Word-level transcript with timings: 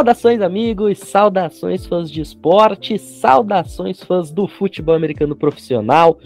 Saudações, 0.00 0.40
amigos, 0.40 0.98
saudações, 0.98 1.84
fãs 1.84 2.10
de 2.10 2.22
esporte, 2.22 2.98
saudações, 2.98 4.02
fãs 4.02 4.30
do 4.30 4.48
futebol 4.48 4.94
americano 4.94 5.36
profissional, 5.36 6.18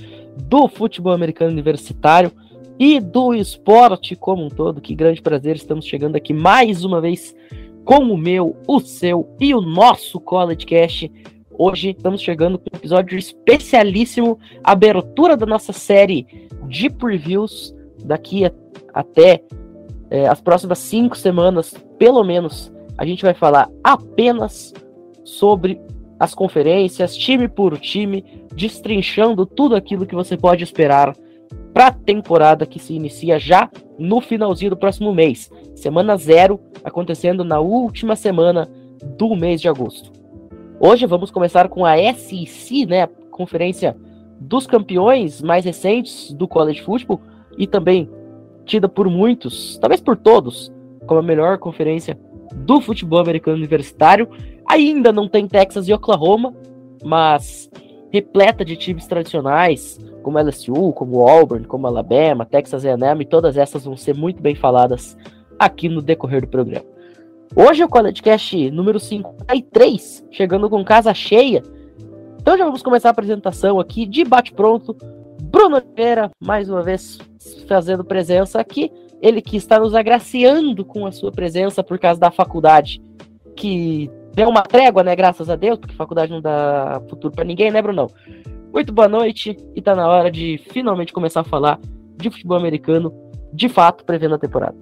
do 0.44 0.68
futebol 0.68 1.12
americano 1.12 1.50
universitário 1.50 2.30
e 2.78 3.00
do 3.00 3.34
esporte 3.34 4.14
como 4.14 4.44
um 4.44 4.48
todo. 4.48 4.80
Que 4.80 4.94
grande 4.94 5.20
prazer, 5.20 5.56
estamos 5.56 5.86
chegando 5.86 6.14
aqui 6.14 6.32
mais 6.32 6.84
uma 6.84 7.00
vez 7.00 7.34
com 7.84 7.98
o 8.12 8.16
meu, 8.16 8.54
o 8.68 8.78
seu 8.78 9.28
e 9.40 9.52
o 9.52 9.60
nosso 9.60 10.20
College 10.20 10.64
Cast. 10.64 11.10
Hoje 11.58 11.96
estamos 11.98 12.22
chegando 12.22 12.60
com 12.60 12.66
um 12.72 12.78
episódio 12.78 13.18
especialíssimo, 13.18 14.38
abertura 14.62 15.36
da 15.36 15.46
nossa 15.46 15.72
série 15.72 16.48
de 16.68 16.88
previews 16.88 17.74
daqui 18.04 18.44
até 18.94 19.42
é, 20.10 20.28
as 20.28 20.40
próximas 20.40 20.78
cinco 20.78 21.18
semanas, 21.18 21.74
pelo 21.98 22.22
menos 22.22 22.72
a 22.96 23.04
gente 23.04 23.22
vai 23.22 23.34
falar 23.34 23.68
apenas 23.82 24.72
sobre 25.24 25.80
as 26.18 26.34
conferências, 26.34 27.16
time 27.16 27.48
por 27.48 27.78
time, 27.78 28.24
destrinchando 28.54 29.44
tudo 29.44 29.74
aquilo 29.74 30.06
que 30.06 30.14
você 30.14 30.36
pode 30.36 30.62
esperar 30.62 31.14
para 31.72 31.88
a 31.88 31.92
temporada 31.92 32.66
que 32.66 32.78
se 32.78 32.94
inicia 32.94 33.38
já 33.38 33.68
no 33.98 34.20
finalzinho 34.20 34.70
do 34.70 34.76
próximo 34.76 35.12
mês. 35.12 35.50
Semana 35.74 36.16
zero, 36.16 36.60
acontecendo 36.84 37.42
na 37.44 37.58
última 37.58 38.14
semana 38.14 38.68
do 39.18 39.34
mês 39.34 39.60
de 39.60 39.68
agosto. 39.68 40.12
Hoje 40.78 41.04
vamos 41.04 41.30
começar 41.30 41.68
com 41.68 41.84
a 41.84 41.96
SEC, 42.14 42.86
né, 42.86 43.02
a 43.02 43.08
conferência 43.30 43.96
dos 44.38 44.66
campeões 44.66 45.42
mais 45.42 45.64
recentes 45.64 46.32
do 46.32 46.46
college 46.46 46.82
football 46.82 47.20
e 47.58 47.66
também 47.66 48.08
tida 48.64 48.88
por 48.88 49.08
muitos, 49.08 49.78
talvez 49.78 50.00
por 50.00 50.16
todos, 50.16 50.72
como 51.06 51.20
a 51.20 51.22
melhor 51.22 51.58
conferência 51.58 52.18
do 52.54 52.80
futebol 52.80 53.18
americano 53.18 53.56
universitário. 53.56 54.28
Ainda 54.68 55.12
não 55.12 55.28
tem 55.28 55.46
Texas 55.46 55.88
e 55.88 55.92
Oklahoma, 55.92 56.54
mas 57.04 57.70
repleta 58.12 58.64
de 58.64 58.76
times 58.76 59.06
tradicionais, 59.06 59.98
como 60.22 60.38
LSU, 60.38 60.92
como 60.92 61.28
Auburn, 61.28 61.66
como 61.66 61.86
Alabama, 61.86 62.46
Texas 62.46 62.84
A&M, 62.84 63.22
e 63.22 63.26
todas 63.26 63.56
essas 63.56 63.84
vão 63.84 63.96
ser 63.96 64.14
muito 64.14 64.40
bem 64.40 64.54
faladas 64.54 65.16
aqui 65.58 65.88
no 65.88 66.00
decorrer 66.00 66.42
do 66.42 66.48
programa. 66.48 66.86
Hoje 67.56 67.82
é 67.82 67.84
o 67.84 67.88
College 67.88 68.22
Cast 68.22 68.70
número 68.70 68.98
53, 68.98 70.26
chegando 70.30 70.70
com 70.70 70.84
casa 70.84 71.12
cheia. 71.12 71.62
Então 72.40 72.58
já 72.58 72.64
vamos 72.64 72.82
começar 72.82 73.08
a 73.08 73.12
apresentação 73.12 73.78
aqui 73.78 74.06
de 74.06 74.24
bate-pronto. 74.24 74.96
Bruno 75.42 75.76
Oliveira, 75.76 76.30
mais 76.40 76.68
uma 76.68 76.82
vez 76.82 77.18
fazendo 77.68 78.04
presença 78.04 78.60
aqui 78.60 78.90
ele 79.24 79.40
que 79.40 79.56
está 79.56 79.80
nos 79.80 79.94
agraciando 79.94 80.84
com 80.84 81.06
a 81.06 81.10
sua 81.10 81.32
presença 81.32 81.82
por 81.82 81.98
causa 81.98 82.20
da 82.20 82.30
faculdade, 82.30 83.00
que 83.56 84.10
deu 84.34 84.50
uma 84.50 84.60
trégua, 84.60 85.02
né? 85.02 85.16
Graças 85.16 85.48
a 85.48 85.56
Deus, 85.56 85.78
porque 85.78 85.94
faculdade 85.94 86.30
não 86.30 86.42
dá 86.42 87.00
futuro 87.08 87.32
para 87.32 87.42
ninguém, 87.42 87.70
né, 87.70 87.80
Brunão? 87.80 88.10
Muito 88.70 88.92
boa 88.92 89.08
noite 89.08 89.56
e 89.74 89.80
tá 89.80 89.94
na 89.94 90.06
hora 90.06 90.30
de 90.30 90.60
finalmente 90.70 91.10
começar 91.10 91.40
a 91.40 91.44
falar 91.44 91.80
de 92.18 92.30
futebol 92.30 92.58
americano, 92.58 93.14
de 93.50 93.66
fato, 93.66 94.04
prevendo 94.04 94.34
a 94.34 94.38
temporada. 94.38 94.76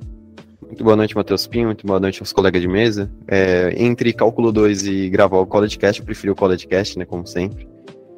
Muito 0.61 0.83
boa 0.83 0.97
noite, 0.97 1.15
Matheus 1.15 1.47
Pinho. 1.47 1.67
Muito 1.67 1.87
boa 1.87 2.01
noite 2.01 2.21
aos 2.21 2.33
colegas 2.33 2.61
de 2.61 2.67
mesa. 2.67 3.13
É, 3.29 3.73
entre 3.77 4.13
Cálculo 4.13 4.51
2 4.51 4.87
e 4.89 5.09
gravar 5.09 5.39
o 5.39 5.47
College 5.47 5.79
Cast, 5.79 6.01
eu 6.01 6.05
preferi 6.05 6.33
o 6.33 6.35
College 6.35 6.67
Cast, 6.67 6.99
né, 6.99 7.05
como 7.05 7.25
sempre. 7.29 7.69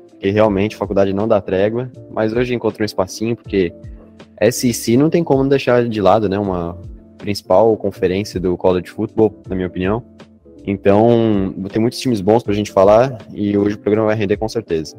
Porque 0.08 0.30
realmente 0.30 0.74
faculdade 0.74 1.12
não 1.12 1.28
dá 1.28 1.38
trégua. 1.38 1.90
Mas 2.10 2.32
hoje 2.32 2.54
encontrei 2.54 2.84
um 2.84 2.86
espacinho, 2.86 3.36
porque 3.36 3.74
SEC 4.50 4.96
não 4.96 5.08
tem 5.08 5.22
como 5.22 5.48
deixar 5.48 5.88
de 5.88 6.00
lado, 6.00 6.28
né? 6.28 6.38
Uma 6.38 6.78
principal 7.18 7.76
conferência 7.76 8.38
do 8.38 8.56
college 8.56 8.90
football, 8.90 9.34
na 9.48 9.54
minha 9.54 9.68
opinião. 9.68 10.02
Então, 10.66 11.54
tem 11.70 11.80
muitos 11.80 11.98
times 11.98 12.20
bons 12.20 12.42
pra 12.42 12.54
gente 12.54 12.72
falar 12.72 13.18
e 13.32 13.56
hoje 13.56 13.76
o 13.76 13.78
programa 13.78 14.08
vai 14.08 14.16
render 14.16 14.36
com 14.36 14.48
certeza. 14.48 14.96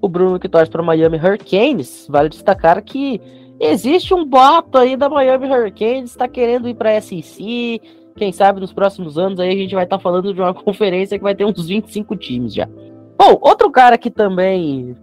O 0.00 0.08
Bruno 0.08 0.38
que 0.38 0.48
torce 0.48 0.70
para 0.70 0.82
Miami 0.82 1.16
Hurricanes, 1.16 2.06
vale 2.08 2.28
destacar 2.28 2.82
que 2.82 3.20
existe 3.60 4.12
um 4.12 4.24
boato 4.24 4.76
aí 4.76 4.96
da 4.96 5.08
Miami 5.08 5.48
Hurricanes, 5.48 6.10
está 6.10 6.28
querendo 6.28 6.68
ir 6.68 6.74
para 6.74 7.00
SEC. 7.00 7.80
Quem 8.16 8.32
sabe 8.32 8.60
nos 8.60 8.72
próximos 8.72 9.16
anos 9.16 9.40
aí 9.40 9.50
a 9.50 9.56
gente 9.56 9.74
vai 9.74 9.84
estar 9.84 9.98
tá 9.98 10.02
falando 10.02 10.34
de 10.34 10.40
uma 10.40 10.52
conferência 10.54 11.16
que 11.16 11.24
vai 11.24 11.34
ter 11.34 11.44
uns 11.44 11.66
25 11.66 12.16
times 12.16 12.54
já. 12.54 12.68
Bom, 13.16 13.38
outro 13.40 13.70
cara 13.70 13.96
que 13.96 14.10
também 14.10 14.96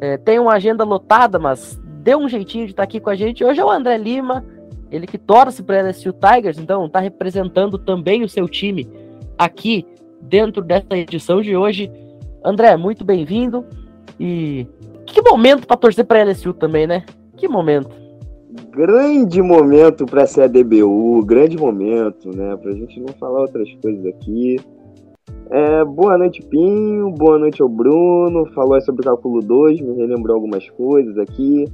é, 0.00 0.18
tem 0.18 0.38
uma 0.38 0.52
agenda 0.52 0.84
lotada, 0.84 1.38
mas 1.38 1.80
deu 2.02 2.18
um 2.18 2.28
jeitinho 2.28 2.66
de 2.66 2.72
estar 2.72 2.82
tá 2.82 2.84
aqui 2.84 3.00
com 3.00 3.10
a 3.10 3.14
gente. 3.14 3.44
Hoje 3.44 3.60
é 3.60 3.64
o 3.64 3.70
André 3.70 3.96
Lima, 3.96 4.44
ele 4.90 5.06
que 5.06 5.16
torce 5.16 5.62
para 5.62 5.82
LSU 5.82 6.12
Tigers, 6.12 6.58
então 6.58 6.86
está 6.86 7.00
representando 7.00 7.78
também 7.78 8.22
o 8.22 8.28
seu 8.28 8.48
time 8.48 8.88
aqui 9.38 9.86
dentro 10.20 10.62
dessa 10.62 10.96
edição 10.96 11.40
de 11.40 11.56
hoje. 11.56 11.90
André, 12.44 12.76
muito 12.76 13.04
bem-vindo. 13.04 13.64
E 14.18 14.66
que 15.06 15.22
momento 15.22 15.66
para 15.66 15.76
torcer 15.76 16.04
para 16.04 16.24
LSU 16.24 16.52
também, 16.52 16.86
né? 16.86 17.04
Que 17.36 17.48
momento. 17.48 17.90
Grande 18.70 19.40
momento 19.40 20.04
para 20.04 20.26
ser 20.26 20.42
a 20.42 20.46
DBU, 20.46 21.24
grande 21.24 21.56
momento, 21.56 22.34
né? 22.36 22.56
Para 22.56 22.72
a 22.72 22.74
gente 22.74 23.00
não 23.00 23.08
falar 23.14 23.40
outras 23.40 23.72
coisas 23.80 24.04
aqui. 24.06 24.58
É, 25.50 25.84
boa 25.84 26.18
noite, 26.18 26.42
Pinho. 26.42 27.10
Boa 27.10 27.38
noite 27.38 27.62
ao 27.62 27.68
Bruno. 27.68 28.46
Falou 28.54 28.80
sobre 28.80 29.02
o 29.02 29.04
cálculo 29.04 29.40
2, 29.40 29.80
me 29.80 29.94
relembrou 29.94 30.34
algumas 30.34 30.68
coisas 30.70 31.16
aqui. 31.18 31.66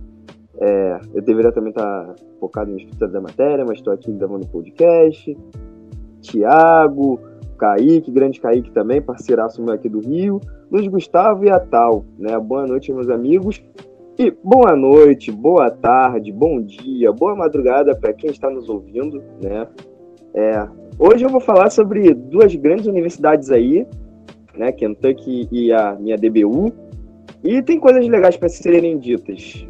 É, 0.61 1.01
eu 1.15 1.23
deveria 1.23 1.53
também 1.53 1.71
estar 1.71 2.15
focado 2.41 2.71
no 2.71 2.79
estudo 2.79 3.09
da 3.09 3.21
matéria, 3.21 3.65
mas 3.65 3.79
estou 3.79 3.93
aqui 3.93 4.11
gravando 4.13 4.47
podcast. 4.49 5.37
Tiago, 6.21 7.21
Kaique, 7.57 8.11
grande 8.11 8.41
Kaique 8.41 8.73
também, 8.73 9.01
parceiraço 9.01 9.63
meu 9.63 9.75
aqui 9.75 9.89
do 9.89 10.01
Rio. 10.01 10.41
Luiz 10.71 10.87
Gustavo 10.89 11.45
e 11.45 11.51
a 11.51 11.61
Tal, 11.61 12.05
né? 12.19 12.37
Boa 12.39 12.67
noite, 12.67 12.93
meus 12.93 13.09
amigos. 13.09 13.63
E 14.19 14.33
boa 14.43 14.75
noite, 14.75 15.31
boa 15.31 15.71
tarde, 15.71 16.33
bom 16.33 16.61
dia, 16.61 17.13
boa 17.13 17.37
madrugada 17.37 17.95
para 17.95 18.13
quem 18.13 18.31
está 18.31 18.51
nos 18.51 18.69
ouvindo, 18.69 19.23
né? 19.41 19.69
É, 20.35 20.67
hoje 20.99 21.25
eu 21.25 21.31
vou 21.31 21.41
falar 21.41 21.71
sobre 21.71 22.13
duas 22.13 22.53
grandes 22.57 22.87
universidades 22.87 23.53
aí, 23.53 23.87
né? 24.57 24.73
Kentucky 24.73 25.49
e 25.53 25.73
a 25.73 25.95
minha 25.95 26.17
DBU. 26.17 26.73
E 27.45 27.63
tem 27.63 27.79
coisas 27.79 28.07
legais 28.09 28.37
para 28.37 28.49
serem 28.49 28.99
ditas 28.99 29.68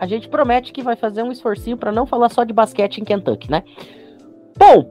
a 0.00 0.06
gente 0.06 0.30
promete 0.30 0.72
que 0.72 0.82
vai 0.82 0.96
fazer 0.96 1.22
um 1.22 1.30
esforcinho 1.30 1.76
para 1.76 1.92
não 1.92 2.06
falar 2.06 2.30
só 2.30 2.42
de 2.42 2.54
basquete 2.54 2.98
em 2.98 3.04
Kentucky, 3.04 3.50
né? 3.50 3.62
Bom, 4.58 4.90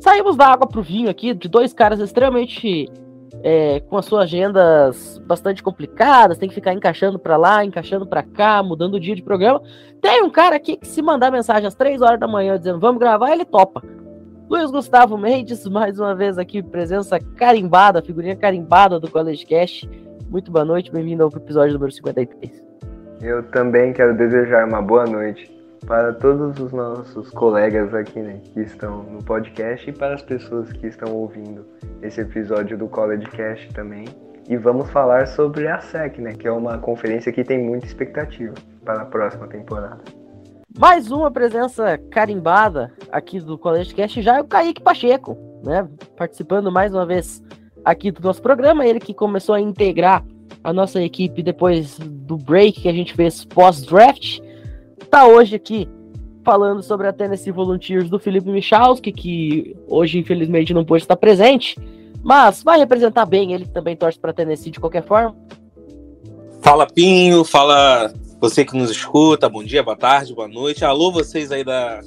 saímos 0.00 0.36
da 0.36 0.48
água 0.48 0.66
pro 0.66 0.82
vinho 0.82 1.08
aqui, 1.08 1.32
de 1.32 1.48
dois 1.48 1.72
caras 1.72 2.00
extremamente 2.00 2.90
é, 3.44 3.78
com 3.80 3.96
as 3.96 4.04
suas 4.04 4.24
agendas 4.24 5.22
bastante 5.24 5.62
complicadas, 5.62 6.38
tem 6.38 6.48
que 6.48 6.54
ficar 6.56 6.72
encaixando 6.72 7.20
para 7.20 7.36
lá, 7.36 7.64
encaixando 7.64 8.04
para 8.04 8.24
cá, 8.24 8.64
mudando 8.64 8.94
o 8.94 9.00
dia 9.00 9.14
de 9.14 9.22
programa. 9.22 9.62
Tem 10.02 10.24
um 10.24 10.30
cara 10.30 10.56
aqui 10.56 10.76
que 10.76 10.88
se 10.88 11.00
mandar 11.00 11.30
mensagem 11.30 11.68
às 11.68 11.76
três 11.76 12.02
horas 12.02 12.18
da 12.18 12.26
manhã 12.26 12.58
dizendo 12.58 12.80
vamos 12.80 12.98
gravar, 12.98 13.30
ele 13.30 13.44
topa. 13.44 13.80
Luiz 14.50 14.72
Gustavo 14.72 15.16
Mendes, 15.16 15.64
mais 15.68 16.00
uma 16.00 16.16
vez 16.16 16.36
aqui, 16.36 16.64
presença 16.64 17.20
carimbada, 17.20 18.02
figurinha 18.02 18.34
carimbada 18.34 18.98
do 18.98 19.08
College 19.08 19.46
Cash. 19.46 19.88
Muito 20.28 20.50
boa 20.50 20.64
noite, 20.64 20.90
bem-vindo 20.90 21.22
ao 21.22 21.28
episódio 21.28 21.74
número 21.74 21.92
53. 21.92 22.65
Eu 23.20 23.42
também 23.44 23.92
quero 23.94 24.14
desejar 24.14 24.66
uma 24.68 24.82
boa 24.82 25.06
noite 25.06 25.50
para 25.86 26.12
todos 26.12 26.58
os 26.60 26.70
nossos 26.70 27.30
colegas 27.30 27.94
aqui, 27.94 28.20
né, 28.20 28.40
que 28.52 28.60
estão 28.60 29.04
no 29.04 29.22
podcast 29.24 29.88
e 29.88 29.92
para 29.92 30.14
as 30.14 30.22
pessoas 30.22 30.70
que 30.72 30.86
estão 30.86 31.14
ouvindo 31.14 31.64
esse 32.02 32.20
episódio 32.20 32.76
do 32.76 32.88
College 32.88 33.26
Cast 33.30 33.72
também. 33.72 34.04
E 34.48 34.56
vamos 34.56 34.90
falar 34.90 35.26
sobre 35.26 35.66
a 35.66 35.80
SEC, 35.80 36.18
né, 36.20 36.34
que 36.34 36.46
é 36.46 36.52
uma 36.52 36.78
conferência 36.78 37.32
que 37.32 37.42
tem 37.42 37.58
muita 37.62 37.86
expectativa 37.86 38.54
para 38.84 39.02
a 39.02 39.06
próxima 39.06 39.48
temporada. 39.48 40.02
Mais 40.78 41.10
uma 41.10 41.30
presença 41.30 41.98
carimbada 42.10 42.92
aqui 43.10 43.40
do 43.40 43.56
College 43.56 43.94
Cast 43.94 44.20
já 44.20 44.36
é 44.36 44.40
o 44.40 44.44
Kaique 44.44 44.82
Pacheco, 44.82 45.38
né, 45.64 45.88
participando 46.16 46.70
mais 46.70 46.94
uma 46.94 47.06
vez 47.06 47.42
aqui 47.82 48.10
do 48.10 48.20
nosso 48.20 48.42
programa, 48.42 48.86
ele 48.86 49.00
que 49.00 49.14
começou 49.14 49.54
a 49.54 49.60
integrar 49.60 50.22
a 50.66 50.72
nossa 50.72 51.00
equipe 51.00 51.44
depois 51.44 51.96
do 52.00 52.36
break 52.36 52.80
que 52.80 52.88
a 52.88 52.92
gente 52.92 53.14
fez 53.14 53.44
pós-draft. 53.44 54.40
Tá 55.08 55.24
hoje 55.24 55.54
aqui 55.54 55.88
falando 56.44 56.82
sobre 56.82 57.06
a 57.06 57.12
Tennessee 57.12 57.52
Volunteers 57.52 58.10
do 58.10 58.18
Felipe 58.18 58.50
Michalski, 58.50 59.12
que 59.12 59.76
hoje 59.86 60.18
infelizmente 60.18 60.74
não 60.74 60.84
pôde 60.84 61.04
estar 61.04 61.14
presente, 61.14 61.76
mas 62.20 62.64
vai 62.64 62.80
representar 62.80 63.24
bem, 63.26 63.52
ele 63.52 63.64
também 63.66 63.94
torce 63.94 64.18
para 64.18 64.32
Tennessee 64.32 64.72
de 64.72 64.80
qualquer 64.80 65.04
forma. 65.04 65.36
Fala 66.60 66.84
Pinho, 66.84 67.44
fala 67.44 68.12
você 68.40 68.64
que 68.64 68.76
nos 68.76 68.90
escuta, 68.90 69.48
bom 69.48 69.62
dia, 69.62 69.84
boa 69.84 69.96
tarde, 69.96 70.34
boa 70.34 70.48
noite. 70.48 70.84
Alô 70.84 71.12
vocês 71.12 71.52
aí 71.52 71.62
da, 71.62 72.00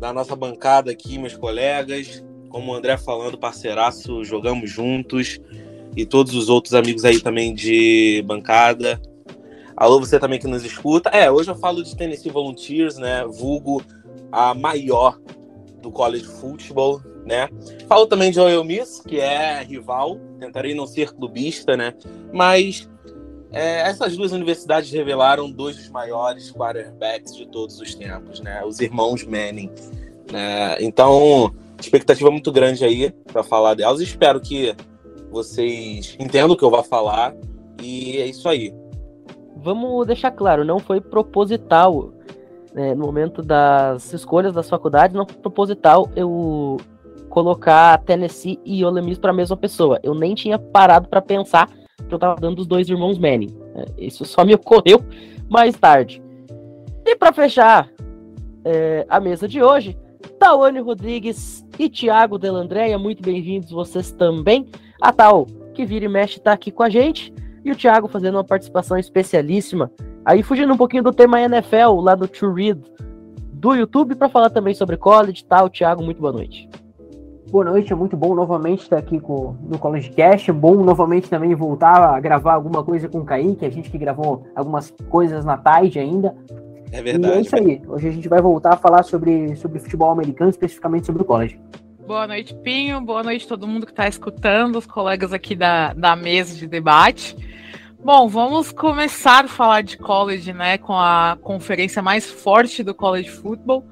da 0.00 0.12
nossa 0.12 0.34
bancada 0.34 0.90
aqui, 0.90 1.16
meus 1.16 1.36
colegas. 1.36 2.24
Como 2.48 2.72
o 2.72 2.74
André 2.74 2.96
falando, 2.96 3.38
parceiraço, 3.38 4.24
jogamos 4.24 4.68
juntos 4.68 5.40
e 5.96 6.04
todos 6.04 6.34
os 6.34 6.48
outros 6.48 6.74
amigos 6.74 7.04
aí 7.04 7.20
também 7.20 7.54
de 7.54 8.22
bancada. 8.26 9.00
Alô, 9.76 9.98
você 9.98 10.18
também 10.18 10.38
que 10.38 10.46
nos 10.46 10.64
escuta. 10.64 11.10
É, 11.10 11.30
hoje 11.30 11.50
eu 11.50 11.56
falo 11.56 11.82
de 11.82 11.96
Tennessee 11.96 12.30
Volunteers, 12.30 12.96
né? 12.96 13.24
Vulgo 13.24 13.82
a 14.30 14.54
maior 14.54 15.18
do 15.82 15.90
college 15.90 16.24
football. 16.24 17.02
né? 17.24 17.48
Falo 17.88 18.06
também 18.06 18.30
de 18.30 18.38
Ole 18.38 18.66
Miss, 18.66 19.00
que 19.00 19.18
é 19.18 19.62
rival, 19.62 20.18
tentarei 20.38 20.74
não 20.74 20.86
ser 20.86 21.12
clubista, 21.12 21.76
né? 21.76 21.94
Mas 22.32 22.88
é, 23.52 23.88
essas 23.88 24.16
duas 24.16 24.32
universidades 24.32 24.90
revelaram 24.90 25.50
dois 25.50 25.76
dos 25.76 25.88
maiores 25.88 26.50
quarterbacks 26.50 27.34
de 27.34 27.46
todos 27.46 27.80
os 27.80 27.94
tempos, 27.94 28.40
né? 28.40 28.62
Os 28.64 28.80
irmãos 28.80 29.24
Manning. 29.24 29.70
Né? 30.30 30.76
Então, 30.80 31.54
expectativa 31.80 32.30
muito 32.30 32.50
grande 32.50 32.84
aí 32.84 33.10
para 33.32 33.42
falar 33.42 33.74
delas. 33.74 34.00
Espero 34.00 34.40
que 34.40 34.74
vocês 35.34 36.16
entendam 36.18 36.52
o 36.52 36.56
que 36.56 36.64
eu 36.64 36.70
vou 36.70 36.82
falar 36.82 37.34
e 37.82 38.18
é 38.18 38.26
isso 38.26 38.48
aí. 38.48 38.72
Vamos 39.56 40.06
deixar 40.06 40.30
claro, 40.30 40.64
não 40.64 40.78
foi 40.78 41.00
proposital 41.00 42.12
né, 42.72 42.94
no 42.94 43.04
momento 43.04 43.42
das 43.42 44.12
escolhas 44.12 44.54
das 44.54 44.68
faculdades, 44.68 45.16
não 45.16 45.26
foi 45.26 45.36
proposital 45.36 46.08
eu 46.14 46.76
colocar 47.28 47.98
Tennessee 48.04 48.60
e 48.64 48.84
Ole 48.84 49.02
Miss 49.02 49.18
para 49.18 49.32
a 49.32 49.34
mesma 49.34 49.56
pessoa. 49.56 49.98
Eu 50.02 50.14
nem 50.14 50.34
tinha 50.34 50.58
parado 50.58 51.08
para 51.08 51.20
pensar 51.20 51.66
que 51.66 52.14
eu 52.14 52.16
estava 52.16 52.40
dando 52.40 52.60
os 52.60 52.66
dois 52.66 52.88
irmãos 52.88 53.18
Manning. 53.18 53.56
Né? 53.74 53.84
Isso 53.98 54.24
só 54.24 54.44
me 54.44 54.54
ocorreu 54.54 55.04
mais 55.48 55.74
tarde. 55.76 56.22
E 57.04 57.16
para 57.16 57.32
fechar 57.32 57.90
é, 58.64 59.04
a 59.08 59.18
mesa 59.18 59.48
de 59.48 59.62
hoje, 59.62 59.98
Tawane 60.38 60.80
Rodrigues 60.80 61.64
e 61.78 61.88
Thiago 61.88 62.38
Delandréia, 62.38 62.98
muito 62.98 63.22
bem-vindos 63.22 63.70
vocês 63.70 64.12
também. 64.12 64.68
A 65.00 65.12
Tal, 65.12 65.46
que 65.74 65.84
vira 65.84 66.04
e 66.04 66.08
mexe, 66.08 66.38
está 66.38 66.52
aqui 66.52 66.70
com 66.70 66.82
a 66.82 66.88
gente. 66.88 67.32
E 67.64 67.70
o 67.70 67.76
Thiago 67.76 68.08
fazendo 68.08 68.36
uma 68.36 68.44
participação 68.44 68.98
especialíssima. 68.98 69.90
Aí 70.24 70.42
fugindo 70.42 70.72
um 70.72 70.76
pouquinho 70.76 71.02
do 71.02 71.12
tema 71.12 71.40
NFL, 71.40 72.00
lá 72.00 72.14
do 72.14 72.28
To 72.28 72.52
Read 72.52 72.80
do 73.52 73.74
YouTube, 73.74 74.14
para 74.14 74.28
falar 74.28 74.50
também 74.50 74.74
sobre 74.74 74.96
college 74.96 75.42
e 75.42 75.46
tal. 75.46 75.70
Thiago, 75.70 76.02
muito 76.02 76.20
boa 76.20 76.32
noite. 76.32 76.68
Boa 77.50 77.64
noite, 77.64 77.92
é 77.92 77.96
muito 77.96 78.16
bom 78.16 78.34
novamente 78.34 78.82
estar 78.82 78.98
aqui 78.98 79.20
com, 79.20 79.54
no 79.62 79.78
College 79.78 80.10
Cast. 80.10 80.50
É 80.50 80.52
bom 80.52 80.74
novamente 80.82 81.30
também 81.30 81.54
voltar 81.54 82.02
a 82.02 82.18
gravar 82.18 82.54
alguma 82.54 82.82
coisa 82.82 83.08
com 83.08 83.18
o 83.18 83.24
Kaique, 83.24 83.64
a 83.64 83.70
gente 83.70 83.90
que 83.90 83.96
gravou 83.96 84.46
algumas 84.54 84.92
coisas 85.08 85.44
na 85.44 85.56
tarde 85.56 85.98
ainda. 85.98 86.34
É 86.90 87.02
verdade. 87.02 87.34
E 87.34 87.38
é 87.38 87.40
isso 87.40 87.56
aí. 87.56 87.82
Hoje 87.86 88.08
a 88.08 88.10
gente 88.10 88.28
vai 88.28 88.42
voltar 88.42 88.74
a 88.74 88.76
falar 88.76 89.02
sobre, 89.02 89.54
sobre 89.56 89.78
futebol 89.78 90.10
americano, 90.10 90.50
especificamente 90.50 91.06
sobre 91.06 91.22
o 91.22 91.24
college. 91.24 91.60
Boa 92.06 92.26
noite, 92.26 92.54
Pinho. 92.56 93.00
Boa 93.00 93.22
noite 93.22 93.48
todo 93.48 93.66
mundo 93.66 93.86
que 93.86 93.92
está 93.92 94.06
escutando, 94.06 94.76
os 94.76 94.84
colegas 94.84 95.32
aqui 95.32 95.56
da, 95.56 95.94
da 95.94 96.14
mesa 96.14 96.54
de 96.54 96.66
debate. 96.66 97.34
Bom, 97.98 98.28
vamos 98.28 98.70
começar 98.70 99.46
a 99.46 99.48
falar 99.48 99.82
de 99.82 99.96
college, 99.96 100.52
né, 100.52 100.76
com 100.76 100.92
a 100.92 101.38
conferência 101.40 102.02
mais 102.02 102.30
forte 102.30 102.82
do 102.82 102.94
college 102.94 103.30
football. 103.30 103.86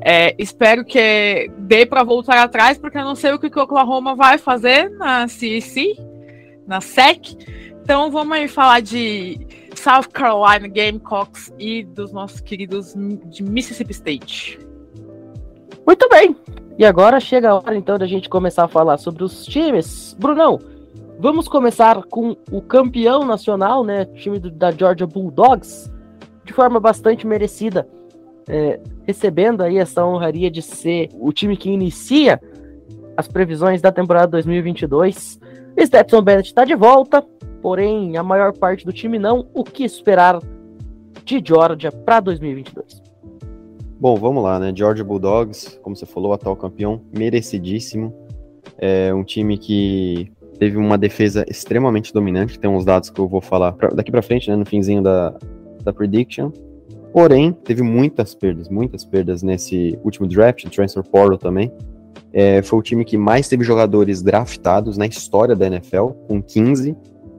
É, 0.00 0.34
espero 0.38 0.82
que 0.82 1.50
dê 1.58 1.84
para 1.84 2.02
voltar 2.02 2.42
atrás, 2.42 2.78
porque 2.78 2.96
eu 2.96 3.04
não 3.04 3.14
sei 3.14 3.32
o 3.32 3.38
que 3.38 3.46
o 3.46 3.62
Oklahoma 3.62 4.14
vai 4.14 4.38
fazer 4.38 4.88
na 4.88 5.28
CEC, 5.28 5.94
na 6.66 6.80
SEC. 6.80 7.36
Então 7.82 8.10
vamos 8.10 8.34
aí 8.34 8.48
falar 8.48 8.80
de 8.80 9.46
South 9.74 10.08
Carolina 10.10 10.68
Gamecocks 10.68 11.52
e 11.58 11.84
dos 11.84 12.12
nossos 12.12 12.40
queridos 12.40 12.94
de 13.26 13.42
Mississippi 13.42 13.92
State. 13.92 14.58
Muito 15.86 16.08
bem. 16.08 16.34
E 16.78 16.84
agora 16.84 17.20
chega 17.20 17.50
a 17.50 17.54
hora 17.54 17.76
então 17.76 17.98
da 17.98 18.06
gente 18.06 18.28
começar 18.28 18.64
a 18.64 18.68
falar 18.68 18.96
sobre 18.96 19.22
os 19.22 19.44
times. 19.44 20.16
Brunão, 20.18 20.58
vamos 21.18 21.46
começar 21.46 22.02
com 22.04 22.36
o 22.50 22.62
campeão 22.62 23.24
nacional, 23.24 23.84
né? 23.84 24.06
Time 24.06 24.38
do, 24.38 24.50
da 24.50 24.70
Georgia 24.70 25.06
Bulldogs, 25.06 25.92
de 26.44 26.52
forma 26.52 26.80
bastante 26.80 27.26
merecida, 27.26 27.86
é, 28.48 28.80
recebendo 29.06 29.62
aí 29.62 29.78
essa 29.78 30.04
honraria 30.04 30.50
de 30.50 30.62
ser 30.62 31.10
o 31.14 31.32
time 31.32 31.56
que 31.56 31.70
inicia 31.70 32.40
as 33.16 33.28
previsões 33.28 33.82
da 33.82 33.92
temporada 33.92 34.28
2022. 34.28 35.38
Stetson 35.78 36.22
Bennett 36.22 36.48
está 36.48 36.64
de 36.64 36.74
volta, 36.74 37.22
porém 37.60 38.16
a 38.16 38.22
maior 38.22 38.52
parte 38.56 38.84
do 38.84 38.92
time 38.92 39.18
não. 39.18 39.46
O 39.52 39.62
que 39.62 39.84
esperar 39.84 40.40
de 41.24 41.42
Georgia 41.44 41.92
para 41.92 42.20
2022? 42.20 43.01
Bom, 44.02 44.16
vamos 44.16 44.42
lá, 44.42 44.58
né? 44.58 44.72
Georgia 44.74 45.04
Bulldogs, 45.04 45.78
como 45.80 45.94
você 45.94 46.04
falou, 46.04 46.32
atual 46.32 46.56
campeão, 46.56 47.02
merecidíssimo. 47.16 48.12
É 48.76 49.14
um 49.14 49.22
time 49.22 49.56
que 49.56 50.32
teve 50.58 50.76
uma 50.76 50.98
defesa 50.98 51.44
extremamente 51.48 52.12
dominante, 52.12 52.58
tem 52.58 52.68
uns 52.68 52.84
dados 52.84 53.10
que 53.10 53.20
eu 53.20 53.28
vou 53.28 53.40
falar 53.40 53.70
pra, 53.74 53.90
daqui 53.90 54.10
para 54.10 54.20
frente, 54.20 54.50
né, 54.50 54.56
no 54.56 54.66
finzinho 54.66 55.04
da, 55.04 55.32
da 55.84 55.92
prediction. 55.92 56.50
Porém, 57.12 57.52
teve 57.52 57.80
muitas 57.84 58.34
perdas, 58.34 58.68
muitas 58.68 59.04
perdas 59.04 59.40
nesse 59.40 59.96
último 60.02 60.26
draft, 60.26 60.68
transfer 60.68 61.04
portal 61.04 61.38
também. 61.38 61.72
É, 62.32 62.60
foi 62.60 62.80
o 62.80 62.82
time 62.82 63.04
que 63.04 63.16
mais 63.16 63.48
teve 63.48 63.62
jogadores 63.62 64.20
draftados 64.20 64.98
na 64.98 65.06
história 65.06 65.54
da 65.54 65.68
NFL, 65.68 66.06
com 66.26 66.42
15. 66.42 66.96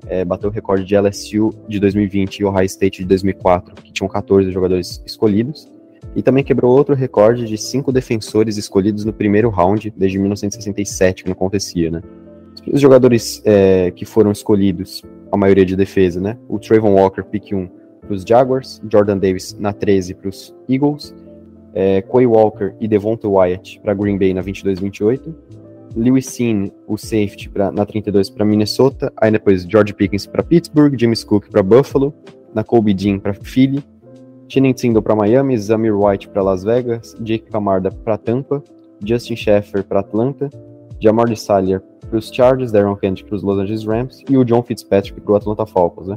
É, 0.07 0.23
bateu 0.23 0.49
o 0.49 0.53
recorde 0.53 0.85
de 0.85 0.97
LSU 0.97 1.49
de 1.67 1.77
2020 1.77 2.39
e 2.39 2.45
Ohio 2.45 2.63
State 2.63 2.99
de 2.99 3.05
2004, 3.09 3.75
que 3.83 3.91
tinham 3.91 4.07
14 4.07 4.49
jogadores 4.49 5.03
escolhidos. 5.05 5.72
E 6.15 6.21
também 6.21 6.43
quebrou 6.43 6.75
outro 6.75 6.93
recorde 6.93 7.45
de 7.45 7.57
cinco 7.57 7.91
defensores 7.91 8.57
escolhidos 8.57 9.03
no 9.03 9.11
primeiro 9.11 9.49
round 9.49 9.91
desde 9.95 10.19
1967, 10.19 11.23
que 11.23 11.29
não 11.29 11.33
acontecia, 11.33 11.89
né? 11.89 12.01
Os 12.71 12.79
jogadores 12.79 13.41
é, 13.45 13.91
que 13.91 14.05
foram 14.05 14.31
escolhidos, 14.31 15.01
a 15.31 15.37
maioria 15.37 15.65
de 15.65 15.75
defesa, 15.75 16.21
né? 16.21 16.37
O 16.47 16.59
Trayvon 16.59 16.93
Walker, 16.93 17.23
pick 17.23 17.51
1 17.51 17.67
para 18.01 18.13
os 18.13 18.23
Jaguars, 18.23 18.81
Jordan 18.91 19.17
Davis 19.17 19.57
na 19.59 19.73
13 19.73 20.13
para 20.13 20.29
os 20.29 20.53
Eagles, 20.69 21.15
é, 21.73 22.01
Quay 22.01 22.27
Walker 22.27 22.73
e 22.79 22.87
Devonta 22.87 23.27
Wyatt 23.27 23.79
para 23.81 23.93
Green 23.93 24.17
Bay 24.17 24.33
na 24.33 24.43
22-28, 24.43 25.33
Lewis 25.95 26.27
Sin, 26.27 26.71
o 26.87 26.97
safety, 26.97 27.49
pra, 27.49 27.71
na 27.71 27.85
32 27.85 28.29
para 28.29 28.45
Minnesota, 28.45 29.11
aí 29.17 29.31
depois 29.31 29.63
George 29.63 29.93
Pickens 29.93 30.25
para 30.25 30.43
Pittsburgh, 30.43 30.95
James 30.99 31.23
Cook 31.23 31.49
para 31.49 31.63
Buffalo, 31.63 32.13
na 32.53 32.63
Colby 32.63 32.93
Dean 32.93 33.19
para 33.19 33.33
Philly, 33.33 33.83
Channing 34.53 34.73
Tindall 34.73 35.01
para 35.01 35.15
Miami, 35.15 35.57
Zamir 35.57 35.95
White 35.95 36.29
para 36.29 36.43
Las 36.43 36.63
Vegas, 36.63 37.15
Jake 37.19 37.49
Camarda 37.49 37.89
para 37.89 38.19
Tampa, 38.19 38.63
Justin 39.03 39.35
Sheffer 39.35 39.83
para 39.83 40.01
Atlanta, 40.01 40.47
Jamar 40.99 41.35
Salyer 41.35 41.81
para 42.07 42.19
os 42.19 42.31
Chargers, 42.31 42.71
Darren 42.71 42.95
Kennedy 42.95 43.23
para 43.23 43.35
os 43.35 43.41
Los 43.41 43.57
Angeles 43.57 43.83
Rams 43.83 44.23
e 44.29 44.37
o 44.37 44.45
John 44.45 44.61
Fitzpatrick 44.61 45.19
para 45.21 45.33
o 45.33 45.35
Atlanta 45.35 45.65
Falcons, 45.65 46.07
né? 46.07 46.15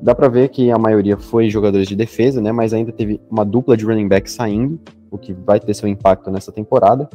Dá 0.00 0.14
para 0.14 0.28
ver 0.28 0.48
que 0.48 0.70
a 0.70 0.78
maioria 0.78 1.18
foi 1.18 1.50
jogadores 1.50 1.86
de 1.86 1.94
defesa, 1.94 2.40
né? 2.40 2.52
Mas 2.52 2.72
ainda 2.72 2.90
teve 2.90 3.20
uma 3.30 3.44
dupla 3.44 3.76
de 3.76 3.84
running 3.84 4.08
back 4.08 4.30
saindo, 4.30 4.80
o 5.10 5.18
que 5.18 5.34
vai 5.34 5.60
ter 5.60 5.74
seu 5.74 5.90
impacto 5.90 6.30
nessa 6.30 6.50
temporada. 6.50 7.06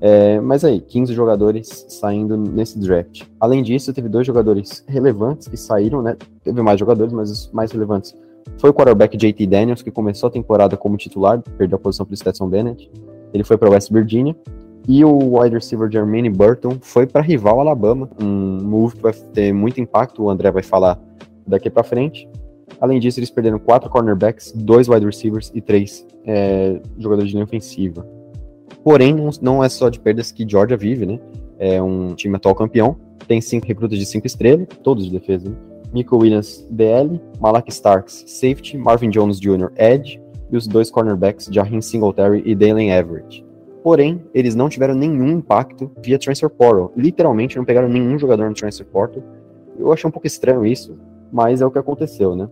É, 0.00 0.40
mas 0.40 0.64
aí, 0.64 0.80
15 0.80 1.14
jogadores 1.14 1.86
saindo 1.88 2.36
nesse 2.36 2.76
draft. 2.76 3.22
Além 3.38 3.62
disso, 3.62 3.92
teve 3.92 4.08
dois 4.08 4.26
jogadores 4.26 4.84
relevantes 4.88 5.46
que 5.46 5.56
saíram, 5.56 6.02
né? 6.02 6.16
Teve 6.42 6.60
mais 6.60 6.80
jogadores, 6.80 7.12
mas 7.12 7.30
os 7.30 7.52
mais 7.52 7.70
relevantes 7.70 8.12
foi 8.58 8.70
o 8.70 8.74
quarterback 8.74 9.16
JT 9.16 9.46
Daniels, 9.46 9.82
que 9.82 9.90
começou 9.90 10.28
a 10.28 10.30
temporada 10.30 10.76
como 10.76 10.96
titular, 10.96 11.42
perdeu 11.56 11.76
a 11.76 11.78
posição 11.78 12.06
para 12.06 12.14
o 12.14 12.16
Stetson 12.16 12.48
Bennett. 12.48 12.90
Ele 13.32 13.44
foi 13.44 13.56
para 13.56 13.70
West 13.70 13.90
Virginia. 13.90 14.36
E 14.88 15.04
o 15.04 15.38
wide 15.38 15.54
receiver 15.54 15.90
Jermaine 15.90 16.28
Burton 16.28 16.78
foi 16.80 17.06
para 17.06 17.22
rival 17.22 17.60
Alabama, 17.60 18.08
um 18.20 18.58
move 18.64 18.96
que 18.96 19.02
vai 19.02 19.12
ter 19.12 19.52
muito 19.52 19.80
impacto, 19.80 20.24
o 20.24 20.30
André 20.30 20.50
vai 20.50 20.62
falar 20.62 21.00
daqui 21.46 21.70
para 21.70 21.84
frente. 21.84 22.28
Além 22.80 22.98
disso, 22.98 23.20
eles 23.20 23.30
perderam 23.30 23.60
quatro 23.60 23.88
cornerbacks, 23.88 24.52
dois 24.52 24.88
wide 24.88 25.06
receivers 25.06 25.52
e 25.54 25.60
três 25.60 26.04
é, 26.24 26.80
jogadores 26.98 27.30
de 27.30 27.36
linha 27.36 27.44
ofensiva. 27.44 28.04
Porém, 28.82 29.14
não, 29.14 29.30
não, 29.40 29.64
é 29.64 29.68
só 29.68 29.88
de 29.88 30.00
perdas 30.00 30.32
que 30.32 30.48
Georgia 30.48 30.76
vive, 30.76 31.06
né? 31.06 31.20
É 31.58 31.80
um 31.80 32.14
time 32.16 32.34
atual 32.34 32.54
campeão, 32.56 32.96
tem 33.28 33.40
cinco 33.40 33.66
recrutas 33.66 33.96
de 33.96 34.04
cinco 34.04 34.26
estrelas, 34.26 34.66
todos 34.82 35.04
de 35.04 35.12
defesa, 35.12 35.48
né? 35.48 35.56
Nico 35.92 36.16
Williams, 36.16 36.66
DL, 36.70 37.20
Malak 37.40 37.70
Starks, 37.70 38.24
safety, 38.26 38.76
Marvin 38.76 39.10
Jones 39.10 39.38
Jr., 39.38 39.70
edge, 39.76 40.20
e 40.50 40.56
os 40.56 40.66
dois 40.66 40.90
cornerbacks, 40.90 41.48
Jahin 41.50 41.80
Singletary 41.80 42.42
e 42.44 42.54
Dalen 42.54 42.90
Everett. 42.90 43.44
Porém, 43.82 44.22
eles 44.32 44.54
não 44.54 44.68
tiveram 44.68 44.94
nenhum 44.94 45.28
impacto 45.28 45.90
via 46.02 46.18
transfer 46.18 46.48
portal. 46.48 46.92
Literalmente, 46.96 47.56
não 47.56 47.64
pegaram 47.64 47.88
nenhum 47.88 48.18
jogador 48.18 48.48
no 48.48 48.54
transfer 48.54 48.84
portal. 48.84 49.22
Eu 49.78 49.92
achei 49.92 50.06
um 50.06 50.12
pouco 50.12 50.26
estranho 50.26 50.64
isso, 50.64 50.96
mas 51.32 51.60
é 51.60 51.66
o 51.66 51.70
que 51.70 51.78
aconteceu, 51.78 52.36
né? 52.36 52.48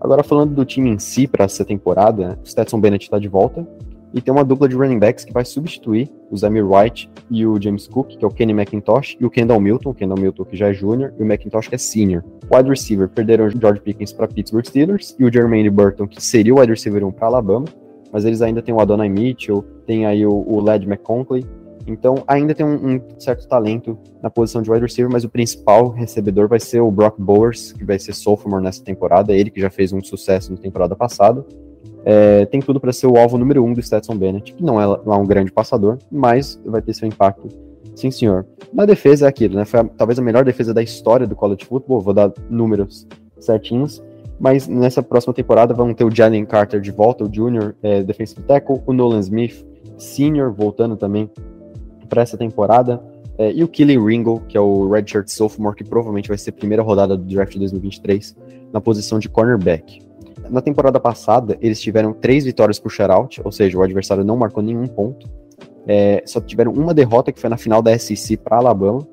Agora, 0.00 0.22
falando 0.22 0.54
do 0.54 0.64
time 0.64 0.90
em 0.90 0.98
si 0.98 1.26
para 1.26 1.46
essa 1.46 1.64
temporada, 1.64 2.38
o 2.44 2.46
Stetson 2.46 2.80
Bennett 2.80 3.04
está 3.04 3.18
de 3.18 3.26
volta, 3.26 3.66
e 4.14 4.20
tem 4.20 4.32
uma 4.32 4.44
dupla 4.44 4.68
de 4.68 4.74
running 4.74 4.98
backs 4.98 5.24
que 5.24 5.32
vai 5.32 5.44
substituir 5.44 6.08
o 6.30 6.36
Zamir 6.36 6.66
White 6.66 7.10
e 7.30 7.46
o 7.46 7.60
James 7.60 7.86
Cook, 7.86 8.16
que 8.16 8.24
é 8.24 8.28
o 8.28 8.30
Kenny 8.30 8.52
McIntosh, 8.52 9.16
e 9.20 9.24
o 9.24 9.30
Kendall 9.30 9.60
Milton, 9.60 9.90
o 9.90 9.94
Kendall 9.94 10.18
Milton 10.18 10.44
que 10.44 10.56
já 10.56 10.68
é 10.68 10.72
júnior, 10.72 11.12
e 11.18 11.22
o 11.22 11.26
McIntosh 11.26 11.68
que 11.68 11.74
é 11.74 11.78
senior. 11.78 12.22
Wide 12.52 12.68
receiver 12.68 13.08
perderam 13.08 13.46
o 13.46 13.50
George 13.50 13.80
Pickens 13.80 14.12
para 14.12 14.26
Pittsburgh 14.28 14.66
Steelers 14.66 15.14
e 15.18 15.24
o 15.24 15.32
Jermaine 15.32 15.70
Burton, 15.70 16.06
que 16.06 16.22
seria 16.22 16.54
o 16.54 16.60
wide 16.60 16.72
receiver 16.72 17.04
1 17.04 17.12
para 17.12 17.26
Alabama, 17.26 17.66
mas 18.12 18.24
eles 18.24 18.40
ainda 18.40 18.62
têm 18.62 18.74
o 18.74 18.80
Adonai 18.80 19.08
Mitchell, 19.08 19.62
tem 19.86 20.06
aí 20.06 20.24
o, 20.24 20.32
o 20.32 20.60
Led 20.60 20.86
McConkley, 20.86 21.44
então 21.86 22.22
ainda 22.26 22.54
tem 22.54 22.64
um, 22.64 22.94
um, 22.94 23.00
certo 23.18 23.48
talento 23.48 23.98
na 24.22 24.30
posição 24.30 24.60
de 24.60 24.70
wide 24.70 24.84
receiver, 24.84 25.10
mas 25.10 25.24
o 25.24 25.28
principal 25.28 25.88
recebedor 25.88 26.48
vai 26.48 26.60
ser 26.60 26.80
o 26.80 26.90
Brock 26.90 27.16
Bowers, 27.18 27.72
que 27.72 27.84
vai 27.84 27.98
ser 27.98 28.14
sophomore 28.14 28.62
nessa 28.62 28.82
temporada, 28.82 29.34
ele 29.34 29.50
que 29.50 29.60
já 29.60 29.70
fez 29.70 29.92
um 29.92 30.02
sucesso 30.02 30.52
na 30.52 30.58
temporada 30.58 30.94
passada, 30.94 31.44
é, 32.04 32.46
tem 32.46 32.60
tudo 32.60 32.80
para 32.80 32.92
ser 32.92 33.06
o 33.06 33.16
alvo 33.16 33.36
número 33.36 33.64
um 33.64 33.72
do 33.72 33.82
Stetson 33.82 34.16
Bennett, 34.16 34.54
que 34.54 34.62
não 34.62 34.80
é 34.80 34.86
lá 34.86 35.16
um 35.16 35.26
grande 35.26 35.52
passador, 35.52 35.98
mas 36.10 36.60
vai 36.64 36.80
ter 36.80 36.94
seu 36.94 37.06
impacto 37.06 37.48
Sim, 37.98 38.12
senhor. 38.12 38.46
Na 38.72 38.86
defesa 38.86 39.26
é 39.26 39.28
aquilo, 39.28 39.56
né? 39.56 39.64
Foi 39.64 39.80
a, 39.80 39.84
talvez 39.84 40.20
a 40.20 40.22
melhor 40.22 40.44
defesa 40.44 40.72
da 40.72 40.80
história 40.80 41.26
do 41.26 41.34
college 41.34 41.64
football. 41.64 42.00
Vou 42.00 42.14
dar 42.14 42.32
números 42.48 43.08
certinhos. 43.40 44.00
Mas 44.38 44.68
nessa 44.68 45.02
próxima 45.02 45.34
temporada 45.34 45.74
vamos 45.74 45.96
ter 45.96 46.04
o 46.04 46.14
Jalen 46.14 46.44
Carter 46.44 46.80
de 46.80 46.92
volta, 46.92 47.24
o 47.24 47.34
Junior 47.34 47.74
é, 47.82 48.04
defensive 48.04 48.40
tackle, 48.42 48.80
o 48.86 48.92
Nolan 48.92 49.18
Smith 49.18 49.66
Senior 49.96 50.52
voltando 50.52 50.96
também 50.96 51.28
para 52.08 52.22
essa 52.22 52.36
temporada. 52.36 53.02
É, 53.36 53.52
e 53.52 53.64
o 53.64 53.68
Killy 53.68 53.98
Ringo, 53.98 54.42
que 54.48 54.56
é 54.56 54.60
o 54.60 54.88
redshirt 54.88 55.26
sophomore, 55.26 55.74
que 55.74 55.82
provavelmente 55.82 56.28
vai 56.28 56.38
ser 56.38 56.50
a 56.50 56.52
primeira 56.52 56.84
rodada 56.84 57.16
do 57.16 57.24
draft 57.24 57.52
de 57.52 57.58
2023, 57.58 58.36
na 58.72 58.80
posição 58.80 59.18
de 59.18 59.28
cornerback. 59.28 60.00
Na 60.50 60.60
temporada 60.60 60.98
passada, 60.98 61.58
eles 61.60 61.80
tiveram 61.80 62.12
três 62.12 62.44
vitórias 62.44 62.78
por 62.78 62.90
shutout, 62.90 63.40
ou 63.44 63.52
seja, 63.52 63.76
o 63.78 63.82
adversário 63.82 64.24
não 64.24 64.36
marcou 64.36 64.62
nenhum 64.62 64.86
ponto. 64.86 65.28
É, 65.86 66.22
só 66.26 66.40
tiveram 66.40 66.72
uma 66.72 66.92
derrota 66.92 67.32
que 67.32 67.40
foi 67.40 67.48
na 67.48 67.56
final 67.56 67.80
da 67.80 67.98
SEC 67.98 68.36
para 68.38 68.58
Alabama. 68.58 69.06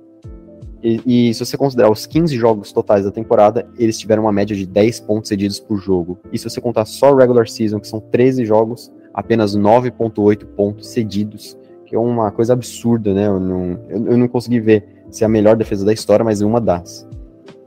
E, 0.83 1.29
e, 1.29 1.33
se 1.33 1.43
você 1.43 1.57
considerar 1.57 1.89
os 1.89 2.05
15 2.05 2.35
jogos 2.37 2.71
totais 2.71 3.05
da 3.05 3.11
temporada, 3.11 3.67
eles 3.77 3.97
tiveram 3.97 4.23
uma 4.23 4.31
média 4.31 4.55
de 4.55 4.67
10 4.67 4.99
pontos 4.99 5.29
cedidos 5.29 5.59
por 5.59 5.77
jogo. 5.77 6.19
E 6.31 6.37
se 6.37 6.47
você 6.47 6.61
contar 6.61 6.85
só 6.85 7.15
regular 7.15 7.47
season, 7.47 7.79
que 7.79 7.87
são 7.87 7.99
13 7.99 8.45
jogos, 8.45 8.91
apenas 9.13 9.57
9,8 9.57 10.45
pontos 10.55 10.89
cedidos, 10.89 11.57
que 11.85 11.95
é 11.95 11.99
uma 11.99 12.29
coisa 12.29 12.53
absurda, 12.53 13.13
né? 13.13 13.27
Eu 13.27 13.39
não, 13.39 13.79
eu 13.89 14.17
não 14.17 14.27
consegui 14.27 14.59
ver 14.59 14.85
se 15.09 15.23
é 15.23 15.25
a 15.25 15.29
melhor 15.29 15.55
defesa 15.55 15.85
da 15.85 15.93
história, 15.93 16.23
mas 16.23 16.41
uma 16.41 16.59
das. 16.59 17.07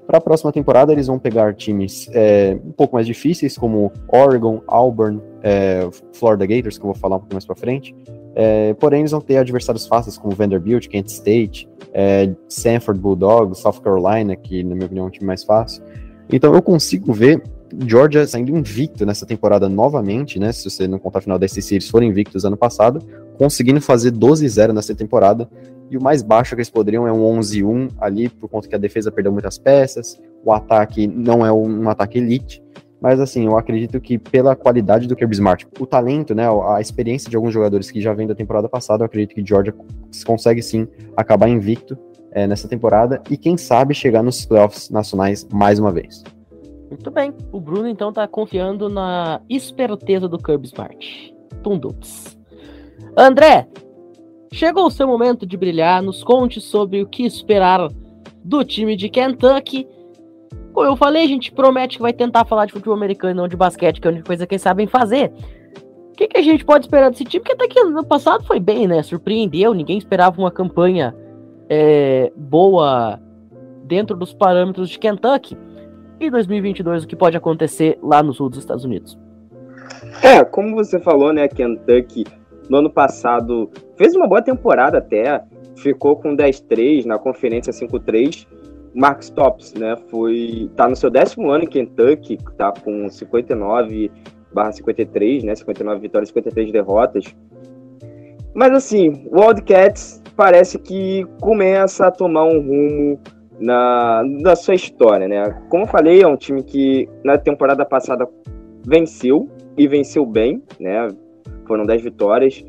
Para 0.09 0.17
a 0.17 0.21
próxima 0.23 0.50
temporada, 0.50 0.91
eles 0.91 1.07
vão 1.07 1.19
pegar 1.19 1.55
times 1.55 2.09
é, 2.15 2.59
um 2.65 2.73
pouco 2.73 2.95
mais 2.95 3.07
difíceis, 3.07 3.59
como 3.59 3.93
Oregon, 4.09 4.62
Auburn, 4.67 5.21
é, 5.43 5.87
Florida 6.15 6.47
Gators, 6.47 6.79
que 6.79 6.83
eu 6.83 6.93
vou 6.93 6.95
falar 6.95 7.17
um 7.17 7.19
pouco 7.19 7.35
mais 7.35 7.45
para 7.45 7.55
frente. 7.55 7.95
É, 8.35 8.73
porém, 8.73 9.00
eles 9.00 9.11
vão 9.11 9.21
ter 9.21 9.37
adversários 9.37 9.87
fáceis, 9.87 10.17
como 10.17 10.35
Vanderbilt, 10.35 10.88
Kent 10.88 11.09
State, 11.09 11.69
é, 11.93 12.31
Sanford 12.49 12.99
Bulldogs, 12.99 13.61
South 13.61 13.83
Carolina, 13.83 14.35
que, 14.35 14.65
na 14.65 14.75
minha 14.75 14.87
opinião, 14.87 15.05
é 15.05 15.09
um 15.09 15.11
time 15.11 15.27
mais 15.27 15.45
fácil. 15.45 15.85
Então, 16.33 16.55
eu 16.55 16.62
consigo 16.62 17.12
ver 17.12 17.43
Georgia 17.87 18.27
saindo 18.27 18.57
invicto 18.57 19.05
nessa 19.05 19.27
temporada 19.27 19.69
novamente, 19.69 20.39
né? 20.39 20.53
Se 20.53 20.69
você 20.69 20.89
não 20.89 20.99
contar 20.99 21.21
a 21.21 21.23
final 21.23 21.39
da 21.39 21.47
SEC, 21.47 21.73
eles 21.73 21.89
foram 21.89 22.07
invictos 22.07 22.45
ano 22.45 22.57
passado, 22.57 23.01
conseguindo 23.37 23.81
fazer 23.81 24.13
12-0 24.13 24.73
nessa 24.73 24.95
temporada 24.95 25.49
e 25.91 25.97
o 25.97 26.03
mais 26.03 26.23
baixo 26.23 26.55
que 26.55 26.61
eles 26.61 26.71
poderiam 26.71 27.07
é 27.07 27.13
um 27.13 27.39
11-1 27.39 27.91
ali, 27.99 28.29
por 28.29 28.49
conta 28.49 28.69
que 28.69 28.75
a 28.75 28.79
defesa 28.79 29.11
perdeu 29.11 29.33
muitas 29.33 29.59
peças, 29.59 30.21
o 30.45 30.53
ataque 30.53 31.07
não 31.07 31.45
é 31.45 31.53
um 31.53 31.89
ataque 31.89 32.19
elite, 32.19 32.63
mas 33.01 33.21
assim, 33.21 33.47
eu 33.47 33.57
acredito 33.57 34.01
que 34.01 34.19
pela 34.19 34.57
qualidade 34.57 35.07
do 35.07 35.17
Kirby 35.17 35.35
Smart, 35.35 35.67
o 35.79 35.87
talento, 35.87 36.35
né, 36.35 36.45
a 36.75 36.81
experiência 36.81 37.31
de 37.31 37.37
alguns 37.37 37.55
jogadores 37.55 37.91
que 37.91 38.01
já 38.01 38.13
vem 38.13 38.27
da 38.27 38.35
temporada 38.35 38.69
passada, 38.69 39.03
eu 39.03 39.07
acredito 39.07 39.35
que 39.35 39.47
Georgia 39.47 39.75
consegue 40.27 40.63
sim 40.63 40.87
acabar 41.17 41.49
invicto 41.49 41.97
é, 42.33 42.47
nessa 42.47 42.69
temporada 42.69 43.23
e 43.31 43.37
quem 43.37 43.57
sabe 43.57 43.95
chegar 43.95 44.23
nos 44.23 44.45
playoffs 44.45 44.91
nacionais 44.91 45.47
mais 45.51 45.79
uma 45.79 45.93
vez. 45.93 46.23
Muito 46.90 47.11
bem, 47.11 47.35
o 47.52 47.61
Bruno 47.61 47.88
então 47.88 48.12
tá 48.12 48.26
confiando 48.26 48.88
na 48.88 49.40
esperteza 49.49 50.28
do 50.28 50.38
Kirby 50.38 50.66
Smart. 50.66 51.35
Tundups. 51.62 52.38
André, 53.16 53.68
Chegou 54.52 54.87
o 54.87 54.90
seu 54.90 55.07
momento 55.07 55.45
de 55.45 55.57
brilhar, 55.57 56.02
nos 56.02 56.25
conte 56.25 56.61
sobre 56.61 57.02
o 57.02 57.07
que 57.07 57.25
esperar 57.25 57.88
do 58.42 58.64
time 58.64 58.97
de 58.97 59.09
Kentucky. 59.09 59.87
Como 60.73 60.87
eu 60.87 60.97
falei, 60.97 61.25
a 61.25 61.28
gente 61.28 61.52
promete 61.52 61.97
que 61.97 62.02
vai 62.02 62.12
tentar 62.12 62.45
falar 62.47 62.66
de 62.66 62.73
futebol 62.73 62.95
americano 62.95 63.33
e 63.33 63.37
não 63.37 63.49
de 63.49 63.57
basquete, 63.57 64.00
que 64.00 64.09
é 64.09 64.11
a 64.11 64.12
única 64.12 64.26
coisa 64.26 64.47
que 64.47 64.54
eles 64.54 64.62
sabem 64.62 64.87
fazer. 64.87 65.33
O 66.11 66.12
que, 66.16 66.28
que 66.28 66.38
a 66.38 66.42
gente 66.42 66.64
pode 66.64 66.87
esperar 66.87 67.11
desse 67.11 67.25
time? 67.25 67.45
Que 67.45 67.52
até 67.52 67.68
que 67.68 67.78
ano 67.78 68.04
passado 68.04 68.42
foi 68.45 68.59
bem, 68.59 68.88
né? 68.88 69.02
Surpreendeu, 69.02 69.75
ninguém 69.75 69.99
esperava 69.99 70.40
uma 70.40 70.50
campanha 70.50 71.14
é, 71.68 72.33
boa 72.35 73.21
dentro 73.85 74.16
dos 74.16 74.33
parâmetros 74.33 74.88
de 74.88 74.99
Kentucky. 74.99 75.57
E 76.21 76.31
2022, 76.31 77.05
o 77.05 77.07
que 77.07 77.15
pode 77.15 77.37
acontecer 77.37 77.99
lá 78.03 78.23
no 78.23 78.33
sul 78.33 78.49
dos 78.49 78.59
Estados 78.59 78.85
Unidos? 78.85 79.17
É, 80.23 80.45
como 80.45 80.75
você 80.75 80.99
falou, 80.99 81.33
né, 81.33 81.47
Kentucky 81.47 82.25
no 82.69 82.79
ano 82.79 82.91
passado 82.91 83.71
fez 83.97 84.15
uma 84.15 84.27
boa 84.27 84.43
temporada 84.43 84.99
até, 84.99 85.43
ficou 85.77 86.17
com 86.17 86.37
10-3 86.37 87.05
na 87.05 87.19
conferência 87.19 87.73
5-3. 87.73 88.47
Mark 88.95 89.23
Stopps, 89.23 89.75
né, 89.75 89.97
foi 90.11 90.69
tá 90.75 90.89
no 90.89 90.97
seu 90.97 91.09
décimo 91.09 91.51
ano 91.51 91.65
em 91.65 91.69
Kentucky, 91.69 92.37
tá 92.57 92.73
com 92.73 93.09
59 93.09 94.11
barra 94.53 94.73
53, 94.73 95.45
né, 95.45 95.55
59 95.55 96.01
vitórias, 96.01 96.31
53 96.31 96.73
derrotas. 96.73 97.25
Mas 98.55 98.73
assim, 98.73 99.29
o 99.31 99.41
Wildcats 99.41 100.21
parece 100.37 100.79
que 100.79 101.25
começa 101.41 102.07
a 102.07 102.11
tomar 102.11 102.45
um 102.45 102.61
rumo 102.61 103.21
na, 103.61 104.23
na 104.25 104.57
sua 104.57 104.75
história, 104.75 105.27
né? 105.27 105.62
Como 105.69 105.85
eu 105.85 105.88
falei, 105.88 106.23
é 106.23 106.27
um 106.27 106.37
time 106.37 106.62
que 106.62 107.09
na 107.25 107.37
temporada 107.37 107.85
passada 107.85 108.29
venceu 108.87 109.49
e 109.77 109.87
venceu 109.87 110.25
bem, 110.25 110.62
né? 110.79 111.09
foram 111.69 111.85
10 111.85 112.03
vitórias. 112.03 112.65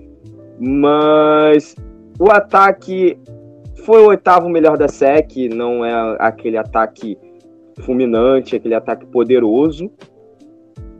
Mas 0.59 1.75
o 2.19 2.29
ataque 2.29 3.17
foi 3.85 4.03
o 4.03 4.07
oitavo 4.09 4.49
melhor 4.49 4.77
da 4.77 4.89
SEC, 4.89 5.47
não 5.47 5.83
é 5.85 6.17
aquele 6.19 6.57
ataque 6.57 7.17
fulminante, 7.79 8.57
aquele 8.57 8.75
ataque 8.75 9.05
poderoso. 9.05 9.89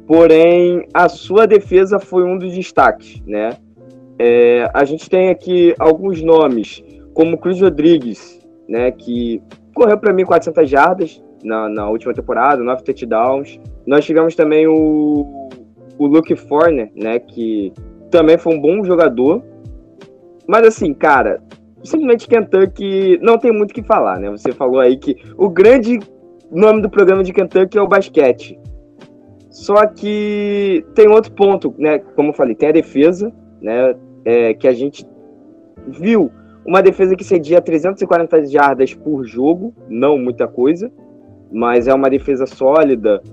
Porém, 0.08 0.88
a 0.94 1.08
sua 1.08 1.46
defesa 1.46 2.00
foi 2.00 2.24
um 2.24 2.38
dos 2.38 2.56
destaques, 2.56 3.22
né? 3.28 3.52
É, 4.18 4.70
a 4.74 4.84
gente 4.84 5.10
tem 5.10 5.30
aqui 5.30 5.76
alguns 5.78 6.22
nomes, 6.22 6.84
como 7.14 7.38
Cruz 7.38 7.62
Rodrigues, 7.62 8.40
né, 8.68 8.92
que 8.92 9.42
correu 9.80 9.98
para 9.98 10.12
mim 10.12 10.26
400 10.26 10.70
jardas 10.70 11.24
na, 11.42 11.70
na 11.70 11.90
última 11.90 12.14
temporada, 12.14 12.62
9 12.62 12.84
touchdowns. 12.84 13.58
Nós 13.88 14.04
tivemos 14.04 14.36
também 14.36 14.68
o, 14.68 15.50
o 15.98 16.06
Luke 16.06 16.36
Forner, 16.36 16.92
né, 16.94 17.20
que 17.20 17.72
também 18.12 18.38
foi 18.38 18.54
um 18.54 18.62
bom 18.62 18.84
jogador. 18.84 19.42
Mas 20.46 20.68
assim, 20.68 20.94
cara, 20.94 21.42
simplesmente 21.82 22.28
Kentucky 22.28 23.18
não 23.22 23.38
tem 23.38 23.54
muito 23.54 23.72
o 23.72 23.74
que 23.74 23.84
falar, 23.84 24.20
né? 24.20 24.30
Você 24.32 24.52
falou 24.52 24.80
aí 24.80 24.98
que 24.98 25.16
o 25.38 25.48
grande 25.48 26.00
nome 26.52 26.82
do 26.82 26.90
programa 26.90 27.24
de 27.24 27.32
Kentucky 27.32 27.78
é 27.78 27.82
o 27.82 27.88
basquete. 27.88 28.60
Só 29.50 29.86
que 29.86 30.84
tem 30.96 31.08
outro 31.08 31.32
ponto, 31.32 31.74
né? 31.78 32.00
Como 32.00 32.30
eu 32.30 32.34
falei, 32.34 32.56
tem 32.56 32.70
a 32.70 32.74
defesa, 32.74 33.32
né? 33.62 33.96
É, 34.26 34.54
que 34.54 34.68
a 34.68 34.74
gente 34.74 35.08
viu 35.88 36.32
uma 36.70 36.84
defesa 36.84 37.16
que 37.16 37.24
cedia 37.24 37.60
340 37.60 38.46
jardas 38.46 38.94
por 38.94 39.26
jogo, 39.26 39.74
não 39.90 40.20
muita 40.20 40.48
coisa, 40.48 40.92
mas 41.52 41.88
é 41.88 41.94
uma 41.96 42.12
defesa 42.12 42.46
sólida. 42.46 43.24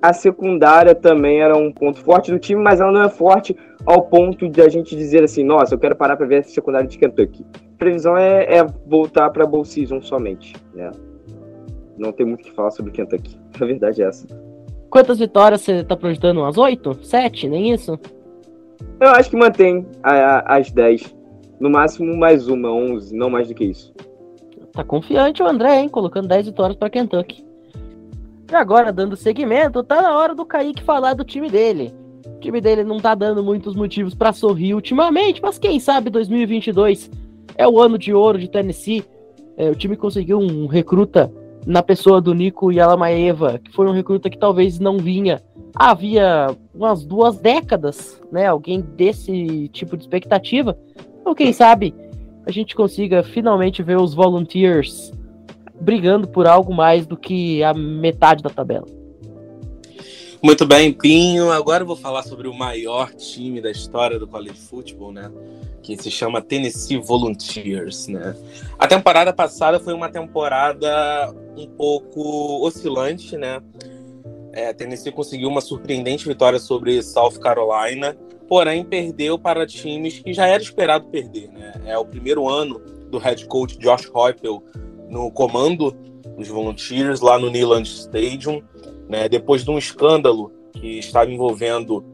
A 0.00 0.14
secundária 0.14 0.94
também 0.94 1.42
era 1.42 1.54
um 1.54 1.70
ponto 1.70 2.00
forte 2.00 2.32
do 2.32 2.38
time, 2.38 2.62
mas 2.62 2.80
ela 2.80 2.90
não 2.90 3.02
é 3.02 3.10
forte 3.10 3.54
ao 3.84 4.00
ponto 4.06 4.48
de 4.48 4.62
a 4.62 4.70
gente 4.70 4.96
dizer 4.96 5.22
assim, 5.22 5.44
nossa, 5.44 5.74
eu 5.74 5.78
quero 5.78 5.94
parar 5.94 6.16
para 6.16 6.24
ver 6.24 6.38
a 6.38 6.42
secundária 6.44 6.88
de 6.88 6.96
Kentucky. 6.96 7.44
A 7.74 7.76
previsão 7.76 8.16
é, 8.16 8.44
é 8.44 8.66
voltar 8.86 9.28
para 9.28 9.44
Bowl 9.44 9.66
Season 9.66 10.00
somente, 10.00 10.56
né? 10.74 10.90
Não 11.98 12.10
tem 12.10 12.24
muito 12.24 12.40
o 12.40 12.44
que 12.44 12.52
falar 12.52 12.70
sobre 12.70 12.90
Kentucky. 12.90 13.38
A 13.60 13.66
verdade 13.66 14.02
é 14.02 14.06
essa. 14.06 14.26
Quantas 14.88 15.18
vitórias 15.18 15.60
você 15.60 15.84
tá 15.84 15.94
projetando? 15.94 16.38
Umas 16.38 16.56
oito? 16.56 16.98
Sete? 17.04 17.50
Nem 17.50 17.70
isso? 17.70 18.00
Eu 18.98 19.10
acho 19.10 19.28
que 19.28 19.36
mantém 19.36 19.86
a, 20.02 20.54
a, 20.54 20.56
as 20.56 20.70
dez. 20.70 21.14
No 21.62 21.70
máximo 21.70 22.16
mais 22.16 22.48
uma, 22.48 22.72
onze, 22.72 23.14
não 23.14 23.30
mais 23.30 23.46
do 23.46 23.54
que 23.54 23.62
isso. 23.62 23.94
Tá 24.72 24.82
confiante 24.82 25.44
o 25.44 25.46
André, 25.46 25.78
hein? 25.78 25.88
Colocando 25.88 26.26
10 26.26 26.46
vitórias 26.46 26.76
para 26.76 26.90
Kentucky. 26.90 27.46
E 28.50 28.54
agora, 28.56 28.92
dando 28.92 29.14
seguimento, 29.14 29.80
tá 29.84 30.02
na 30.02 30.18
hora 30.18 30.34
do 30.34 30.44
Kaique 30.44 30.82
falar 30.82 31.14
do 31.14 31.22
time 31.22 31.48
dele. 31.48 31.94
O 32.26 32.40
time 32.40 32.60
dele 32.60 32.82
não 32.82 32.98
tá 32.98 33.14
dando 33.14 33.44
muitos 33.44 33.76
motivos 33.76 34.12
para 34.12 34.32
sorrir 34.32 34.74
ultimamente, 34.74 35.40
mas 35.40 35.56
quem 35.56 35.78
sabe 35.78 36.10
2022 36.10 37.08
é 37.56 37.68
o 37.68 37.80
ano 37.80 37.96
de 37.96 38.12
ouro 38.12 38.38
de 38.38 38.50
Tennessee. 38.50 39.04
É, 39.56 39.70
o 39.70 39.76
time 39.76 39.96
conseguiu 39.96 40.40
um 40.40 40.66
recruta 40.66 41.32
na 41.64 41.80
pessoa 41.80 42.20
do 42.20 42.34
Nico 42.34 42.72
Yalamaeva, 42.72 43.60
que 43.60 43.70
foi 43.70 43.86
um 43.86 43.92
recruta 43.92 44.28
que 44.28 44.36
talvez 44.36 44.80
não 44.80 44.98
vinha 44.98 45.40
havia 45.74 46.54
umas 46.74 47.04
duas 47.04 47.38
décadas, 47.38 48.20
né? 48.30 48.46
Alguém 48.46 48.80
desse 48.80 49.68
tipo 49.68 49.96
de 49.96 50.04
expectativa. 50.04 50.76
Ou 51.24 51.34
quem 51.34 51.52
sabe 51.52 51.94
a 52.46 52.50
gente 52.50 52.74
consiga 52.74 53.22
finalmente 53.22 53.82
ver 53.82 53.98
os 53.98 54.14
Volunteers 54.14 55.12
brigando 55.80 56.28
por 56.28 56.46
algo 56.46 56.72
mais 56.72 57.06
do 57.06 57.16
que 57.16 57.62
a 57.62 57.74
metade 57.74 58.42
da 58.42 58.50
tabela. 58.50 58.86
Muito 60.42 60.66
bem, 60.66 60.92
Pinho. 60.92 61.52
Agora 61.52 61.82
eu 61.82 61.86
vou 61.86 61.94
falar 61.94 62.24
sobre 62.24 62.48
o 62.48 62.54
maior 62.54 63.12
time 63.14 63.60
da 63.60 63.70
história 63.70 64.18
do 64.18 64.26
college 64.26 64.58
football, 64.58 65.12
né? 65.12 65.30
Que 65.82 65.96
se 65.96 66.10
chama 66.10 66.40
Tennessee 66.40 66.98
Volunteers, 66.98 68.08
né? 68.08 68.34
A 68.76 68.88
temporada 68.88 69.32
passada 69.32 69.78
foi 69.78 69.94
uma 69.94 70.08
temporada 70.08 71.32
um 71.56 71.66
pouco 71.68 72.66
oscilante, 72.66 73.36
né? 73.36 73.60
É, 74.52 74.72
Tennessee 74.72 75.12
conseguiu 75.12 75.48
uma 75.48 75.60
surpreendente 75.60 76.26
vitória 76.26 76.58
sobre 76.58 77.00
South 77.02 77.38
Carolina, 77.40 78.16
porém 78.52 78.84
perdeu 78.84 79.38
para 79.38 79.66
times 79.66 80.18
que 80.18 80.34
já 80.34 80.46
era 80.46 80.62
esperado 80.62 81.06
perder, 81.06 81.48
né? 81.48 81.72
É 81.86 81.96
o 81.96 82.04
primeiro 82.04 82.46
ano 82.46 82.78
do 83.10 83.16
head 83.16 83.46
coach 83.46 83.78
Josh 83.78 84.04
Heupel 84.14 84.62
no 85.08 85.30
comando 85.30 85.90
dos 86.36 86.48
Volunteers 86.48 87.22
lá 87.22 87.38
no 87.38 87.48
Neyland 87.48 87.88
Stadium, 87.88 88.62
né? 89.08 89.26
Depois 89.26 89.64
de 89.64 89.70
um 89.70 89.78
escândalo 89.78 90.52
que 90.74 90.98
estava 90.98 91.30
envolvendo 91.30 92.04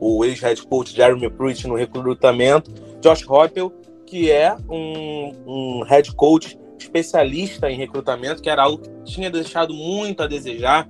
o 0.00 0.24
ex-head 0.24 0.64
coach 0.68 0.94
Jeremy 0.94 1.28
Pruitt 1.30 1.66
no 1.66 1.74
recrutamento, 1.74 2.72
Josh 3.00 3.22
Heupel, 3.22 3.72
que 4.06 4.30
é 4.30 4.54
um, 4.70 5.32
um 5.44 5.82
head 5.82 6.14
coach 6.14 6.56
especialista 6.78 7.68
em 7.68 7.76
recrutamento, 7.76 8.40
que 8.40 8.48
era 8.48 8.62
algo 8.62 8.84
que 8.84 9.14
tinha 9.14 9.32
deixado 9.32 9.74
muito 9.74 10.22
a 10.22 10.28
desejar 10.28 10.88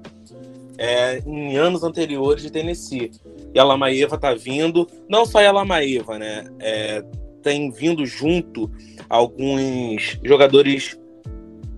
é, 0.77 1.23
em 1.27 1.57
anos 1.57 1.83
anteriores 1.83 2.43
de 2.43 2.51
Tennessee. 2.51 3.11
E 3.59 3.61
a 3.61 3.65
Lamaeva 3.65 4.15
está 4.15 4.35
vindo, 4.35 4.87
não 5.09 5.27
só 5.27 5.45
a 5.45 5.51
Lamaeva, 5.51 6.17
né? 6.17 6.45
É, 6.61 7.03
tem 7.43 7.73
vindo 7.73 8.07
junto 8.07 8.71
alguns 9.11 10.17
jogadores 10.23 10.97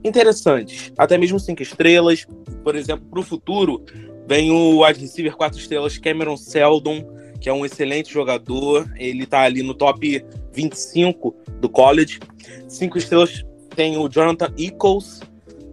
interessantes, 0.04 0.92
até 0.98 1.16
mesmo 1.16 1.40
cinco 1.40 1.62
estrelas. 1.62 2.26
Por 2.62 2.76
exemplo, 2.76 3.06
para 3.10 3.20
o 3.20 3.22
futuro, 3.22 3.82
vem 4.28 4.50
o 4.50 4.84
wide 4.84 5.00
receiver 5.00 5.34
quatro 5.34 5.58
estrelas 5.58 5.96
Cameron 5.96 6.36
Seldon, 6.36 7.02
que 7.40 7.48
é 7.48 7.52
um 7.52 7.64
excelente 7.64 8.12
jogador. 8.12 8.86
Ele 8.98 9.22
está 9.22 9.40
ali 9.40 9.62
no 9.62 9.72
top 9.72 10.22
25 10.52 11.34
do 11.62 11.68
college. 11.70 12.20
Cinco 12.68 12.98
estrelas 12.98 13.42
tem 13.74 13.96
o 13.96 14.06
Jonathan 14.06 14.52
Eccles, 14.58 15.22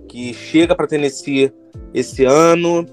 que 0.07 0.33
chega 0.33 0.73
para 0.73 0.87
Tennessee 0.87 1.51
esse 1.93 2.23
ano. 2.23 2.85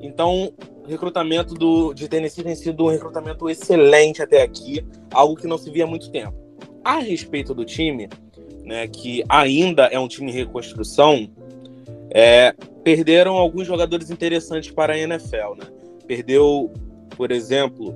Então, 0.00 0.52
recrutamento 0.88 1.54
do, 1.54 1.92
de 1.92 2.08
Tennessee 2.08 2.44
tem 2.44 2.54
sido 2.54 2.84
um 2.84 2.88
recrutamento 2.88 3.48
excelente 3.48 4.22
até 4.22 4.42
aqui, 4.42 4.84
algo 5.12 5.36
que 5.36 5.46
não 5.46 5.58
se 5.58 5.70
via 5.70 5.84
há 5.84 5.86
muito 5.86 6.10
tempo. 6.10 6.34
A 6.84 6.98
respeito 6.98 7.54
do 7.54 7.64
time, 7.64 8.08
né, 8.64 8.88
que 8.88 9.22
ainda 9.28 9.84
é 9.86 9.98
um 9.98 10.08
time 10.08 10.30
em 10.30 10.34
reconstrução, 10.34 11.30
é, 12.10 12.54
perderam 12.82 13.36
alguns 13.36 13.66
jogadores 13.66 14.10
interessantes 14.10 14.70
para 14.70 14.94
a 14.94 14.98
NFL. 14.98 15.54
Né? 15.58 15.66
Perdeu, 16.06 16.72
por 17.16 17.30
exemplo, 17.30 17.94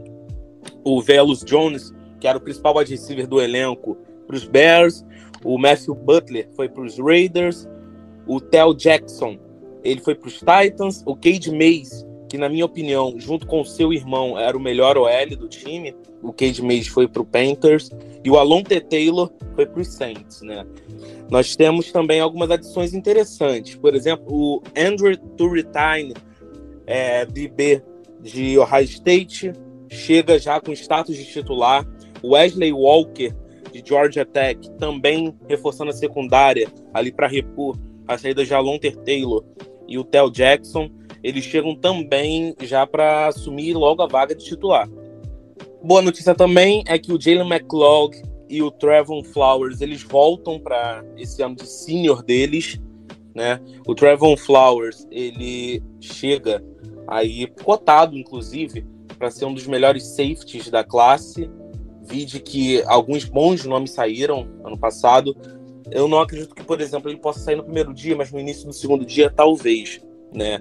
o 0.85 1.01
Velus 1.01 1.45
Jones, 1.45 1.93
que 2.21 2.29
era 2.29 2.39
o 2.39 2.41
principal 2.41 2.77
wide 2.77 2.91
receiver 2.91 3.27
do 3.27 3.41
elenco 3.41 3.97
para 4.27 4.37
os 4.37 4.45
Bears. 4.45 5.05
O 5.45 5.59
Matthew 5.59 5.95
Butler 5.95 6.49
foi 6.55 6.69
para 6.69 6.83
os 6.83 6.99
Raiders. 6.99 7.69
O 8.27 8.41
Tel 8.41 8.73
Jackson, 8.75 9.39
ele 9.83 10.01
foi 10.01 10.15
para 10.15 10.29
os 10.29 10.39
Titans. 10.39 11.03
O 11.05 11.15
Cade 11.15 11.51
Mays, 11.51 12.07
que 12.35 12.39
na 12.39 12.49
minha 12.49 12.65
opinião, 12.65 13.15
junto 13.17 13.47
com 13.47 13.65
seu 13.65 13.93
irmão, 13.93 14.37
era 14.37 14.59
o 14.59 14.61
melhor 14.61 14.99
OL 14.99 15.37
do 15.39 15.47
time. 15.47 15.95
O 16.21 16.33
Cade 16.33 16.61
Mays 16.61 16.89
foi 16.89 17.07
para 17.07 17.23
o 17.23 17.25
Panthers. 17.25 17.93
E 18.25 18.29
o 18.29 18.37
Alonte 18.37 18.81
Taylor 18.81 19.31
foi 19.55 19.65
para 19.65 19.81
os 19.81 19.95
Saints, 19.95 20.43
né? 20.43 20.67
Nós 21.31 21.55
temos 21.55 21.93
também 21.93 22.19
algumas 22.19 22.51
adições 22.51 22.93
interessantes. 22.93 23.77
Por 23.77 23.95
exemplo, 23.95 24.25
o 24.29 24.63
Andrew 24.77 25.17
Turrentine, 25.37 26.13
é, 26.89 27.25
DB 27.25 27.81
de 28.21 28.59
Ohio 28.59 28.85
State, 28.85 29.53
chega 29.89 30.37
já 30.37 30.61
com 30.61 30.73
status 30.73 31.17
de 31.17 31.25
titular. 31.25 31.87
Wesley 32.25 32.73
Walker, 32.73 33.33
de 33.71 33.81
Georgia 33.87 34.27
Tech, 34.27 34.59
também 34.73 35.33
reforçando 35.49 35.93
a 35.93 35.95
secundária 35.95 36.67
ali 36.93 37.13
para 37.13 37.29
repor 37.29 37.79
a 38.09 38.19
saída 38.19 38.45
de 38.45 38.53
Alonter 38.53 38.97
Taylor 38.97 39.45
e 39.87 39.97
o 39.97 40.03
Tel 40.03 40.31
Jackson. 40.31 40.91
Eles 41.25 41.45
chegam 41.45 41.75
também 41.75 42.55
já 42.61 42.87
para 42.87 43.29
assumir 43.29 43.73
logo 43.73 44.03
a 44.03 44.07
vaga 44.07 44.35
de 44.35 44.45
titular. 44.45 44.87
Boa 45.83 46.03
notícia 46.03 46.35
também 46.35 46.85
é 46.87 46.99
que 46.99 47.13
o 47.13 47.21
Jalen 47.21 47.51
McLeod 47.51 48.23
e 48.49 48.63
o 48.63 48.71
Trevon 48.71 49.25
Flowers 49.25 49.81
eles 49.81 50.03
voltam 50.03 50.61
para 50.61 51.03
esse 51.17 51.43
ano 51.43 51.57
de 51.57 51.67
senior 51.67 52.23
deles, 52.23 52.79
né? 53.35 53.59
O 53.87 53.95
Trevon 53.95 54.37
Flowers 54.37 55.09
ele 55.11 55.83
chega 55.99 56.63
aí 57.09 57.47
cotado, 57.47 58.19
inclusive, 58.19 58.87
para 59.19 59.31
ser 59.31 59.47
um 59.47 59.55
dos 59.55 59.67
melhores 59.67 60.05
safeties 60.05 60.71
da 60.71 60.85
classe. 60.85 61.51
Vide 62.03 62.41
que 62.41 62.83
alguns 62.83 63.25
bons 63.25 63.65
nomes 63.65 63.93
saíram 63.93 64.47
ano 64.63 64.77
passado. 64.77 65.35
Eu 65.91 66.07
não 66.07 66.21
acredito 66.21 66.55
que, 66.55 66.63
por 66.65 66.83
exemplo, 66.83 67.11
ele 67.11 67.19
possa 67.19 67.41
sair 67.41 67.57
no 67.57 67.65
primeiro 67.65 67.95
dia, 67.95 68.15
mas 68.15 68.31
no 68.31 68.39
início 68.39 68.67
do 68.67 68.75
segundo 68.75 69.07
dia, 69.07 69.31
talvez, 69.31 70.03
né? 70.35 70.61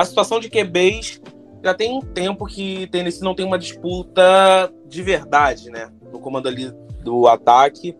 A 0.00 0.04
situação 0.06 0.40
de 0.40 0.48
QBs 0.48 1.20
já 1.62 1.74
tem 1.74 1.92
um 1.92 2.00
tempo 2.00 2.46
que 2.46 2.86
Tennessee 2.86 3.22
não 3.22 3.34
tem 3.34 3.44
uma 3.44 3.58
disputa 3.58 4.72
de 4.88 5.02
verdade, 5.02 5.68
né? 5.68 5.92
No 6.10 6.18
comando 6.18 6.48
ali 6.48 6.72
do 7.04 7.28
ataque. 7.28 7.94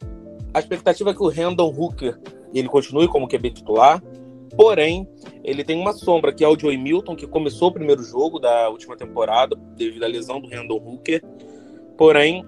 A 0.54 0.60
expectativa 0.60 1.10
é 1.10 1.14
que 1.14 1.22
o 1.22 1.28
Randall 1.28 1.70
Hooker 1.70 2.18
ele 2.54 2.68
continue 2.68 3.06
como 3.06 3.28
QB 3.28 3.50
titular. 3.50 4.02
Porém, 4.56 5.06
ele 5.44 5.62
tem 5.62 5.78
uma 5.78 5.92
sombra, 5.92 6.32
que 6.32 6.42
é 6.42 6.48
o 6.48 6.58
Joey 6.58 6.78
Milton, 6.78 7.14
que 7.14 7.26
começou 7.26 7.68
o 7.68 7.72
primeiro 7.72 8.02
jogo 8.02 8.38
da 8.38 8.70
última 8.70 8.96
temporada 8.96 9.54
devido 9.76 10.04
à 10.04 10.06
lesão 10.06 10.40
do 10.40 10.48
Randall 10.48 10.82
Hooker. 10.82 11.22
Porém, 11.98 12.42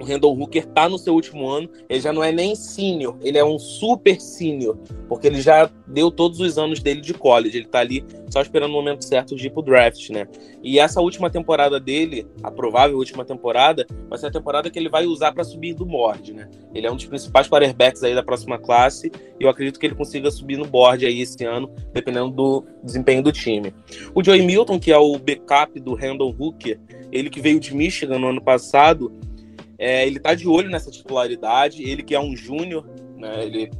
o 0.00 0.04
Randall 0.04 0.38
Hooker 0.38 0.66
tá 0.66 0.88
no 0.88 0.98
seu 0.98 1.14
último 1.14 1.48
ano, 1.48 1.68
ele 1.88 2.00
já 2.00 2.12
não 2.12 2.22
é 2.22 2.30
nem 2.30 2.54
sênior, 2.54 3.16
ele 3.22 3.38
é 3.38 3.44
um 3.44 3.58
super 3.58 4.20
sênior, 4.20 4.76
porque 5.08 5.26
ele 5.26 5.40
já 5.40 5.70
deu 5.86 6.10
todos 6.10 6.40
os 6.40 6.58
anos 6.58 6.80
dele 6.80 7.00
de 7.00 7.14
college, 7.14 7.56
ele 7.56 7.66
tá 7.66 7.80
ali 7.80 8.04
só 8.28 8.42
esperando 8.42 8.70
o 8.70 8.74
momento 8.74 9.04
certo 9.04 9.34
de 9.34 9.46
ir 9.46 9.50
pro 9.50 9.62
draft, 9.62 10.10
né? 10.10 10.28
E 10.62 10.78
essa 10.78 11.00
última 11.00 11.30
temporada 11.30 11.80
dele, 11.80 12.26
a 12.42 12.50
provável 12.50 12.98
última 12.98 13.24
temporada, 13.24 13.86
vai 14.08 14.18
ser 14.18 14.26
a 14.26 14.30
temporada 14.30 14.70
que 14.70 14.78
ele 14.78 14.88
vai 14.88 15.06
usar 15.06 15.32
para 15.32 15.44
subir 15.44 15.74
do 15.74 15.86
board, 15.86 16.32
né? 16.32 16.48
Ele 16.74 16.86
é 16.86 16.92
um 16.92 16.96
dos 16.96 17.06
principais 17.06 17.48
quarterbacks 17.48 18.02
aí 18.02 18.14
da 18.14 18.22
próxima 18.22 18.58
classe, 18.58 19.10
e 19.40 19.44
eu 19.44 19.48
acredito 19.48 19.78
que 19.78 19.86
ele 19.86 19.94
consiga 19.94 20.30
subir 20.30 20.58
no 20.58 20.66
board 20.66 21.06
aí 21.06 21.20
esse 21.22 21.42
ano, 21.44 21.70
dependendo 21.92 22.30
do 22.30 22.64
desempenho 22.82 23.22
do 23.22 23.32
time. 23.32 23.74
O 24.14 24.22
Joey 24.22 24.44
Milton, 24.44 24.78
que 24.78 24.92
é 24.92 24.98
o 24.98 25.18
backup 25.18 25.78
do 25.80 25.94
Randall 25.94 26.34
Hooker, 26.38 26.78
ele 27.10 27.30
que 27.30 27.40
veio 27.40 27.58
de 27.58 27.74
Michigan 27.74 28.18
no 28.18 28.28
ano 28.28 28.42
passado, 28.42 29.12
é, 29.78 30.06
ele 30.06 30.18
tá 30.18 30.34
de 30.34 30.48
olho 30.48 30.68
nessa 30.68 30.90
titularidade, 30.90 31.82
ele 31.82 32.02
que 32.02 32.14
é 32.14 32.20
um 32.20 32.36
júnior, 32.36 32.84
né, 33.16 33.44
ele, 33.44 33.70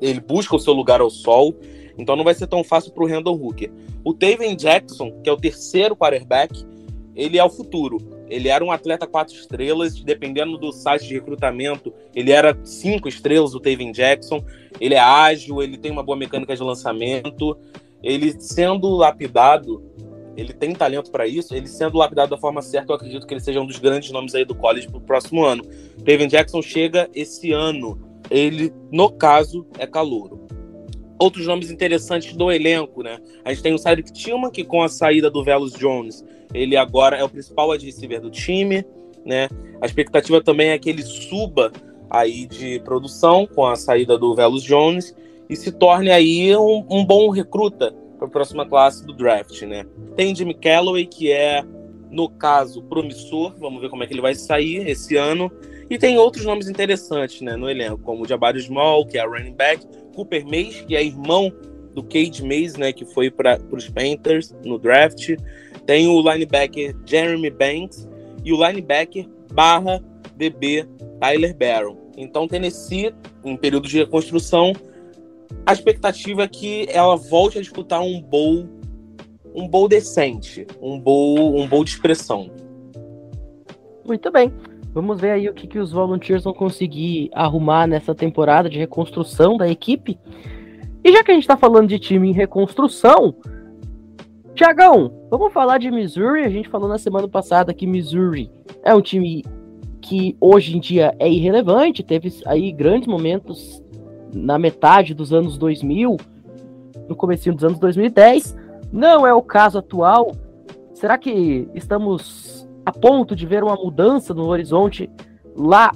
ele 0.00 0.20
busca 0.20 0.56
o 0.56 0.58
seu 0.58 0.72
lugar 0.72 1.00
ao 1.00 1.10
sol, 1.10 1.54
então 1.98 2.16
não 2.16 2.24
vai 2.24 2.34
ser 2.34 2.46
tão 2.46 2.64
fácil 2.64 2.92
para 2.92 3.04
o 3.04 3.06
Randall 3.06 3.40
Hooker. 3.40 3.70
O 4.02 4.12
Taven 4.14 4.56
Jackson, 4.56 5.20
que 5.22 5.28
é 5.28 5.32
o 5.32 5.36
terceiro 5.36 5.94
quarterback, 5.94 6.64
ele 7.14 7.38
é 7.38 7.44
o 7.44 7.50
futuro. 7.50 7.98
Ele 8.28 8.48
era 8.48 8.64
um 8.64 8.72
atleta 8.72 9.06
quatro 9.06 9.34
estrelas, 9.34 10.00
dependendo 10.00 10.58
do 10.58 10.72
site 10.72 11.06
de 11.06 11.14
recrutamento, 11.14 11.92
ele 12.14 12.32
era 12.32 12.58
cinco 12.64 13.08
estrelas, 13.08 13.54
o 13.54 13.60
Taven 13.60 13.92
Jackson. 13.92 14.42
Ele 14.80 14.94
é 14.94 14.98
ágil, 14.98 15.62
ele 15.62 15.76
tem 15.78 15.92
uma 15.92 16.02
boa 16.02 16.16
mecânica 16.16 16.56
de 16.56 16.62
lançamento. 16.62 17.56
Ele 18.02 18.34
sendo 18.40 18.88
lapidado 18.90 19.82
ele 20.36 20.52
tem 20.52 20.74
talento 20.74 21.10
para 21.10 21.26
isso, 21.26 21.54
ele 21.54 21.68
sendo 21.68 21.96
lapidado 21.96 22.30
da 22.30 22.38
forma 22.38 22.60
certa, 22.62 22.92
eu 22.92 22.96
acredito 22.96 23.26
que 23.26 23.34
ele 23.34 23.40
seja 23.40 23.60
um 23.60 23.66
dos 23.66 23.78
grandes 23.78 24.10
nomes 24.10 24.34
aí 24.34 24.44
do 24.44 24.54
college 24.54 24.88
pro 24.88 25.00
próximo 25.00 25.44
ano. 25.44 25.64
David 26.02 26.30
Jackson 26.30 26.60
chega 26.60 27.08
esse 27.14 27.52
ano, 27.52 27.98
ele, 28.30 28.72
no 28.90 29.10
caso, 29.10 29.66
é 29.78 29.86
calouro. 29.86 30.46
Outros 31.18 31.46
nomes 31.46 31.70
interessantes 31.70 32.34
do 32.34 32.50
elenco, 32.50 33.02
né? 33.02 33.18
A 33.44 33.50
gente 33.50 33.62
tem 33.62 33.72
o 33.72 33.78
Cedric 33.78 34.12
Tillman, 34.12 34.50
que 34.50 34.64
com 34.64 34.82
a 34.82 34.88
saída 34.88 35.30
do 35.30 35.44
Velos 35.44 35.72
Jones, 35.72 36.24
ele 36.52 36.76
agora 36.76 37.16
é 37.16 37.22
o 37.22 37.28
principal 37.28 37.70
receiver 37.70 38.20
do 38.20 38.30
time, 38.30 38.84
né? 39.24 39.48
A 39.80 39.86
expectativa 39.86 40.42
também 40.42 40.70
é 40.70 40.78
que 40.78 40.90
ele 40.90 41.02
suba 41.02 41.72
aí 42.10 42.46
de 42.46 42.80
produção 42.80 43.46
com 43.46 43.64
a 43.64 43.76
saída 43.76 44.18
do 44.18 44.34
Velos 44.34 44.62
Jones 44.62 45.14
e 45.48 45.56
se 45.56 45.70
torne 45.70 46.10
aí 46.10 46.56
um, 46.56 46.84
um 46.90 47.04
bom 47.04 47.30
recruta 47.30 47.94
para 48.24 48.40
a 48.40 48.44
próxima 48.44 48.66
classe 48.66 49.04
do 49.04 49.12
draft, 49.12 49.62
né? 49.62 49.84
Tem 50.16 50.34
Jimmy 50.34 50.54
Calloway, 50.54 51.06
que 51.06 51.30
é, 51.30 51.64
no 52.10 52.28
caso, 52.28 52.82
promissor. 52.82 53.54
Vamos 53.58 53.80
ver 53.80 53.88
como 53.88 54.02
é 54.02 54.06
que 54.06 54.12
ele 54.12 54.20
vai 54.20 54.34
sair 54.34 54.88
esse 54.88 55.16
ano. 55.16 55.50
E 55.88 55.98
tem 55.98 56.18
outros 56.18 56.44
nomes 56.44 56.68
interessantes 56.68 57.40
né, 57.42 57.56
no 57.56 57.68
elenco, 57.68 57.98
como 57.98 58.22
o 58.22 58.26
Jabari 58.26 58.60
Small, 58.60 59.06
que 59.06 59.18
é 59.18 59.24
running 59.24 59.54
back, 59.54 59.86
Cooper 60.14 60.46
Mays, 60.46 60.80
que 60.80 60.96
é 60.96 61.04
irmão 61.04 61.52
do 61.94 62.02
Cade 62.02 62.42
Mays, 62.42 62.76
né, 62.76 62.92
que 62.92 63.04
foi 63.04 63.30
para 63.30 63.60
os 63.70 63.88
Panthers 63.88 64.54
no 64.64 64.78
draft. 64.78 65.36
Tem 65.86 66.08
o 66.08 66.20
linebacker 66.20 66.96
Jeremy 67.04 67.50
Banks 67.50 68.08
e 68.42 68.52
o 68.52 68.66
linebacker 68.66 69.28
barra 69.52 70.02
DB 70.36 70.86
Tyler 71.20 71.54
Barron. 71.56 71.96
Então, 72.16 72.48
Tennessee, 72.48 73.14
em 73.44 73.56
período 73.56 73.88
de 73.88 73.98
reconstrução, 73.98 74.72
a 75.66 75.72
expectativa 75.72 76.42
é 76.42 76.48
que 76.48 76.86
ela 76.90 77.16
volte 77.16 77.58
a 77.58 77.60
disputar 77.60 78.00
um 78.00 78.20
bowl, 78.20 78.68
um 79.54 79.68
bowl 79.68 79.88
decente, 79.88 80.66
um 80.80 81.00
bowl, 81.00 81.58
um 81.58 81.66
bowl 81.66 81.84
de 81.84 81.90
expressão. 81.90 82.50
Muito 84.06 84.30
bem. 84.30 84.52
Vamos 84.92 85.20
ver 85.20 85.32
aí 85.32 85.48
o 85.48 85.54
que, 85.54 85.66
que 85.66 85.78
os 85.78 85.90
Volunteers 85.90 86.44
vão 86.44 86.54
conseguir 86.54 87.28
arrumar 87.32 87.86
nessa 87.86 88.14
temporada 88.14 88.68
de 88.68 88.78
reconstrução 88.78 89.56
da 89.56 89.68
equipe. 89.68 90.18
E 91.02 91.12
já 91.12 91.24
que 91.24 91.30
a 91.30 91.34
gente 91.34 91.42
está 91.42 91.56
falando 91.56 91.88
de 91.88 91.98
time 91.98 92.28
em 92.28 92.32
reconstrução, 92.32 93.34
Tiagão, 94.54 95.12
vamos 95.28 95.52
falar 95.52 95.78
de 95.78 95.90
Missouri. 95.90 96.44
A 96.44 96.48
gente 96.48 96.68
falou 96.68 96.88
na 96.88 96.96
semana 96.96 97.26
passada 97.26 97.74
que 97.74 97.88
Missouri 97.88 98.50
é 98.84 98.94
um 98.94 99.00
time 99.00 99.42
que 100.00 100.36
hoje 100.40 100.76
em 100.76 100.80
dia 100.80 101.14
é 101.18 101.28
irrelevante, 101.28 102.02
teve 102.02 102.32
aí 102.46 102.70
grandes 102.70 103.08
momentos 103.08 103.82
na 104.34 104.58
metade 104.58 105.14
dos 105.14 105.32
anos 105.32 105.56
2000, 105.56 106.16
no 107.08 107.16
começo 107.16 107.52
dos 107.52 107.64
anos 107.64 107.78
2010. 107.78 108.56
Não 108.92 109.26
é 109.26 109.32
o 109.32 109.42
caso 109.42 109.78
atual. 109.78 110.32
Será 110.92 111.16
que 111.16 111.68
estamos 111.74 112.68
a 112.84 112.92
ponto 112.92 113.34
de 113.34 113.46
ver 113.46 113.62
uma 113.62 113.76
mudança 113.76 114.34
no 114.34 114.46
horizonte 114.46 115.10
lá 115.56 115.92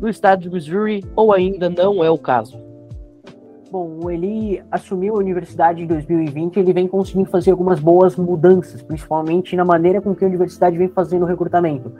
no 0.00 0.08
estado 0.08 0.40
de 0.40 0.50
Missouri 0.50 1.04
ou 1.14 1.32
ainda 1.32 1.70
não 1.70 2.02
é 2.02 2.10
o 2.10 2.18
caso? 2.18 2.60
Bom, 3.70 4.10
ele 4.10 4.62
assumiu 4.70 5.14
a 5.14 5.18
universidade 5.18 5.82
em 5.82 5.86
2020 5.86 6.58
ele 6.58 6.74
vem 6.74 6.86
conseguindo 6.86 7.30
fazer 7.30 7.52
algumas 7.52 7.80
boas 7.80 8.16
mudanças, 8.16 8.82
principalmente 8.82 9.56
na 9.56 9.64
maneira 9.64 9.98
com 9.98 10.14
que 10.14 10.24
a 10.24 10.28
universidade 10.28 10.76
vem 10.76 10.88
fazendo 10.88 11.22
o 11.22 11.26
recrutamento. 11.26 11.90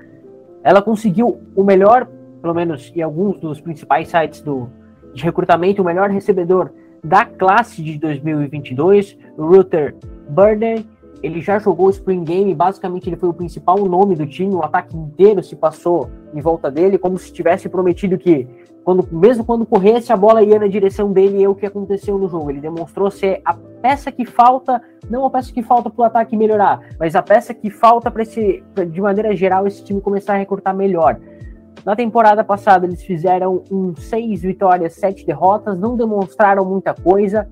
Ela 0.62 0.82
conseguiu 0.82 1.40
o 1.56 1.64
melhor, 1.64 2.06
pelo 2.42 2.52
menos 2.52 2.92
em 2.94 3.00
alguns 3.00 3.40
dos 3.40 3.58
principais 3.58 4.08
sites 4.08 4.42
do, 4.42 4.68
de 5.12 5.22
recrutamento, 5.22 5.82
o 5.82 5.84
melhor 5.84 6.10
recebedor 6.10 6.70
da 7.02 7.24
classe 7.24 7.82
de 7.82 7.98
2022, 7.98 9.18
Ruther 9.36 9.94
Burden. 10.28 10.86
Ele 11.22 11.40
já 11.40 11.58
jogou 11.58 11.86
o 11.86 11.90
Spring 11.90 12.24
Game, 12.24 12.54
basicamente 12.54 13.08
ele 13.08 13.16
foi 13.16 13.28
o 13.28 13.34
principal 13.34 13.78
nome 13.84 14.16
do 14.16 14.26
time, 14.26 14.54
o 14.54 14.62
ataque 14.62 14.96
inteiro 14.96 15.42
se 15.42 15.54
passou 15.54 16.10
em 16.34 16.40
volta 16.40 16.70
dele, 16.70 16.98
como 16.98 17.16
se 17.16 17.32
tivesse 17.32 17.68
prometido 17.68 18.18
que 18.18 18.48
quando, 18.84 19.06
mesmo 19.12 19.44
quando 19.44 19.64
corresse, 19.64 20.12
a 20.12 20.16
bola 20.16 20.42
ia 20.42 20.58
na 20.58 20.66
direção 20.66 21.12
dele 21.12 21.38
e 21.38 21.44
é 21.44 21.48
o 21.48 21.54
que 21.54 21.64
aconteceu 21.64 22.18
no 22.18 22.28
jogo. 22.28 22.50
Ele 22.50 22.60
demonstrou 22.60 23.10
ser 23.10 23.40
a 23.44 23.54
peça 23.54 24.10
que 24.10 24.24
falta, 24.24 24.82
não 25.08 25.24
a 25.24 25.30
peça 25.30 25.52
que 25.52 25.62
falta 25.62 25.88
para 25.88 26.02
o 26.02 26.04
ataque 26.04 26.36
melhorar, 26.36 26.80
mas 26.98 27.14
a 27.14 27.22
peça 27.22 27.54
que 27.54 27.70
falta 27.70 28.10
para 28.10 28.24
de 28.24 29.00
maneira 29.00 29.34
geral, 29.36 29.66
esse 29.66 29.84
time 29.84 30.00
começar 30.00 30.34
a 30.34 30.38
recrutar 30.38 30.74
melhor. 30.74 31.18
Na 31.84 31.96
temporada 31.96 32.44
passada, 32.44 32.86
eles 32.86 33.02
fizeram 33.02 33.64
um 33.70 33.94
seis 33.96 34.42
vitórias, 34.42 34.94
sete 34.94 35.26
derrotas, 35.26 35.78
não 35.78 35.96
demonstraram 35.96 36.64
muita 36.64 36.94
coisa. 36.94 37.48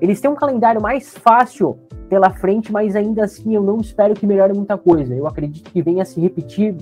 Eles 0.00 0.20
têm 0.20 0.30
um 0.30 0.34
calendário 0.34 0.80
mais 0.80 1.16
fácil 1.16 1.78
pela 2.08 2.30
frente, 2.30 2.72
mas 2.72 2.96
ainda 2.96 3.24
assim 3.24 3.54
eu 3.54 3.62
não 3.62 3.80
espero 3.80 4.14
que 4.14 4.26
melhore 4.26 4.54
muita 4.54 4.78
coisa. 4.78 5.14
Eu 5.14 5.26
acredito 5.26 5.70
que 5.70 5.82
venha 5.82 6.02
a 6.02 6.06
se 6.06 6.20
repetir 6.20 6.74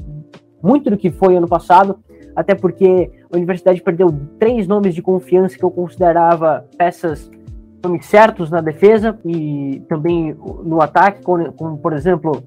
muito 0.62 0.90
do 0.90 0.96
que 0.96 1.10
foi 1.10 1.36
ano 1.36 1.48
passado 1.48 1.98
até 2.34 2.54
porque 2.54 3.10
a 3.32 3.36
universidade 3.36 3.80
perdeu 3.82 4.08
três 4.38 4.66
nomes 4.66 4.94
de 4.94 5.02
confiança 5.02 5.56
que 5.56 5.64
eu 5.64 5.70
considerava 5.70 6.66
peças 6.76 7.30
certos 8.00 8.50
na 8.50 8.62
defesa 8.62 9.18
e 9.26 9.82
também 9.88 10.34
no 10.64 10.80
ataque, 10.80 11.22
como, 11.22 11.52
como 11.52 11.76
por 11.76 11.92
exemplo 11.92 12.42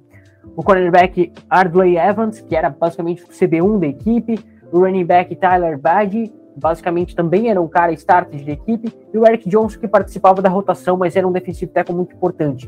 o 0.58 0.64
cornerback 0.64 1.32
Ardley 1.48 2.00
Evans, 2.00 2.42
que 2.42 2.56
era 2.56 2.68
basicamente 2.68 3.24
o 3.24 3.28
CB1 3.28 3.80
da 3.80 3.86
equipe, 3.86 4.40
o 4.72 4.80
running 4.80 5.06
back 5.06 5.36
Tyler 5.36 5.78
Badge, 5.80 6.34
basicamente 6.56 7.16
também 7.16 7.52
era 7.52 7.62
um 7.62 7.68
cara 7.68 7.94
starter 7.94 8.44
da 8.44 8.54
equipe, 8.54 8.92
e 9.14 9.18
o 9.18 9.26
Eric 9.26 9.48
Johnson, 9.48 9.80
que 9.80 9.88
participava 9.88 10.42
da 10.42 10.50
rotação, 10.50 10.98
mas 10.98 11.16
era 11.16 11.28
um 11.28 11.32
defensive 11.32 11.72
tackle 11.72 11.96
muito 11.96 12.16
importante. 12.16 12.68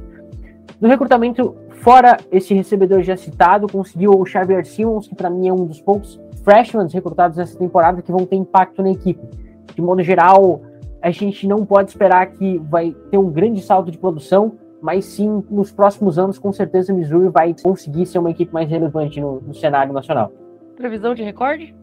No 0.79 0.87
recrutamento, 0.87 1.55
fora 1.81 2.17
esse 2.31 2.53
recebedor 2.53 3.01
já 3.01 3.17
citado, 3.17 3.67
conseguiu 3.67 4.11
o 4.11 4.23
Xavier 4.23 4.63
Simmons, 4.67 5.07
que 5.07 5.15
para 5.15 5.31
mim 5.31 5.47
é 5.47 5.53
um 5.53 5.65
dos 5.65 5.81
poucos 5.81 6.21
freshmen 6.43 6.87
recrutados 6.87 7.37
nessa 7.37 7.57
temporada 7.57 8.03
que 8.03 8.11
vão 8.11 8.23
ter 8.23 8.35
impacto 8.35 8.83
na 8.83 8.91
equipe. 8.91 9.27
De 9.73 9.81
modo 9.81 10.03
geral, 10.03 10.61
a 11.01 11.09
gente 11.09 11.47
não 11.47 11.65
pode 11.65 11.89
esperar 11.89 12.27
que 12.27 12.59
vai 12.69 12.95
ter 13.09 13.17
um 13.17 13.31
grande 13.31 13.63
salto 13.63 13.89
de 13.89 13.97
produção, 13.97 14.53
mas 14.81 15.05
sim, 15.05 15.43
nos 15.49 15.71
próximos 15.71 16.17
anos, 16.17 16.39
com 16.39 16.51
certeza, 16.53 16.93
Missouri 16.93 17.29
vai 17.29 17.55
conseguir 17.61 18.05
ser 18.05 18.19
uma 18.19 18.31
equipe 18.31 18.53
mais 18.53 18.69
relevante 18.69 19.19
no, 19.19 19.41
no 19.41 19.53
cenário 19.53 19.93
nacional. 19.93 20.31
Previsão 20.75 21.13
de 21.13 21.23
recorde? 21.23 21.75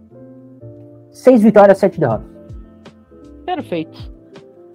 Seis 1.11 1.42
vitórias, 1.42 1.78
sete 1.78 2.00
derrotas. 2.00 2.26
Perfeito. 3.44 4.12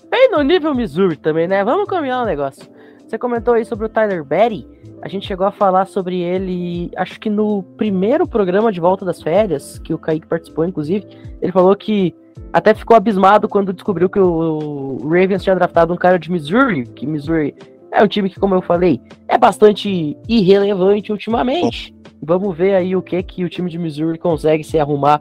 Bem 0.10 0.30
no 0.32 0.42
nível 0.42 0.76
Missouri 0.76 1.18
também, 1.18 1.48
né? 1.48 1.64
Vamos 1.64 1.88
caminhar 1.88 2.24
o 2.24 2.26
negócio. 2.26 2.70
Você 3.08 3.18
comentou 3.18 3.56
aí 3.56 3.66
sobre 3.66 3.86
o 3.86 3.90
Tyler 3.90 4.24
Berry. 4.24 4.68
A 5.02 5.08
gente 5.08 5.28
chegou 5.28 5.46
a 5.46 5.52
falar 5.52 5.86
sobre 5.86 6.20
ele, 6.20 6.92
acho 6.96 7.20
que 7.20 7.30
no 7.30 7.64
primeiro 7.76 8.28
programa 8.28 8.72
de 8.72 8.80
volta 8.80 9.04
das 9.04 9.22
férias, 9.22 9.80
que 9.80 9.94
o 9.94 9.98
Kaique 9.98 10.28
participou, 10.28 10.64
inclusive. 10.64 11.08
Ele 11.42 11.52
falou 11.52 11.76
que 11.76 12.16
até 12.54 12.74
ficou 12.74 12.96
abismado 12.96 13.50
quando 13.50 13.74
descobriu 13.74 14.10
que 14.10 14.20
o 14.20 14.98
Ravens 15.04 15.44
tinha 15.44 15.56
draftado 15.56 15.94
um 15.94 15.98
cara 15.98 16.20
de 16.20 16.32
Missouri, 16.32 16.86
que 16.86 17.08
Missouri 17.08 17.56
é 17.92 18.02
um 18.02 18.08
time 18.08 18.30
que, 18.30 18.40
como 18.40 18.56
eu 18.56 18.62
falei, 18.62 19.02
é 19.28 19.38
bastante 19.38 20.18
irrelevante 20.28 21.12
ultimamente. 21.12 21.94
Vamos 22.22 22.56
ver 22.56 22.76
aí 22.76 22.96
o 22.96 23.02
que 23.02 23.22
que 23.22 23.44
o 23.44 23.50
time 23.50 23.70
de 23.70 23.78
Missouri 23.78 24.18
consegue 24.18 24.64
se 24.64 24.80
arrumar 24.80 25.20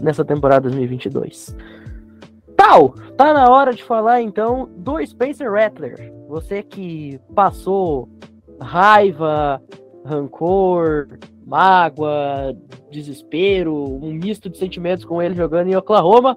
nessa 0.00 0.24
temporada 0.24 0.68
2022. 0.68 1.54
Tal, 2.56 2.90
tá 3.16 3.34
na 3.34 3.50
hora 3.50 3.72
de 3.72 3.84
falar 3.84 4.22
então 4.22 4.68
do 4.76 5.04
Spencer 5.04 5.50
Rattler. 5.50 6.12
Você 6.28 6.62
que 6.62 7.20
passou 7.34 8.08
raiva, 8.60 9.62
rancor, 10.04 11.08
mágoa, 11.46 12.56
desespero, 12.90 13.74
um 13.74 14.12
misto 14.12 14.48
de 14.48 14.58
sentimentos 14.58 15.04
com 15.04 15.20
ele 15.22 15.34
jogando 15.34 15.68
em 15.68 15.76
Oklahoma, 15.76 16.36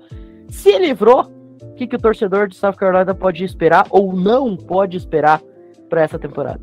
se 0.49 0.77
livrou. 0.77 1.25
O 1.61 1.73
que, 1.75 1.87
que 1.87 1.95
o 1.95 2.01
torcedor 2.01 2.47
de 2.47 2.55
South 2.55 2.73
Carolina 2.73 3.15
pode 3.15 3.43
esperar 3.43 3.87
ou 3.89 4.13
não 4.13 4.55
pode 4.55 4.97
esperar 4.97 5.41
para 5.91 6.03
essa 6.03 6.17
temporada? 6.17 6.61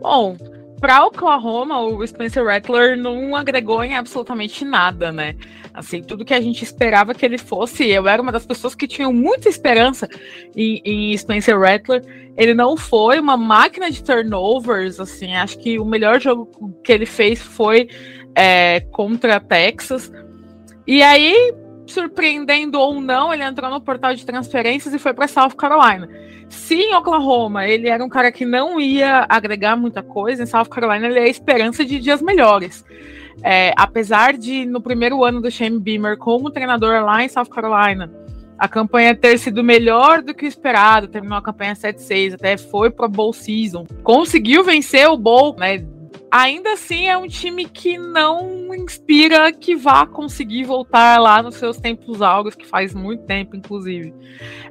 Bom, 0.00 0.36
para 0.80 1.04
Oklahoma, 1.04 1.80
o 1.80 2.06
Spencer 2.06 2.44
Rattler 2.46 2.96
não 2.96 3.34
agregou 3.34 3.82
em 3.82 3.96
absolutamente 3.96 4.64
nada, 4.64 5.10
né? 5.10 5.34
Assim, 5.74 6.02
tudo 6.02 6.24
que 6.24 6.32
a 6.32 6.40
gente 6.40 6.62
esperava 6.62 7.12
que 7.12 7.26
ele 7.26 7.36
fosse, 7.36 7.86
eu 7.86 8.08
era 8.08 8.22
uma 8.22 8.32
das 8.32 8.46
pessoas 8.46 8.74
que 8.74 8.88
tinham 8.88 9.12
muita 9.12 9.48
esperança 9.48 10.08
em, 10.56 10.80
em 10.84 11.16
Spencer 11.18 11.58
Rattler. 11.58 12.02
Ele 12.36 12.54
não 12.54 12.76
foi 12.76 13.18
uma 13.18 13.36
máquina 13.36 13.90
de 13.90 14.02
turnovers, 14.02 14.98
assim, 15.00 15.34
acho 15.34 15.58
que 15.58 15.78
o 15.78 15.84
melhor 15.84 16.20
jogo 16.20 16.48
que 16.82 16.92
ele 16.92 17.06
fez 17.06 17.42
foi 17.42 17.88
é, 18.34 18.80
contra 18.92 19.40
Texas. 19.40 20.10
E 20.86 21.02
aí, 21.02 21.52
surpreendendo 21.86 22.78
ou 22.78 23.00
não, 23.00 23.34
ele 23.34 23.42
entrou 23.42 23.68
no 23.70 23.80
portal 23.80 24.14
de 24.14 24.24
transferências 24.24 24.94
e 24.94 24.98
foi 24.98 25.12
para 25.12 25.28
South 25.28 25.50
Carolina. 25.50 26.08
Se 26.50 26.74
em 26.74 26.94
Oklahoma 26.94 27.66
ele 27.66 27.88
era 27.88 28.04
um 28.04 28.08
cara 28.08 28.30
que 28.32 28.44
não 28.44 28.80
ia 28.80 29.24
agregar 29.28 29.76
muita 29.76 30.02
coisa, 30.02 30.42
em 30.42 30.46
South 30.46 30.66
Carolina 30.66 31.06
ele 31.06 31.18
é 31.18 31.22
a 31.22 31.28
esperança 31.28 31.84
de 31.84 31.98
dias 32.00 32.20
melhores. 32.20 32.84
É, 33.42 33.72
apesar 33.76 34.36
de, 34.36 34.66
no 34.66 34.82
primeiro 34.82 35.24
ano 35.24 35.40
do 35.40 35.50
Shane 35.50 35.78
Beamer 35.78 36.18
como 36.18 36.50
treinador 36.50 37.02
lá 37.04 37.24
em 37.24 37.28
South 37.28 37.46
Carolina, 37.46 38.12
a 38.58 38.68
campanha 38.68 39.14
ter 39.14 39.38
sido 39.38 39.64
melhor 39.64 40.22
do 40.22 40.34
que 40.34 40.44
o 40.44 40.48
esperado, 40.48 41.08
terminou 41.08 41.38
a 41.38 41.42
campanha 41.42 41.74
7-6, 41.74 42.34
até 42.34 42.58
foi 42.58 42.90
para 42.90 43.08
Bowl 43.08 43.32
Season, 43.32 43.86
conseguiu 44.02 44.62
vencer 44.62 45.08
o 45.08 45.16
Bowl, 45.16 45.56
né? 45.56 45.82
Ainda 46.30 46.74
assim 46.74 47.08
é 47.08 47.18
um 47.18 47.26
time 47.26 47.64
que 47.64 47.98
não 47.98 48.72
inspira 48.74 49.52
que 49.52 49.74
vá 49.74 50.06
conseguir 50.06 50.62
voltar 50.62 51.18
lá 51.20 51.42
nos 51.42 51.56
seus 51.56 51.78
tempos 51.78 52.22
áureos, 52.22 52.54
que 52.54 52.66
faz 52.66 52.94
muito 52.94 53.24
tempo, 53.24 53.56
inclusive. 53.56 54.14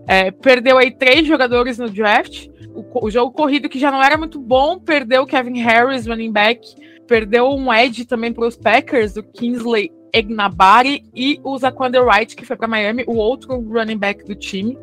É, 0.07 0.31
perdeu 0.31 0.77
aí 0.77 0.89
três 0.89 1.27
jogadores 1.27 1.77
no 1.77 1.89
draft. 1.89 2.47
O, 2.73 3.07
o 3.07 3.11
jogo 3.11 3.33
corrido, 3.33 3.67
que 3.67 3.77
já 3.77 3.91
não 3.91 4.01
era 4.01 4.17
muito 4.17 4.39
bom, 4.39 4.79
perdeu 4.79 5.25
Kevin 5.25 5.59
Harris, 5.59 6.07
running 6.07 6.31
back, 6.31 6.61
perdeu 7.05 7.49
um 7.49 7.73
edge 7.73 8.05
também 8.05 8.31
para 8.31 8.47
os 8.47 8.55
Packers, 8.55 9.17
o 9.17 9.23
Kingsley 9.23 9.91
Egnabari 10.13 11.03
e 11.13 11.41
o 11.43 11.57
Zaquander 11.57 12.05
Wright, 12.05 12.35
que 12.35 12.45
foi 12.45 12.55
para 12.55 12.67
Miami, 12.67 13.03
o 13.05 13.15
outro 13.15 13.59
running 13.59 13.97
back 13.97 14.23
do 14.23 14.33
time. 14.33 14.77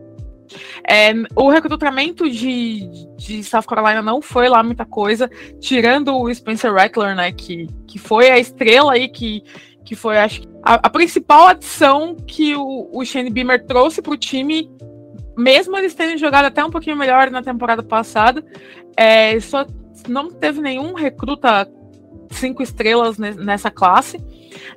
É, 0.89 1.13
o 1.35 1.49
recrutamento 1.51 2.29
de, 2.31 2.89
de 3.17 3.43
South 3.43 3.63
Carolina 3.63 4.03
não 4.03 4.21
foi 4.21 4.49
lá 4.49 4.63
muita 4.63 4.85
coisa, 4.85 5.31
tirando 5.61 6.17
o 6.17 6.33
Spencer 6.33 6.73
Rattler, 6.73 7.15
né, 7.15 7.33
que, 7.33 7.67
que 7.87 7.99
foi 7.99 8.31
a 8.31 8.39
estrela 8.39 8.93
aí, 8.93 9.09
que, 9.09 9.43
que 9.85 9.95
foi, 9.95 10.19
acho 10.19 10.43
a, 10.63 10.75
a 10.75 10.91
principal 10.91 11.47
adição 11.47 12.17
que 12.27 12.57
o, 12.57 12.91
o 12.93 13.05
Shane 13.05 13.31
Beamer 13.31 13.65
trouxe 13.65 14.03
para 14.03 14.13
o 14.13 14.17
time, 14.17 14.69
mesmo 15.39 15.77
eles 15.77 15.95
terem 15.95 16.19
jogado 16.19 16.47
até 16.47 16.65
um 16.65 16.71
pouquinho 16.71 16.97
melhor 16.97 17.31
na 17.31 17.43
temporada 17.43 17.83
passada, 17.83 18.45
é, 18.97 19.39
só 19.39 19.65
não 20.09 20.29
teve 20.29 20.61
nenhum 20.61 20.95
recruta 20.95 21.69
cinco 22.31 22.63
estrelas 22.63 23.17
nessa 23.19 23.71
classe. 23.71 24.19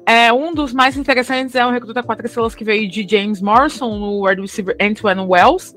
É, 0.06 0.32
um 0.34 0.54
dos 0.54 0.74
mais 0.74 0.98
interessantes 0.98 1.56
é 1.56 1.66
um 1.66 1.72
recruta 1.72 2.04
quatro 2.04 2.26
estrelas 2.26 2.56
que 2.56 2.64
veio 2.64 2.90
de 2.90 3.06
James 3.10 3.42
Morrison, 3.42 3.98
no 3.98 4.26
wide 4.26 4.42
receiver 4.42 4.76
Antoine 4.82 5.22
Wells. 5.22 5.76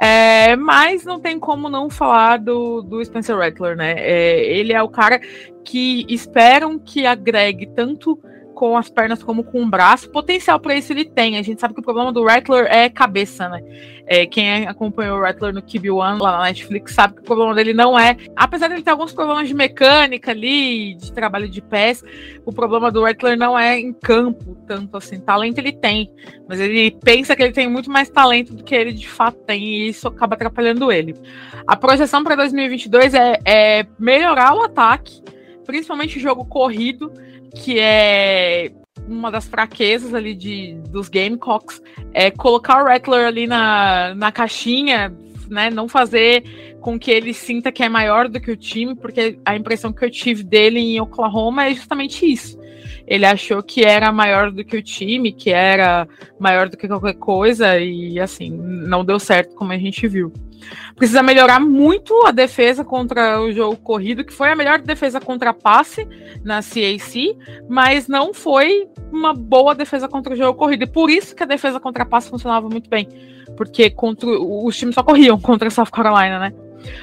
É, 0.00 0.54
mas 0.54 1.04
não 1.04 1.18
tem 1.18 1.40
como 1.40 1.68
não 1.68 1.90
falar 1.90 2.38
do, 2.38 2.82
do 2.82 3.04
Spencer 3.04 3.36
Rattler, 3.36 3.76
né? 3.76 3.94
É, 3.98 4.44
ele 4.44 4.72
é 4.72 4.80
o 4.80 4.88
cara 4.88 5.20
que 5.64 6.06
esperam 6.08 6.78
que 6.78 7.04
agregue 7.04 7.66
tanto 7.74 8.18
com 8.58 8.76
as 8.76 8.90
pernas 8.90 9.22
como 9.22 9.44
com 9.44 9.62
o 9.62 9.70
braço. 9.70 10.10
Potencial 10.10 10.58
para 10.58 10.74
isso 10.74 10.92
ele 10.92 11.04
tem. 11.04 11.38
A 11.38 11.42
gente 11.42 11.60
sabe 11.60 11.74
que 11.74 11.80
o 11.80 11.82
problema 11.82 12.12
do 12.12 12.24
Rattler 12.24 12.66
é 12.66 12.88
cabeça, 12.88 13.48
né? 13.48 13.62
É, 14.04 14.26
quem 14.26 14.66
acompanhou 14.66 15.16
o 15.16 15.20
Rattler 15.20 15.54
no 15.54 15.62
Cube 15.62 15.92
One 15.92 16.20
lá 16.20 16.38
na 16.38 16.44
Netflix 16.44 16.92
sabe 16.92 17.14
que 17.14 17.20
o 17.20 17.24
problema 17.24 17.54
dele 17.54 17.72
não 17.72 17.96
é. 17.96 18.16
Apesar 18.34 18.66
dele 18.66 18.82
ter 18.82 18.90
alguns 18.90 19.12
problemas 19.12 19.46
de 19.46 19.54
mecânica 19.54 20.32
ali, 20.32 20.96
de 20.96 21.12
trabalho 21.12 21.48
de 21.48 21.62
pés, 21.62 22.02
o 22.44 22.52
problema 22.52 22.90
do 22.90 23.04
Rattler 23.04 23.38
não 23.38 23.56
é 23.56 23.78
em 23.78 23.92
campo, 23.92 24.56
tanto 24.66 24.96
assim. 24.96 25.20
Talento 25.20 25.58
ele 25.58 25.72
tem, 25.72 26.10
mas 26.48 26.58
ele 26.58 26.90
pensa 26.90 27.36
que 27.36 27.44
ele 27.44 27.52
tem 27.52 27.70
muito 27.70 27.88
mais 27.88 28.10
talento 28.10 28.54
do 28.54 28.64
que 28.64 28.74
ele 28.74 28.92
de 28.92 29.08
fato 29.08 29.38
tem, 29.44 29.62
e 29.62 29.88
isso 29.90 30.08
acaba 30.08 30.34
atrapalhando 30.34 30.90
ele. 30.90 31.14
A 31.64 31.76
projeção 31.76 32.24
para 32.24 32.34
2022 32.34 33.14
é, 33.14 33.38
é 33.44 33.86
melhorar 34.00 34.52
o 34.56 34.62
ataque 34.62 35.22
principalmente 35.68 36.18
jogo 36.18 36.46
corrido, 36.46 37.12
que 37.54 37.78
é 37.78 38.70
uma 39.06 39.30
das 39.30 39.46
fraquezas 39.46 40.14
ali 40.14 40.34
de, 40.34 40.74
dos 40.90 41.08
Gamecocks, 41.08 41.82
é 42.12 42.30
colocar 42.30 42.82
o 42.82 42.86
Rattler 42.86 43.26
ali 43.26 43.46
na, 43.46 44.14
na 44.14 44.30
caixinha, 44.30 45.14
né? 45.48 45.70
Não 45.70 45.88
fazer 45.88 46.76
com 46.80 46.98
que 46.98 47.10
ele 47.10 47.32
sinta 47.34 47.72
que 47.72 47.82
é 47.82 47.88
maior 47.88 48.28
do 48.28 48.40
que 48.40 48.50
o 48.50 48.56
time, 48.56 48.94
porque 48.94 49.38
a 49.44 49.56
impressão 49.56 49.92
que 49.92 50.04
eu 50.04 50.10
tive 50.10 50.42
dele 50.42 50.78
em 50.78 51.00
Oklahoma 51.00 51.66
é 51.66 51.74
justamente 51.74 52.30
isso. 52.30 52.58
Ele 53.06 53.24
achou 53.24 53.62
que 53.62 53.84
era 53.84 54.12
maior 54.12 54.50
do 54.50 54.64
que 54.64 54.76
o 54.76 54.82
time, 54.82 55.32
que 55.32 55.50
era 55.50 56.06
maior 56.38 56.68
do 56.68 56.76
que 56.76 56.86
qualquer 56.86 57.14
coisa, 57.14 57.78
e 57.78 58.20
assim, 58.20 58.50
não 58.50 59.04
deu 59.04 59.18
certo, 59.18 59.54
como 59.54 59.72
a 59.72 59.78
gente 59.78 60.06
viu. 60.06 60.32
Precisa 60.96 61.22
melhorar 61.22 61.60
muito 61.60 62.26
a 62.26 62.30
defesa 62.30 62.84
contra 62.84 63.40
o 63.40 63.52
jogo 63.52 63.76
corrido, 63.76 64.24
que 64.24 64.32
foi 64.32 64.50
a 64.50 64.56
melhor 64.56 64.80
defesa 64.80 65.20
contra 65.20 65.54
passe 65.54 66.06
na 66.44 66.60
CAC, 66.62 67.36
mas 67.68 68.08
não 68.08 68.34
foi 68.34 68.88
uma 69.12 69.32
boa 69.32 69.74
defesa 69.74 70.08
contra 70.08 70.34
o 70.34 70.36
jogo 70.36 70.58
corrido. 70.58 70.84
E 70.84 70.86
por 70.86 71.10
isso 71.10 71.34
que 71.34 71.42
a 71.42 71.46
defesa 71.46 71.80
contra 71.80 72.04
passe 72.04 72.30
funcionava 72.30 72.68
muito 72.68 72.90
bem. 72.90 73.08
Porque 73.56 73.90
contra, 73.90 74.28
os 74.28 74.76
times 74.76 74.94
só 74.94 75.02
corriam 75.02 75.38
contra 75.40 75.68
a 75.68 75.70
South 75.70 75.90
Carolina, 75.92 76.38
né? 76.38 76.52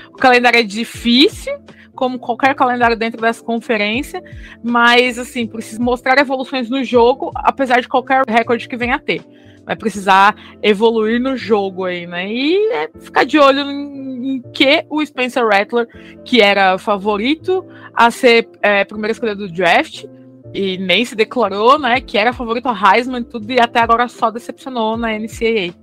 O 0.09 0.17
calendário 0.17 0.59
é 0.59 0.63
difícil, 0.63 1.53
como 1.93 2.19
qualquer 2.19 2.55
calendário 2.55 2.95
dentro 2.95 3.19
dessa 3.21 3.43
conferência, 3.43 4.21
mas 4.63 5.19
assim, 5.19 5.47
precisa 5.47 5.81
mostrar 5.81 6.17
evoluções 6.17 6.69
no 6.69 6.83
jogo, 6.83 7.31
apesar 7.35 7.81
de 7.81 7.87
qualquer 7.87 8.23
recorde 8.27 8.67
que 8.67 8.77
venha 8.77 8.95
a 8.95 8.99
ter 8.99 9.21
vai 9.65 9.75
precisar 9.75 10.35
evoluir 10.61 11.19
no 11.19 11.35
jogo 11.35 11.85
aí, 11.85 12.05
né? 12.05 12.31
E 12.31 12.71
é 12.71 12.89
ficar 12.99 13.25
de 13.25 13.39
olho 13.39 13.61
em, 13.61 14.35
em, 14.35 14.41
que 14.53 14.85
o 14.89 15.03
Spencer 15.05 15.45
Rattler, 15.45 15.87
que 16.23 16.41
era 16.41 16.77
favorito 16.77 17.65
a 17.93 18.11
ser 18.11 18.47
é, 18.61 18.83
primeira 18.85 19.11
escolha 19.11 19.35
do 19.35 19.51
draft, 19.51 20.05
e 20.53 20.77
nem 20.77 21.03
se 21.03 21.15
declarou, 21.15 21.77
né? 21.77 21.99
Que 21.99 22.17
era 22.17 22.31
favorito 22.31 22.67
a 22.67 22.73
Heisman 22.73 23.21
e 23.21 23.25
tudo, 23.25 23.51
e 23.51 23.59
até 23.59 23.79
agora 23.79 24.07
só 24.07 24.31
decepcionou 24.31 24.95
na 24.95 25.09
NCAA. 25.17 25.73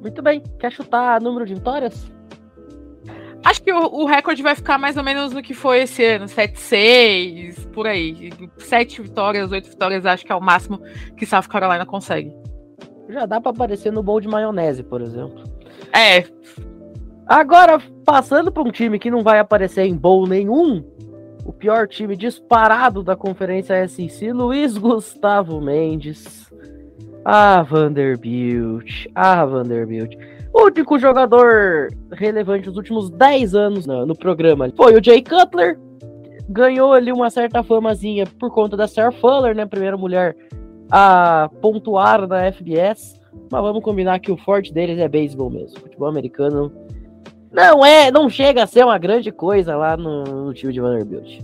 Muito 0.00 0.22
bem. 0.22 0.42
Quer 0.58 0.72
chutar 0.72 1.20
número 1.20 1.46
de 1.46 1.54
vitórias? 1.54 2.10
Acho 3.44 3.62
que 3.62 3.72
o, 3.72 3.78
o, 3.78 4.04
recorde 4.04 4.42
vai 4.42 4.54
ficar 4.54 4.78
mais 4.78 4.96
ou 4.96 5.04
menos 5.04 5.32
no 5.32 5.40
que 5.40 5.54
foi 5.54 5.82
esse 5.82 6.04
ano, 6.04 6.26
7-6, 6.26 7.68
por 7.70 7.86
aí. 7.86 8.30
Sete 8.58 9.00
vitórias, 9.00 9.52
oito 9.52 9.70
vitórias, 9.70 10.04
acho 10.04 10.26
que 10.26 10.32
é 10.32 10.34
o 10.34 10.40
máximo 10.40 10.82
que 11.16 11.24
South 11.24 11.48
Carolina 11.48 11.86
consegue. 11.86 12.32
Já 13.08 13.26
dá 13.26 13.40
para 13.40 13.50
aparecer 13.50 13.92
no 13.92 14.02
bowl 14.02 14.20
de 14.20 14.28
maionese, 14.28 14.82
por 14.82 15.00
exemplo. 15.00 15.42
É. 15.92 16.24
Agora, 17.26 17.80
passando 18.04 18.52
para 18.52 18.62
um 18.62 18.70
time 18.70 18.98
que 18.98 19.10
não 19.10 19.22
vai 19.22 19.38
aparecer 19.38 19.84
em 19.84 19.94
bowl 19.94 20.26
nenhum, 20.26 20.84
o 21.44 21.52
pior 21.52 21.88
time 21.88 22.16
disparado 22.16 23.02
da 23.02 23.16
conferência 23.16 23.86
SEC, 23.88 24.32
Luiz 24.32 24.76
Gustavo 24.76 25.60
Mendes. 25.60 26.48
Ah, 27.24 27.62
Vanderbilt. 27.62 29.06
Ah, 29.14 29.44
Vanderbilt. 29.44 30.14
O 30.52 30.66
único 30.66 30.98
jogador 30.98 31.88
relevante 32.12 32.68
nos 32.68 32.76
últimos 32.76 33.10
10 33.10 33.54
anos 33.54 33.86
no, 33.86 34.06
no 34.06 34.16
programa 34.16 34.70
foi 34.76 34.98
o 34.98 35.04
Jay 35.04 35.22
Cutler. 35.22 35.78
Ganhou 36.48 36.92
ali 36.92 37.12
uma 37.12 37.28
certa 37.28 37.62
famazinha 37.62 38.24
por 38.38 38.50
conta 38.50 38.76
da 38.76 38.88
Sarah 38.88 39.12
Fuller, 39.12 39.54
né? 39.54 39.66
Primeira 39.66 39.96
mulher 39.96 40.34
a 40.90 41.50
pontuar 41.60 42.26
na 42.26 42.50
FBS, 42.52 43.20
mas 43.50 43.62
vamos 43.62 43.82
combinar 43.82 44.18
que 44.18 44.32
o 44.32 44.36
forte 44.36 44.72
deles 44.72 44.98
é 44.98 45.08
beisebol 45.08 45.50
mesmo. 45.50 45.80
Futebol 45.80 46.08
americano 46.08 46.72
não 47.52 47.84
é, 47.84 48.10
não 48.10 48.28
chega 48.28 48.62
a 48.62 48.66
ser 48.66 48.84
uma 48.84 48.98
grande 48.98 49.30
coisa 49.30 49.76
lá 49.76 49.96
no, 49.96 50.24
no 50.24 50.54
time 50.54 50.72
de 50.72 50.80
Vanderbilt. 50.80 51.40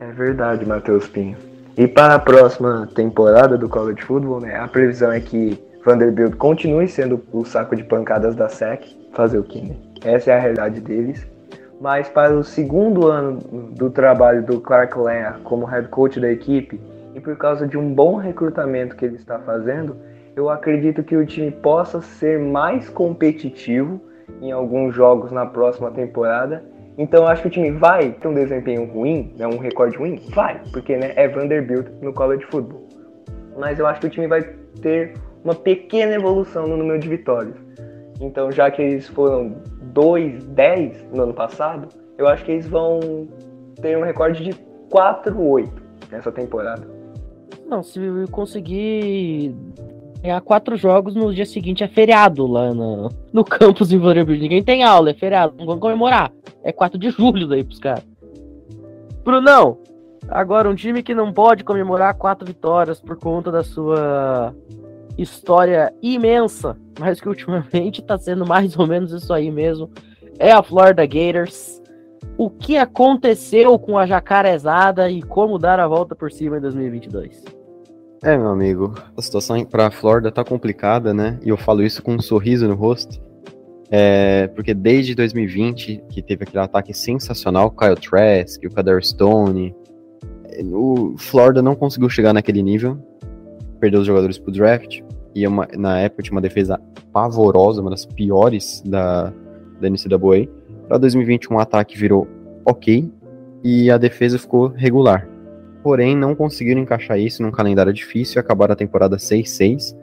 É 0.00 0.12
verdade, 0.12 0.66
Matheus 0.66 1.08
Pinho. 1.08 1.36
E 1.76 1.86
para 1.88 2.14
a 2.14 2.18
próxima 2.18 2.88
temporada 2.94 3.56
do 3.58 3.68
College 3.68 4.02
Football, 4.02 4.40
né, 4.40 4.56
a 4.56 4.68
previsão 4.68 5.10
é 5.10 5.20
que 5.20 5.58
Vanderbilt 5.84 6.36
continue 6.36 6.88
sendo 6.88 7.22
o 7.32 7.44
saco 7.44 7.74
de 7.74 7.82
pancadas 7.84 8.34
da 8.34 8.48
SEC. 8.48 8.96
Fazer 9.12 9.38
o 9.38 9.44
quê, 9.44 9.60
né? 9.60 9.76
Essa 10.04 10.32
é 10.32 10.36
a 10.36 10.40
realidade 10.40 10.80
deles. 10.80 11.26
Mas 11.80 12.08
para 12.08 12.36
o 12.36 12.42
segundo 12.42 13.06
ano 13.08 13.38
do 13.72 13.90
trabalho 13.90 14.42
do 14.42 14.60
Clark 14.60 14.98
Lea 14.98 15.36
como 15.44 15.66
head 15.66 15.88
coach 15.88 16.18
da 16.18 16.30
equipe, 16.30 16.80
e 17.14 17.20
por 17.20 17.36
causa 17.36 17.66
de 17.66 17.78
um 17.78 17.94
bom 17.94 18.16
recrutamento 18.16 18.96
que 18.96 19.04
ele 19.04 19.16
está 19.16 19.38
fazendo, 19.38 19.96
eu 20.36 20.50
acredito 20.50 21.02
que 21.02 21.16
o 21.16 21.24
time 21.24 21.50
possa 21.50 22.00
ser 22.00 22.40
mais 22.40 22.88
competitivo 22.88 24.00
em 24.40 24.50
alguns 24.50 24.94
jogos 24.94 25.30
na 25.30 25.46
próxima 25.46 25.90
temporada. 25.90 26.64
Então 26.98 27.26
acho 27.26 27.42
que 27.42 27.48
o 27.48 27.50
time 27.50 27.70
vai 27.70 28.12
ter 28.12 28.28
um 28.28 28.34
desempenho 28.34 28.84
ruim, 28.84 29.32
né, 29.38 29.46
um 29.46 29.58
recorde 29.58 29.96
ruim? 29.96 30.20
Vai, 30.30 30.60
porque 30.72 30.96
né, 30.96 31.12
é 31.16 31.28
Vanderbilt 31.28 31.86
no 32.02 32.12
college 32.12 32.44
football. 32.46 32.88
Mas 33.56 33.78
eu 33.78 33.86
acho 33.86 34.00
que 34.00 34.06
o 34.06 34.10
time 34.10 34.26
vai 34.26 34.42
ter 34.82 35.14
uma 35.44 35.54
pequena 35.54 36.14
evolução 36.14 36.66
no 36.66 36.76
número 36.76 36.98
de 36.98 37.08
vitórias. 37.08 37.54
Então, 38.20 38.50
já 38.50 38.70
que 38.70 38.80
eles 38.80 39.08
foram 39.08 39.56
2-10 39.92 41.10
no 41.12 41.24
ano 41.24 41.34
passado, 41.34 41.88
eu 42.16 42.26
acho 42.26 42.44
que 42.44 42.52
eles 42.52 42.66
vão 42.66 43.28
ter 43.80 43.98
um 43.98 44.02
recorde 44.02 44.42
de 44.42 44.54
4-8 44.90 45.68
nessa 46.10 46.32
temporada. 46.32 47.03
Não, 47.66 47.82
se 47.82 48.00
conseguir 48.30 49.54
ganhar 50.22 50.40
quatro 50.40 50.76
jogos 50.76 51.14
no 51.14 51.34
dia 51.34 51.44
seguinte 51.44 51.84
é 51.84 51.88
feriado 51.88 52.46
lá 52.46 52.72
no, 52.72 53.10
no 53.32 53.44
campus 53.44 53.92
em 53.92 53.98
Vanderbilt. 53.98 54.40
Ninguém 54.40 54.62
tem 54.62 54.82
aula, 54.82 55.10
é 55.10 55.14
feriado. 55.14 55.54
Não 55.58 55.66
vão 55.66 55.78
comemorar. 55.78 56.32
É 56.62 56.72
4 56.72 56.98
de 56.98 57.10
julho 57.10 57.46
daí 57.46 57.62
pros 57.62 57.78
caras. 57.78 58.04
Brunão, 59.22 59.78
agora 60.28 60.68
um 60.68 60.74
time 60.74 61.02
que 61.02 61.14
não 61.14 61.32
pode 61.32 61.64
comemorar 61.64 62.14
quatro 62.14 62.46
vitórias 62.46 63.00
por 63.00 63.16
conta 63.18 63.50
da 63.50 63.62
sua 63.62 64.54
história 65.16 65.92
imensa, 66.02 66.76
mas 66.98 67.20
que 67.20 67.28
ultimamente 67.28 68.02
tá 68.02 68.18
sendo 68.18 68.46
mais 68.46 68.76
ou 68.78 68.86
menos 68.86 69.12
isso 69.12 69.32
aí 69.32 69.50
mesmo, 69.50 69.90
é 70.38 70.52
a 70.52 70.62
Florida 70.62 71.06
Gators 71.06 71.80
o 72.36 72.50
que 72.50 72.76
aconteceu 72.76 73.78
com 73.78 73.98
a 73.98 74.06
jacarezada 74.06 75.10
e 75.10 75.22
como 75.22 75.58
dar 75.58 75.78
a 75.78 75.86
volta 75.86 76.14
por 76.14 76.30
cima 76.30 76.58
em 76.58 76.60
2022. 76.60 77.44
É, 78.22 78.36
meu 78.36 78.48
amigo, 78.48 78.94
a 79.16 79.20
situação 79.20 79.62
para 79.64 79.88
a 79.88 79.90
Flórida 79.90 80.32
tá 80.32 80.42
complicada, 80.42 81.12
né? 81.12 81.38
E 81.42 81.50
eu 81.50 81.56
falo 81.56 81.82
isso 81.82 82.02
com 82.02 82.14
um 82.14 82.22
sorriso 82.22 82.66
no 82.66 82.74
rosto. 82.74 83.22
É, 83.90 84.48
porque 84.48 84.72
desde 84.72 85.14
2020, 85.14 86.02
que 86.08 86.22
teve 86.22 86.44
aquele 86.44 86.64
ataque 86.64 86.94
sensacional, 86.94 87.70
Kyle 87.70 87.94
Trask, 87.94 88.64
o 88.64 88.74
Kader 88.74 89.04
Stone, 89.04 89.74
o 90.72 91.14
Florida 91.18 91.60
não 91.62 91.74
conseguiu 91.76 92.08
chegar 92.08 92.32
naquele 92.32 92.62
nível, 92.62 92.98
perdeu 93.78 94.00
os 94.00 94.06
jogadores 94.06 94.38
pro 94.38 94.50
draft, 94.50 95.00
e 95.34 95.44
é 95.44 95.48
uma, 95.48 95.68
na 95.76 95.98
época 95.98 96.22
tinha 96.22 96.32
uma 96.32 96.40
defesa 96.40 96.80
pavorosa, 97.12 97.80
uma 97.80 97.90
das 97.90 98.06
piores 98.06 98.82
da, 98.86 99.32
da 99.80 99.90
NCAA. 99.90 100.48
Para 100.88 100.98
2021, 100.98 101.56
o 101.56 101.58
ataque 101.58 101.96
virou 101.96 102.28
ok 102.64 103.10
e 103.62 103.90
a 103.90 103.96
defesa 103.96 104.38
ficou 104.38 104.68
regular. 104.68 105.28
Porém, 105.82 106.16
não 106.16 106.34
conseguiram 106.34 106.80
encaixar 106.80 107.18
isso 107.18 107.42
num 107.42 107.50
calendário 107.50 107.92
difícil 107.92 108.38
e 108.38 108.40
acabaram 108.40 108.72
a 108.72 108.76
temporada 108.76 109.16
6-6. 109.16 109.96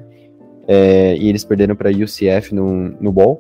É, 0.68 1.16
e 1.18 1.28
eles 1.28 1.44
perderam 1.44 1.76
para 1.76 1.90
UCF 1.90 2.54
no, 2.54 2.90
no 3.00 3.12
Ball. 3.12 3.40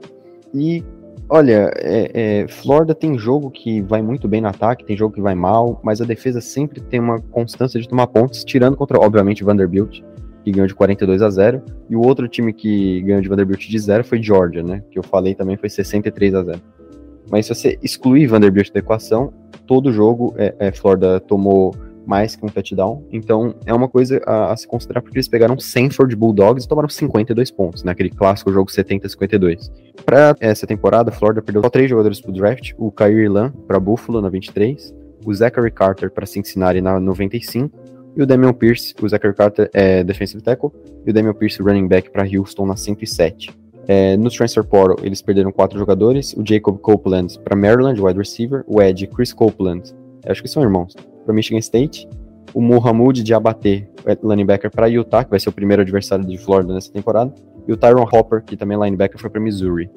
E 0.53 0.83
olha, 1.29 1.71
é, 1.77 2.41
é, 2.41 2.47
Florida 2.47 2.93
tem 2.93 3.17
jogo 3.17 3.49
que 3.49 3.81
vai 3.81 4.01
muito 4.01 4.27
bem 4.27 4.41
no 4.41 4.47
ataque, 4.47 4.83
tem 4.83 4.97
jogo 4.97 5.13
que 5.13 5.21
vai 5.21 5.35
mal, 5.35 5.79
mas 5.83 6.01
a 6.01 6.05
defesa 6.05 6.41
sempre 6.41 6.81
tem 6.81 6.99
uma 6.99 7.19
constância 7.19 7.79
de 7.79 7.87
tomar 7.87 8.07
pontos, 8.07 8.43
tirando 8.43 8.75
contra, 8.75 8.99
obviamente, 8.99 9.43
Vanderbilt, 9.43 10.01
que 10.43 10.51
ganhou 10.51 10.67
de 10.67 10.75
42 10.75 11.21
a 11.21 11.29
0. 11.29 11.61
E 11.89 11.95
o 11.95 12.01
outro 12.01 12.27
time 12.27 12.51
que 12.51 13.01
ganhou 13.01 13.21
de 13.21 13.29
Vanderbilt 13.29 13.67
de 13.67 13.79
0 13.79 14.03
foi 14.03 14.21
Georgia, 14.21 14.63
né? 14.63 14.83
Que 14.91 14.99
eu 14.99 15.03
falei 15.03 15.35
também 15.35 15.57
foi 15.57 15.69
63 15.69 16.33
a 16.33 16.43
0. 16.43 16.61
Mas 17.29 17.45
se 17.45 17.55
você 17.55 17.79
excluir 17.81 18.27
Vanderbilt 18.27 18.71
da 18.71 18.79
equação, 18.79 19.33
todo 19.65 19.91
jogo 19.91 20.33
é, 20.37 20.53
é, 20.59 20.71
Florida 20.71 21.19
tomou 21.19 21.75
mais 22.05 22.35
que 22.35 22.45
um 22.45 22.49
touchdown. 22.49 23.03
Então 23.11 23.55
é 23.65 23.73
uma 23.73 23.87
coisa 23.87 24.21
a, 24.25 24.51
a, 24.51 24.57
se 24.57 24.67
considerar 24.67 25.01
porque 25.01 25.17
eles 25.17 25.27
pegaram 25.27 25.57
Sanford 25.59 26.15
Bulldogs 26.15 26.65
e 26.65 26.67
tomaram 26.67 26.89
52 26.89 27.51
pontos, 27.51 27.83
naquele 27.83 28.09
né, 28.09 28.15
clássico 28.17 28.51
jogo 28.51 28.69
70-52. 28.69 29.71
Para 30.05 30.35
essa 30.39 30.65
temporada, 30.65 31.11
Florida 31.11 31.41
perdeu 31.41 31.61
só 31.61 31.69
três 31.69 31.89
jogadores 31.89 32.19
pro 32.19 32.31
draft: 32.31 32.73
o 32.77 32.91
Kyrie 32.91 33.29
Lan 33.29 33.51
para 33.67 33.79
Buffalo 33.79 34.21
na 34.21 34.29
23, 34.29 34.93
o 35.25 35.33
Zachary 35.33 35.71
Carter 35.71 36.11
para 36.11 36.25
Cincinnati 36.25 36.81
na 36.81 36.99
95, 36.99 37.71
E 38.17 38.21
o 38.21 38.25
Damian 38.25 38.51
Pierce, 38.51 38.93
o 39.01 39.07
Zachary 39.07 39.33
Carter 39.33 39.69
é 39.73 40.03
defensive 40.03 40.43
tackle, 40.43 40.69
e 41.05 41.11
o 41.11 41.13
Damian 41.13 41.33
Pierce 41.33 41.61
running 41.61 41.87
back 41.87 42.09
para 42.09 42.23
Houston 42.23 42.65
na 42.65 42.75
107. 42.75 43.60
É, 43.87 44.15
no 44.15 44.29
transfer 44.29 44.63
portal, 44.63 44.97
eles 45.03 45.21
perderam 45.21 45.51
quatro 45.51 45.77
jogadores, 45.77 46.33
o 46.33 46.43
Jacob 46.45 46.77
Copeland 46.79 47.39
para 47.39 47.55
Maryland, 47.55 48.01
wide 48.01 48.17
receiver, 48.17 48.63
o 48.67 48.81
Ed 48.81 49.07
Chris 49.07 49.33
Copeland, 49.33 49.93
acho 50.25 50.41
que 50.41 50.47
são 50.47 50.61
irmãos, 50.61 50.95
para 51.25 51.33
Michigan 51.33 51.59
State, 51.59 52.07
o 52.53 52.61
Mohamed 52.61 53.23
Diabaté, 53.23 53.87
linebacker 54.23 54.69
para 54.69 54.87
Utah, 54.87 55.23
que 55.23 55.29
vai 55.29 55.39
ser 55.39 55.49
o 55.49 55.53
primeiro 55.53 55.81
adversário 55.81 56.25
de 56.25 56.37
Florida 56.37 56.73
nessa 56.73 56.91
temporada, 56.91 57.33
e 57.67 57.71
o 57.71 57.77
Tyron 57.77 58.03
Hopper, 58.03 58.43
que 58.43 58.55
também 58.55 58.77
é 58.77 58.83
linebacker, 58.83 59.19
foi 59.19 59.29
para 59.29 59.41
Missouri. 59.41 59.89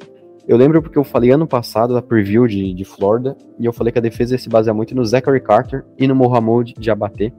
Eu 0.47 0.57
lembro 0.57 0.83
porque 0.83 0.99
eu 0.99 1.05
falei 1.05 1.31
ano 1.31 1.47
passado 1.47 1.95
da 1.95 2.03
preview 2.03 2.47
de, 2.47 2.75
de 2.75 2.85
Florida, 2.85 3.37
e 3.59 3.65
eu 3.65 3.73
falei 3.73 3.93
que 3.93 3.99
a 3.99 4.03
defesa 4.03 4.37
se 4.39 4.49
basear 4.49 4.75
muito 4.75 4.95
no 4.95 5.05
Zachary 5.05 5.41
Carter 5.41 5.85
e 5.99 6.07
no 6.07 6.15
Mohamed 6.15 6.75
Diabaté, 6.79 7.33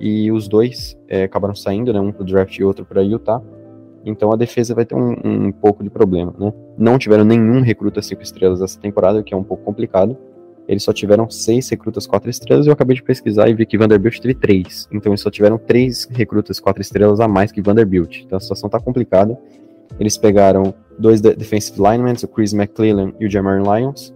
e 0.00 0.30
os 0.30 0.48
dois 0.48 0.96
é, 1.08 1.24
acabaram 1.24 1.54
saindo, 1.54 1.92
né, 1.92 2.00
um 2.00 2.12
para 2.12 2.22
o 2.22 2.24
draft 2.24 2.56
e 2.56 2.62
outro 2.62 2.84
para 2.84 3.02
Utah. 3.02 3.42
Então 4.04 4.32
a 4.32 4.36
defesa 4.36 4.74
vai 4.74 4.84
ter 4.84 4.94
um, 4.94 5.16
um, 5.24 5.52
pouco 5.52 5.82
de 5.82 5.90
problema, 5.90 6.34
né? 6.38 6.52
Não 6.76 6.98
tiveram 6.98 7.24
nenhum 7.24 7.60
recruta 7.60 8.00
cinco 8.00 8.22
estrelas 8.22 8.60
essa 8.62 8.78
temporada, 8.78 9.18
o 9.18 9.24
que 9.24 9.34
é 9.34 9.36
um 9.36 9.42
pouco 9.42 9.64
complicado. 9.64 10.16
Eles 10.66 10.82
só 10.82 10.92
tiveram 10.92 11.30
seis 11.30 11.68
recrutas 11.70 12.06
quatro 12.06 12.28
estrelas 12.28 12.66
eu 12.66 12.72
acabei 12.72 12.94
de 12.94 13.02
pesquisar 13.02 13.48
e 13.48 13.54
vi 13.54 13.64
que 13.64 13.78
Vanderbilt 13.78 14.18
teve 14.18 14.34
três. 14.34 14.88
Então 14.92 15.10
eles 15.10 15.20
só 15.20 15.30
tiveram 15.30 15.58
três 15.58 16.06
recrutas 16.10 16.60
quatro 16.60 16.82
estrelas 16.82 17.20
a 17.20 17.26
mais 17.26 17.50
que 17.50 17.62
Vanderbilt. 17.62 18.22
Então 18.24 18.36
a 18.36 18.40
situação 18.40 18.68
tá 18.68 18.78
complicada. 18.78 19.38
Eles 19.98 20.16
pegaram 20.18 20.74
dois 20.98 21.20
defensive 21.20 21.78
linemen, 21.78 22.14
o 22.22 22.28
Chris 22.28 22.52
McClellan 22.52 23.12
e 23.18 23.26
o 23.26 23.30
Jamarin 23.30 23.62
Lyons, 23.62 24.14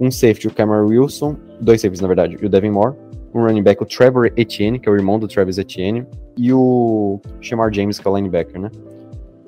um 0.00 0.10
safety, 0.10 0.48
o 0.48 0.50
Cameron 0.52 0.88
Wilson, 0.88 1.36
dois 1.60 1.80
safeties 1.80 2.00
na 2.00 2.08
verdade, 2.08 2.36
e 2.40 2.46
o 2.46 2.48
Devin 2.48 2.70
Moore, 2.70 2.94
um 3.34 3.42
running 3.42 3.62
back, 3.62 3.82
o 3.82 3.86
Trevor 3.86 4.32
Etienne, 4.36 4.78
que 4.78 4.88
é 4.88 4.92
o 4.92 4.94
irmão 4.94 5.18
do 5.18 5.28
Travis 5.28 5.58
Etienne, 5.58 6.06
e 6.36 6.52
o 6.52 7.20
Shamar 7.40 7.72
James, 7.72 7.98
que 7.98 8.06
é 8.06 8.10
o 8.10 8.16
linebacker, 8.16 8.60
né? 8.60 8.70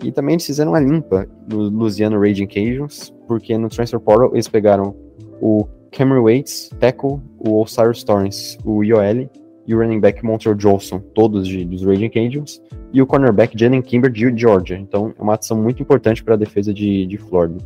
E 0.04 0.12
também 0.12 0.34
eles 0.34 0.44
fizeram 0.44 0.72
uma 0.72 0.80
limpa 0.80 1.26
no 1.48 1.68
Louisiana 1.70 2.18
Raging 2.18 2.46
Cajuns, 2.46 3.12
porque 3.26 3.56
no 3.56 3.70
Transfer 3.70 3.98
Portal 3.98 4.30
eles 4.34 4.46
pegaram 4.46 4.94
o 5.40 5.66
Cameron 5.90 6.24
Waits, 6.24 6.70
tackle, 6.78 7.20
o 7.38 7.62
Osiris 7.62 8.04
Torrance, 8.04 8.58
o 8.64 8.84
IOL 8.84 9.30
e 9.66 9.74
o 9.74 9.78
running 9.78 10.00
back 10.00 10.22
Montreal 10.22 10.54
Johnson, 10.54 10.98
todos 11.14 11.48
de, 11.48 11.64
dos 11.64 11.82
Raging 11.82 12.10
Cajuns, 12.10 12.60
e 12.92 13.00
o 13.00 13.06
cornerback 13.06 13.58
Jalen 13.58 13.80
Kimber 13.80 14.10
de 14.10 14.30
Georgia. 14.36 14.76
Então 14.76 15.14
é 15.18 15.22
uma 15.22 15.34
adição 15.34 15.60
muito 15.60 15.82
importante 15.82 16.22
para 16.22 16.34
a 16.34 16.36
defesa 16.36 16.72
de, 16.72 17.06
de 17.06 17.16
Florida. 17.16 17.64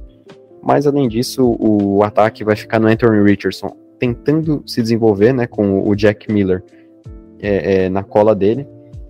Mas 0.63 0.87
além 0.87 1.09
disso, 1.09 1.57
o 1.59 2.03
ataque 2.03 2.45
vai 2.45 2.55
ficar 2.55 2.79
no 2.79 2.87
Anthony 2.87 3.23
Richardson, 3.23 3.77
tentando 3.99 4.63
se 4.65 4.81
desenvolver, 4.81 5.33
né, 5.33 5.47
com 5.47 5.89
o 5.89 5.95
Jack 5.97 6.33
Miller 6.33 6.63
é, 7.41 7.87
é, 7.87 7.89
na 7.89 8.03
cola 8.03 8.35
dele. 8.35 8.67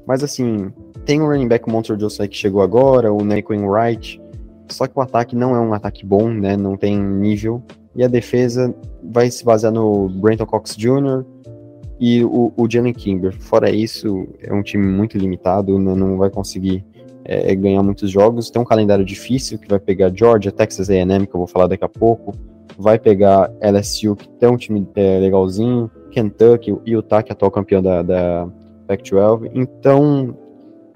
Mas 0.07 0.25
assim, 0.25 0.73
tem 1.09 1.23
o 1.23 1.27
running 1.27 1.49
back 1.49 1.67
Monster 1.67 1.99
Joseph 1.99 2.29
que 2.29 2.37
chegou 2.37 2.61
agora, 2.61 3.11
o 3.11 3.25
Nico 3.25 3.55
Wright. 3.55 4.21
Só 4.69 4.87
que 4.87 4.93
o 4.95 5.01
ataque 5.01 5.35
não 5.35 5.57
é 5.57 5.59
um 5.59 5.73
ataque 5.73 6.05
bom, 6.05 6.29
né? 6.29 6.55
Não 6.55 6.77
tem 6.77 7.01
nível. 7.03 7.63
E 7.97 8.05
a 8.05 8.09
defesa 8.09 8.75
vai 9.03 9.31
se 9.31 9.43
basear 9.43 9.73
no 9.73 10.07
Brenton 10.11 10.45
Cox 10.45 10.77
Jr. 10.77 11.25
e 11.99 12.23
o, 12.23 12.53
o 12.55 12.71
Jalen 12.71 12.93
Kimber. 12.93 13.35
Fora 13.41 13.71
isso, 13.71 14.29
é 14.43 14.53
um 14.53 14.63
time 14.63 14.87
muito 14.87 15.17
limitado, 15.17 15.79
né? 15.79 15.95
não 15.95 16.19
vai 16.19 16.29
conseguir 16.29 16.85
é, 17.25 17.55
ganhar 17.55 17.83
muitos 17.83 18.11
jogos. 18.11 18.51
Tem 18.51 18.61
um 18.61 18.67
calendário 18.67 19.03
difícil 19.03 19.59
que 19.59 19.67
vai 19.67 19.79
pegar 19.79 20.13
Georgia, 20.15 20.53
Texas 20.53 20.91
A&M, 20.91 21.27
que 21.27 21.35
eu 21.35 21.39
vou 21.39 21.47
falar 21.47 21.69
daqui 21.69 21.85
a 21.85 21.89
pouco. 21.89 22.35
Vai 22.77 22.99
pegar 22.99 23.51
LSU, 23.63 24.15
que 24.15 24.29
tem 24.29 24.51
um 24.51 24.59
time 24.59 24.87
é, 24.95 25.19
legalzinho. 25.21 25.91
Kentucky, 26.11 26.77
Utah, 26.87 27.23
que 27.23 27.33
é 27.33 27.35
atual 27.35 27.51
campeão 27.51 27.81
da, 27.81 28.03
da 28.03 28.47
Pac-12. 28.87 29.51
Então, 29.55 30.37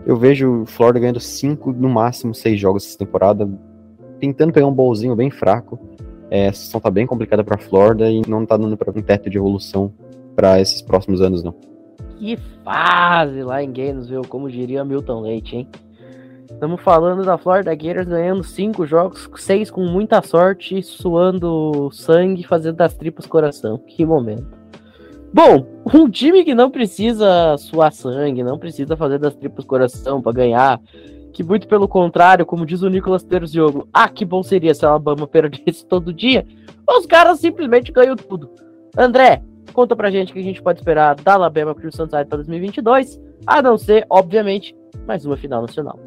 eu 0.06 0.16
vejo 0.16 0.62
o 0.62 0.66
Florida 0.66 1.00
ganhando 1.00 1.20
5, 1.20 1.72
no 1.72 1.88
máximo 1.88 2.34
6 2.34 2.58
jogos 2.58 2.86
essa 2.86 2.98
temporada, 2.98 3.48
tentando 4.18 4.52
pegar 4.52 4.66
um 4.66 4.74
bolzinho 4.74 5.14
bem 5.14 5.30
fraco. 5.30 5.78
É, 6.30 6.48
a 6.48 6.52
situação 6.52 6.80
tá 6.80 6.90
bem 6.90 7.06
complicada 7.06 7.44
para 7.44 7.58
Florida 7.58 8.10
e 8.10 8.22
não 8.26 8.46
tá 8.46 8.56
dando 8.56 8.76
para 8.76 8.90
um 8.90 9.02
teto 9.02 9.28
de 9.28 9.36
evolução 9.36 9.92
para 10.34 10.60
esses 10.60 10.80
próximos 10.80 11.20
anos, 11.20 11.42
não. 11.42 11.54
Que 12.16 12.36
fase 12.64 13.42
lá 13.42 13.62
em 13.62 13.72
Gainesville, 13.72 14.26
como 14.26 14.50
diria 14.50 14.84
Milton 14.84 15.20
Leite, 15.20 15.56
hein? 15.56 15.68
Estamos 16.50 16.80
falando 16.80 17.24
da 17.24 17.36
Florida 17.36 17.74
Gators 17.74 18.06
ganhando 18.06 18.44
cinco 18.44 18.86
jogos, 18.86 19.28
seis 19.36 19.70
com 19.70 19.84
muita 19.84 20.22
sorte, 20.22 20.82
suando 20.82 21.90
sangue, 21.90 22.46
fazendo 22.46 22.76
das 22.76 22.94
tripas 22.94 23.26
coração. 23.26 23.78
Que 23.78 24.06
momento. 24.06 24.61
Bom, 25.32 25.66
um 25.94 26.10
time 26.10 26.44
que 26.44 26.54
não 26.54 26.70
precisa 26.70 27.56
suar 27.56 27.92
sangue, 27.92 28.42
não 28.42 28.58
precisa 28.58 28.96
fazer 28.96 29.18
das 29.18 29.34
tripas 29.34 29.64
coração 29.64 30.20
para 30.20 30.32
ganhar, 30.32 30.80
que 31.32 31.42
muito 31.42 31.66
pelo 31.66 31.88
contrário, 31.88 32.44
como 32.44 32.66
diz 32.66 32.82
o 32.82 32.90
Nicolas 32.90 33.22
Terziogo, 33.22 33.88
ah, 33.92 34.08
que 34.08 34.24
bom 34.24 34.42
seria 34.42 34.74
se 34.74 34.84
a 34.84 34.90
Alabama 34.90 35.26
perdesse 35.28 35.86
todo 35.86 36.12
dia, 36.12 36.46
os 36.88 37.06
caras 37.06 37.40
simplesmente 37.40 37.90
ganham 37.90 38.14
tudo. 38.14 38.50
André, 38.96 39.42
conta 39.72 39.96
pra 39.96 40.10
gente 40.10 40.30
o 40.30 40.34
que 40.34 40.40
a 40.40 40.44
gente 40.44 40.62
pode 40.62 40.80
esperar 40.80 41.14
da 41.16 41.34
Alabama 41.34 41.74
Crimson 41.74 42.06
Tide 42.06 42.26
para 42.26 42.36
2022, 42.36 43.20
a 43.46 43.62
não 43.62 43.78
ser, 43.78 44.06
obviamente, 44.10 44.76
mais 45.06 45.24
uma 45.24 45.36
final 45.36 45.62
nacional. 45.62 45.98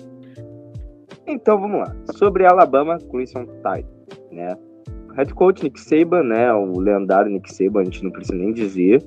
Então 1.27 1.59
vamos 1.59 1.79
lá, 1.79 1.95
sobre 2.15 2.45
a 2.45 2.51
Alabama 2.51 2.99
Crimson 3.09 3.45
Tide, 3.45 3.87
né? 4.31 4.55
Head 5.15 5.33
coach 5.33 5.63
Nick 5.63 5.79
Saban, 5.79 6.23
né, 6.23 6.53
o 6.53 6.77
lendário 6.77 7.31
Nick 7.31 7.51
Saban, 7.51 7.81
a 7.81 7.83
gente 7.85 8.03
não 8.03 8.11
precisa 8.11 8.37
nem 8.37 8.51
dizer, 8.51 9.01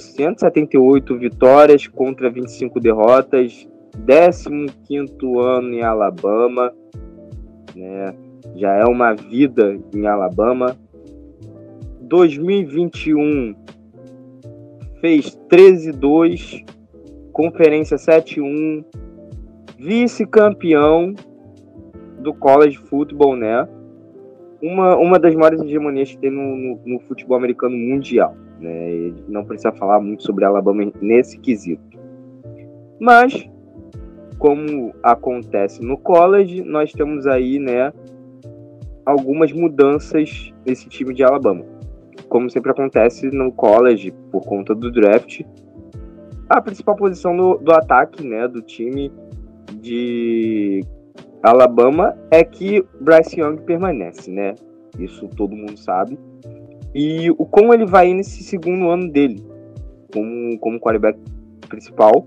178 0.00 1.18
vitórias 1.18 1.86
contra 1.86 2.30
25 2.30 2.80
derrotas, 2.80 3.68
15 4.86 5.14
ano 5.38 5.74
em 5.74 5.82
Alabama, 5.82 6.72
né? 7.74 8.14
Já 8.56 8.74
é 8.74 8.84
uma 8.84 9.14
vida 9.14 9.78
em 9.94 10.06
Alabama. 10.06 10.76
2021 12.00 13.54
fez 15.00 15.38
13-2, 15.50 16.64
conferência 17.32 17.96
7-1, 17.96 18.84
vice-campeão 19.78 21.14
do 22.18 22.32
college 22.32 22.78
football, 22.78 23.36
né? 23.36 23.68
Uma, 24.62 24.96
uma 24.96 25.18
das 25.18 25.34
maiores 25.34 25.60
hegemonias 25.60 26.12
que 26.12 26.18
tem 26.18 26.30
no, 26.30 26.56
no, 26.56 26.80
no 26.84 27.00
futebol 27.00 27.36
americano 27.36 27.76
mundial. 27.76 28.36
Né? 28.62 29.12
Não 29.28 29.44
precisa 29.44 29.72
falar 29.72 30.00
muito 30.00 30.22
sobre 30.22 30.44
Alabama 30.44 30.90
nesse 31.00 31.38
quesito. 31.38 31.82
Mas, 33.00 33.48
como 34.38 34.94
acontece 35.02 35.82
no 35.82 35.98
college, 35.98 36.62
nós 36.62 36.92
temos 36.92 37.26
aí 37.26 37.58
né, 37.58 37.92
algumas 39.04 39.52
mudanças 39.52 40.52
nesse 40.64 40.88
time 40.88 41.12
de 41.12 41.24
Alabama. 41.24 41.64
Como 42.28 42.48
sempre 42.48 42.70
acontece 42.70 43.28
no 43.30 43.52
college, 43.52 44.12
por 44.30 44.42
conta 44.42 44.74
do 44.74 44.90
draft, 44.90 45.42
a 46.48 46.60
principal 46.60 46.94
posição 46.94 47.36
do, 47.36 47.56
do 47.56 47.72
ataque 47.72 48.24
né, 48.24 48.46
do 48.46 48.62
time 48.62 49.12
de 49.80 50.84
Alabama 51.42 52.16
é 52.30 52.44
que 52.44 52.84
Bryce 53.00 53.40
Young 53.40 53.56
permanece, 53.62 54.30
né? 54.30 54.54
Isso 54.98 55.28
todo 55.28 55.56
mundo 55.56 55.76
sabe. 55.76 56.18
E 56.94 57.30
o 57.30 57.46
como 57.46 57.72
ele 57.72 57.86
vai 57.86 58.12
nesse 58.12 58.42
segundo 58.42 58.90
ano 58.90 59.10
dele, 59.10 59.42
como, 60.12 60.58
como 60.58 60.80
quarterback 60.80 61.18
principal. 61.68 62.26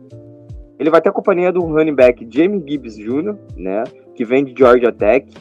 Ele 0.78 0.90
vai 0.90 1.00
ter 1.02 1.10
a 1.10 1.14
companhia 1.14 1.52
do 1.52 1.62
running 1.62 1.94
back 1.94 2.28
Jamie 2.30 2.64
Gibbs 2.68 2.98
Jr., 2.98 3.36
né? 3.56 3.84
Que 4.16 4.26
vem 4.26 4.44
de 4.44 4.54
Georgia 4.58 4.92
Tech. 4.92 5.32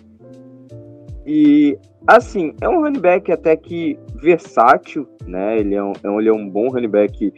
E, 1.27 1.77
assim, 2.07 2.55
é 2.61 2.69
um 2.69 2.81
running 2.83 3.01
back 3.01 3.33
até 3.33 3.57
que 3.57 3.99
versátil, 4.15 5.09
né? 5.27 5.59
Ele 5.59 5.75
é 5.75 5.83
um, 5.83 5.93
é 5.93 6.19
ele 6.19 6.29
é 6.29 6.33
um 6.33 6.49
bom 6.49 6.69
running 6.69 6.89
back, 6.89 7.33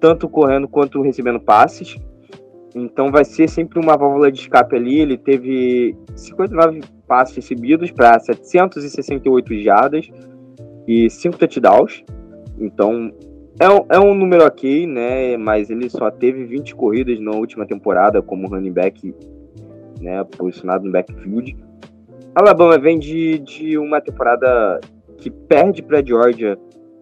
tanto 0.00 0.28
correndo 0.28 0.66
quanto 0.66 1.02
recebendo 1.02 1.38
passes. 1.38 1.96
Então 2.74 3.12
vai 3.12 3.24
ser 3.24 3.48
sempre 3.48 3.78
uma 3.78 3.96
válvula 3.96 4.32
de 4.32 4.40
escape 4.40 4.74
ali. 4.74 4.98
Ele 4.98 5.18
teve 5.18 5.94
59 6.16 6.80
passes 7.06 7.36
recebidos 7.36 7.90
para 7.90 8.18
768 8.18 9.60
jardas 9.60 10.10
e 10.86 11.08
cinco 11.10 11.38
touchdowns. 11.38 12.02
Então, 12.58 13.12
é 13.60 13.68
um, 13.68 13.86
é 13.88 13.98
um 13.98 14.14
número 14.14 14.44
ok, 14.44 14.86
né? 14.86 15.36
Mas 15.36 15.70
ele 15.70 15.88
só 15.88 16.10
teve 16.10 16.44
20 16.44 16.74
corridas 16.74 17.20
na 17.20 17.32
última 17.32 17.66
temporada 17.66 18.22
como 18.22 18.48
running 18.48 18.72
back, 18.72 19.14
né? 20.00 20.24
Posicionado 20.24 20.84
no 20.84 20.92
backfield. 20.92 21.56
Alabama 22.34 22.78
vem 22.78 22.98
de, 22.98 23.38
de 23.38 23.76
uma 23.76 24.00
temporada 24.00 24.80
que 25.18 25.30
perde 25.30 25.82
para 25.82 26.04
Georgia 26.04 26.58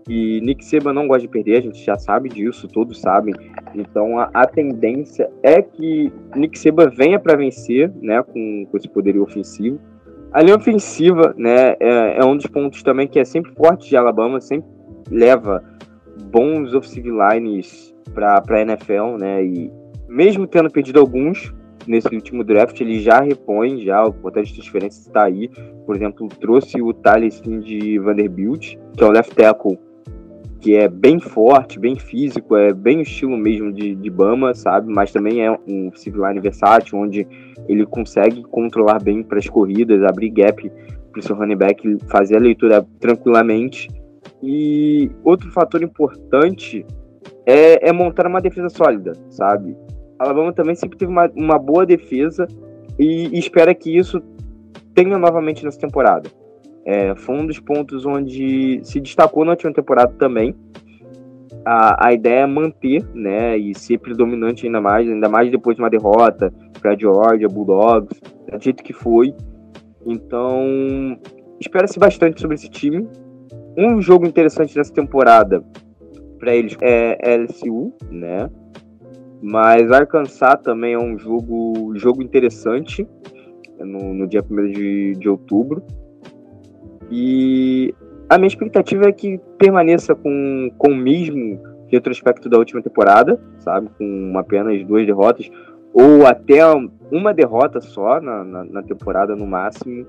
e 0.09 0.41
Nick 0.41 0.65
Saban 0.65 0.93
não 0.93 1.07
gosta 1.07 1.23
de 1.23 1.29
perder, 1.29 1.59
a 1.59 1.61
gente 1.61 1.85
já 1.85 1.97
sabe 1.97 2.29
disso, 2.29 2.67
todos 2.67 3.01
sabem. 3.01 3.33
Então 3.75 4.19
a, 4.19 4.29
a 4.35 4.45
tendência 4.45 5.31
é 5.43 5.63
que 5.63 6.13
Nick 6.35 6.59
Saban 6.59 6.91
venha 6.91 7.19
para 7.19 7.37
vencer, 7.37 7.93
né? 8.03 8.21
Com, 8.23 8.67
com 8.69 8.77
esse 8.77 8.89
poderio 8.89 9.23
ofensivo. 9.23 9.79
A 10.33 10.43
linha 10.43 10.57
ofensiva, 10.57 11.35
né, 11.37 11.75
é, 11.81 12.19
é, 12.19 12.25
um 12.25 12.37
dos 12.37 12.47
pontos 12.47 12.83
também 12.83 13.09
que 13.09 13.19
é 13.19 13.25
sempre 13.25 13.53
forte 13.53 13.89
de 13.89 13.97
Alabama, 13.97 14.41
sempre 14.41 14.71
leva 15.11 15.63
bons 16.31 16.73
offensive 16.73 17.11
lines 17.11 17.95
para 18.15 18.43
a 18.49 18.61
NFL, 18.61 19.17
né? 19.19 19.45
E 19.45 19.73
mesmo 20.09 20.47
tendo 20.47 20.71
perdido 20.71 21.01
alguns 21.01 21.53
nesse 21.87 22.15
último 22.15 22.45
draft, 22.45 22.81
ele 22.81 23.01
já 23.01 23.21
repõe, 23.21 23.85
já 23.85 24.05
o 24.05 24.11
importante 24.11 24.53
de 24.53 24.61
diferença 24.61 25.01
está 25.01 25.25
aí. 25.25 25.49
Por 25.85 25.97
exemplo, 25.97 26.29
trouxe 26.41 26.81
o 26.81 26.93
Thales 26.93 27.41
de 27.41 27.99
Vanderbilt, 27.99 28.77
que 28.97 29.03
é 29.03 29.07
o 29.07 29.11
left 29.11 29.35
tackle, 29.35 29.79
que 30.61 30.77
é 30.77 30.89
bem 30.89 31.19
forte, 31.19 31.79
bem 31.79 31.97
físico, 31.97 32.55
é 32.55 32.73
bem 32.73 32.99
o 32.99 33.03
estilo 33.03 33.37
mesmo 33.37 33.73
de, 33.73 33.95
de 33.95 34.11
Bama, 34.11 34.55
sabe? 34.55 34.93
Mas 34.93 35.11
também 35.11 35.43
é 35.45 35.51
um 35.67 35.91
civil 35.95 36.27
line 36.27 36.41
versátil, 36.41 36.99
onde 36.99 37.27
ele 37.67 37.87
consegue 37.87 38.43
controlar 38.43 39.03
bem 39.03 39.23
para 39.23 39.39
as 39.39 39.49
corridas, 39.49 40.03
abrir 40.03 40.31
gap 40.31 40.71
para 41.11 41.19
o 41.19 41.23
seu 41.23 41.35
running 41.35 41.57
back, 41.57 41.99
fazer 42.09 42.37
a 42.37 42.41
leitura 42.41 42.87
tranquilamente. 43.01 43.89
E 44.43 45.11
outro 45.25 45.51
fator 45.51 45.83
importante 45.83 46.85
é, 47.47 47.89
é 47.89 47.93
montar 47.93 48.27
uma 48.27 48.41
defesa 48.41 48.69
sólida, 48.69 49.13
sabe? 49.31 49.75
Alabama 50.19 50.53
também 50.53 50.75
sempre 50.75 50.99
teve 50.99 51.11
uma, 51.11 51.31
uma 51.35 51.59
boa 51.59 51.87
defesa 51.87 52.47
e, 52.99 53.29
e 53.35 53.39
espera 53.39 53.75
que 53.75 53.97
isso 53.97 54.23
tenha 54.95 55.17
novamente 55.19 55.65
nessa 55.65 55.81
temporada. 55.81 56.29
É, 56.85 57.15
foi 57.15 57.37
um 57.37 57.47
dos 57.47 57.59
pontos 57.59 58.07
onde 58.07 58.81
se 58.83 59.01
destacou 59.01 59.45
na 59.45 59.53
última 59.53 59.73
temporada 59.73 60.13
também. 60.19 60.55
A, 61.65 62.09
a 62.09 62.13
ideia 62.13 62.41
é 62.41 62.47
manter, 62.47 63.05
né, 63.15 63.57
e 63.59 63.75
ser 63.75 63.99
predominante 63.99 64.67
ainda 64.67 64.81
mais, 64.81 65.09
ainda 65.09 65.29
mais 65.29 65.51
depois 65.51 65.77
de 65.77 65.83
uma 65.83 65.91
derrota 65.91 66.53
para 66.81 66.97
Georgia, 66.97 67.49
Bulldogs, 67.49 68.19
do 68.51 68.63
jeito 68.63 68.83
que 68.83 68.93
foi. 68.93 69.35
Então, 70.07 71.19
espera-se 71.61 71.99
bastante 71.99 72.41
sobre 72.41 72.55
esse 72.55 72.71
time. 72.71 73.07
Um 73.77 74.01
jogo 74.01 74.27
interessante 74.27 74.77
nessa 74.77 74.93
temporada 74.93 75.63
para 76.39 76.55
eles 76.55 76.77
é 76.81 77.37
LSU, 77.37 77.93
né? 78.11 78.49
Mas 79.43 79.91
Arkansas 79.91 80.61
também 80.63 80.95
é 80.95 80.99
um 80.99 81.19
jogo, 81.19 81.93
jogo 81.97 82.23
interessante 82.23 83.07
no, 83.79 84.13
no 84.13 84.27
dia 84.27 84.45
1 84.49 84.71
de, 84.71 85.13
de 85.15 85.29
outubro. 85.29 85.83
E 87.11 87.95
a 88.29 88.39
minha 88.39 88.49
expectativa 88.49 89.09
é 89.09 89.13
que 89.13 89.39
permaneça 89.59 90.15
com, 90.15 90.71
com 90.79 90.93
o 90.93 90.97
mesmo 90.97 91.61
retrospecto 91.89 92.49
da 92.49 92.57
última 92.59 92.81
temporada, 92.81 93.41
sabe? 93.59 93.89
Com 93.99 94.33
apenas 94.39 94.85
duas 94.85 95.05
derrotas, 95.05 95.51
ou 95.93 96.25
até 96.27 96.61
uma 97.11 97.35
derrota 97.35 97.81
só 97.81 98.21
na, 98.21 98.45
na, 98.45 98.65
na 98.65 98.83
temporada 98.83 99.35
no 99.35 99.47
máximo. 99.47 100.07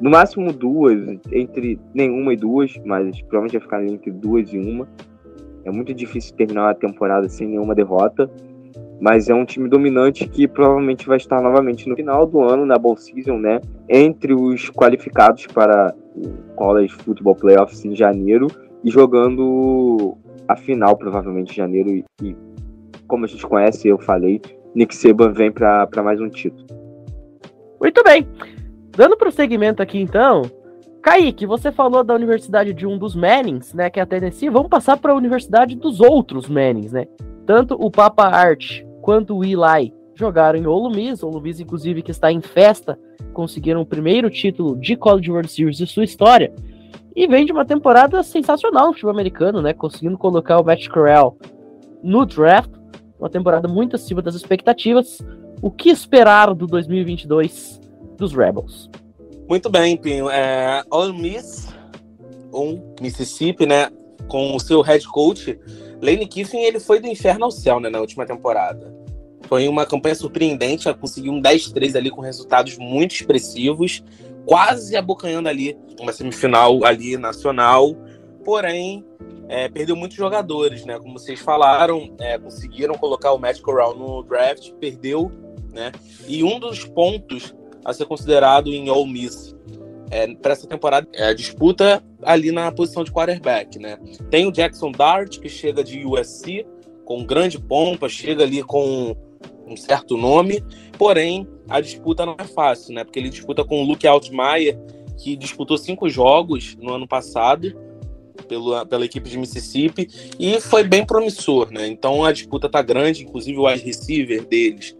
No 0.00 0.10
máximo 0.10 0.52
duas, 0.52 1.18
entre 1.30 1.78
nenhuma 1.94 2.32
e 2.32 2.36
duas, 2.36 2.74
mas 2.84 3.20
provavelmente 3.22 3.52
vai 3.52 3.62
ficar 3.62 3.84
entre 3.86 4.10
duas 4.10 4.52
e 4.52 4.58
uma. 4.58 4.88
É 5.64 5.70
muito 5.70 5.94
difícil 5.94 6.34
terminar 6.34 6.70
a 6.70 6.74
temporada 6.74 7.28
sem 7.28 7.46
nenhuma 7.46 7.74
derrota, 7.74 8.28
mas 9.04 9.28
é 9.28 9.34
um 9.34 9.44
time 9.44 9.68
dominante 9.68 10.26
que 10.26 10.48
provavelmente 10.48 11.06
vai 11.06 11.18
estar 11.18 11.38
novamente 11.42 11.86
no 11.86 11.94
final 11.94 12.26
do 12.26 12.40
ano, 12.40 12.64
na 12.64 12.78
Bowl 12.78 12.96
Season, 12.96 13.36
né? 13.36 13.60
Entre 13.86 14.32
os 14.32 14.70
qualificados 14.70 15.46
para 15.46 15.94
o 16.16 16.30
College 16.56 16.94
Football 16.94 17.34
Playoffs 17.34 17.84
em 17.84 17.94
janeiro 17.94 18.46
e 18.82 18.90
jogando 18.90 20.16
a 20.48 20.56
final, 20.56 20.96
provavelmente, 20.96 21.52
em 21.52 21.54
janeiro. 21.54 21.90
E, 21.90 22.04
e 22.22 22.34
como 23.06 23.26
a 23.26 23.28
gente 23.28 23.46
conhece, 23.46 23.88
eu 23.88 23.98
falei, 23.98 24.40
Nick 24.74 24.96
Saban 24.96 25.32
vem 25.32 25.52
para 25.52 25.86
mais 26.02 26.18
um 26.18 26.30
título. 26.30 26.66
Muito 27.78 28.02
bem. 28.02 28.26
Dando 28.96 29.18
prosseguimento 29.18 29.82
aqui, 29.82 30.00
então, 30.00 30.44
Kaique, 31.02 31.44
você 31.44 31.70
falou 31.70 32.02
da 32.02 32.14
universidade 32.14 32.72
de 32.72 32.86
um 32.86 32.96
dos 32.96 33.14
Mannings, 33.14 33.74
né, 33.74 33.90
que 33.90 34.00
é 34.00 34.02
a 34.02 34.06
Tennessee. 34.06 34.48
Vamos 34.48 34.70
passar 34.70 34.96
para 34.96 35.12
a 35.12 35.14
universidade 35.14 35.76
dos 35.76 36.00
outros 36.00 36.48
Mannings, 36.48 36.92
né? 36.92 37.04
Tanto 37.44 37.74
o 37.78 37.90
Papa 37.90 38.24
Art 38.24 38.82
quanto 39.04 39.36
o 39.36 39.44
Eli 39.44 39.92
jogaram 40.14 40.58
em 40.58 40.66
Ole 40.66 40.96
Miss 40.96 41.60
inclusive 41.60 42.00
que 42.00 42.10
está 42.10 42.32
em 42.32 42.40
festa, 42.40 42.98
conseguiram 43.34 43.82
o 43.82 43.86
primeiro 43.86 44.30
título 44.30 44.74
de 44.76 44.96
College 44.96 45.30
World 45.30 45.50
Series 45.50 45.76
de 45.76 45.86
sua 45.86 46.04
história. 46.04 46.54
E 47.14 47.26
vem 47.26 47.44
de 47.44 47.52
uma 47.52 47.66
temporada 47.66 48.22
sensacional 48.22 48.86
no 48.86 48.92
futebol 48.94 49.12
americano, 49.12 49.60
né? 49.60 49.74
Conseguindo 49.74 50.16
colocar 50.16 50.58
o 50.58 50.64
Matt 50.64 50.88
Corral 50.88 51.36
no 52.02 52.24
draft, 52.24 52.70
uma 53.20 53.28
temporada 53.28 53.68
muito 53.68 53.94
acima 53.94 54.22
das 54.22 54.34
expectativas. 54.34 55.18
O 55.60 55.70
que 55.70 55.90
esperar 55.90 56.54
do 56.54 56.66
2022 56.66 57.78
dos 58.16 58.32
Rebels? 58.32 58.88
Muito 59.46 59.68
bem, 59.68 59.98
Pinho. 59.98 60.30
É, 60.30 60.82
Ole 60.90 61.12
Miss, 61.12 61.68
um 62.54 62.80
Mississippi, 63.02 63.66
né? 63.66 63.90
Com 64.28 64.56
o 64.56 64.60
seu 64.60 64.80
head 64.80 65.06
coach, 65.08 65.60
Lane 66.00 66.26
Kiffin, 66.26 66.58
ele 66.58 66.80
foi 66.80 67.00
do 67.00 67.06
inferno 67.06 67.44
ao 67.44 67.50
céu, 67.50 67.80
né? 67.80 67.88
Na 67.88 68.00
última 68.00 68.26
temporada. 68.26 68.94
Foi 69.42 69.68
uma 69.68 69.84
campanha 69.84 70.14
surpreendente, 70.14 70.88
ela 70.88 70.96
conseguiu 70.96 71.32
um 71.32 71.40
10-3 71.40 71.96
ali 71.96 72.10
com 72.10 72.20
resultados 72.20 72.78
muito 72.78 73.14
expressivos, 73.14 74.02
quase 74.46 74.96
abocanhando 74.96 75.48
ali 75.48 75.76
uma 76.00 76.12
semifinal 76.12 76.84
ali 76.84 77.16
nacional. 77.16 77.94
Porém, 78.44 79.04
é, 79.48 79.68
perdeu 79.68 79.94
muitos 79.94 80.16
jogadores, 80.16 80.84
né? 80.84 80.98
Como 80.98 81.18
vocês 81.18 81.40
falaram, 81.40 82.14
é, 82.18 82.38
conseguiram 82.38 82.94
colocar 82.94 83.32
o 83.32 83.38
Matt 83.38 83.60
Corral 83.60 83.94
no 83.94 84.22
draft, 84.22 84.72
perdeu, 84.80 85.30
né? 85.72 85.92
E 86.26 86.42
um 86.42 86.58
dos 86.58 86.84
pontos 86.84 87.54
a 87.84 87.92
ser 87.92 88.06
considerado 88.06 88.68
em 88.68 88.88
All 88.88 89.06
Miss 89.06 89.53
é, 90.10 90.34
para 90.34 90.52
essa 90.52 90.66
temporada 90.66 91.08
é 91.12 91.26
a 91.26 91.34
disputa 91.34 92.02
ali 92.22 92.50
na 92.52 92.70
posição 92.72 93.04
de 93.04 93.12
quarterback, 93.12 93.78
né? 93.78 93.98
Tem 94.30 94.46
o 94.46 94.52
Jackson 94.52 94.90
Dart, 94.90 95.38
que 95.38 95.48
chega 95.48 95.82
de 95.82 96.04
USC 96.06 96.66
com 97.04 97.24
grande 97.24 97.58
pompa, 97.58 98.08
chega 98.08 98.42
ali 98.42 98.62
com 98.62 99.16
um 99.66 99.76
certo 99.76 100.16
nome, 100.16 100.62
porém 100.98 101.46
a 101.68 101.80
disputa 101.80 102.24
não 102.24 102.36
é 102.38 102.44
fácil, 102.44 102.94
né? 102.94 103.04
Porque 103.04 103.18
ele 103.18 103.30
disputa 103.30 103.64
com 103.64 103.82
o 103.82 103.86
Luke 103.86 104.06
Altmaier, 104.06 104.78
que 105.18 105.36
disputou 105.36 105.78
cinco 105.78 106.08
jogos 106.08 106.76
no 106.80 106.92
ano 106.92 107.06
passado 107.06 107.74
pela, 108.48 108.84
pela 108.84 109.04
equipe 109.04 109.28
de 109.28 109.38
Mississippi 109.38 110.08
e 110.38 110.60
foi 110.60 110.84
bem 110.84 111.04
promissor, 111.04 111.70
né? 111.70 111.86
Então 111.86 112.24
a 112.24 112.32
disputa 112.32 112.68
tá 112.68 112.82
grande, 112.82 113.24
inclusive 113.24 113.58
o 113.58 113.66
wide 113.66 113.84
receiver 113.84 114.44
deles 114.44 114.96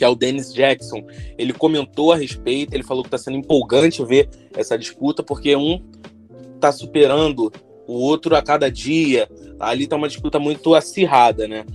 que 0.00 0.04
é 0.04 0.08
o 0.08 0.14
Dennis 0.14 0.50
Jackson, 0.54 1.04
ele 1.36 1.52
comentou 1.52 2.10
a 2.10 2.16
respeito, 2.16 2.72
ele 2.72 2.82
falou 2.82 3.02
que 3.02 3.08
está 3.08 3.18
sendo 3.18 3.36
empolgante 3.36 4.02
ver 4.02 4.30
essa 4.56 4.78
disputa, 4.78 5.22
porque 5.22 5.54
um 5.54 5.78
está 6.54 6.72
superando 6.72 7.52
o 7.86 7.92
outro 7.92 8.34
a 8.34 8.40
cada 8.40 8.70
dia. 8.70 9.28
Ali 9.58 9.84
está 9.84 9.96
uma 9.96 10.08
disputa 10.08 10.38
muito 10.38 10.74
acirrada, 10.74 11.46
né? 11.46 11.66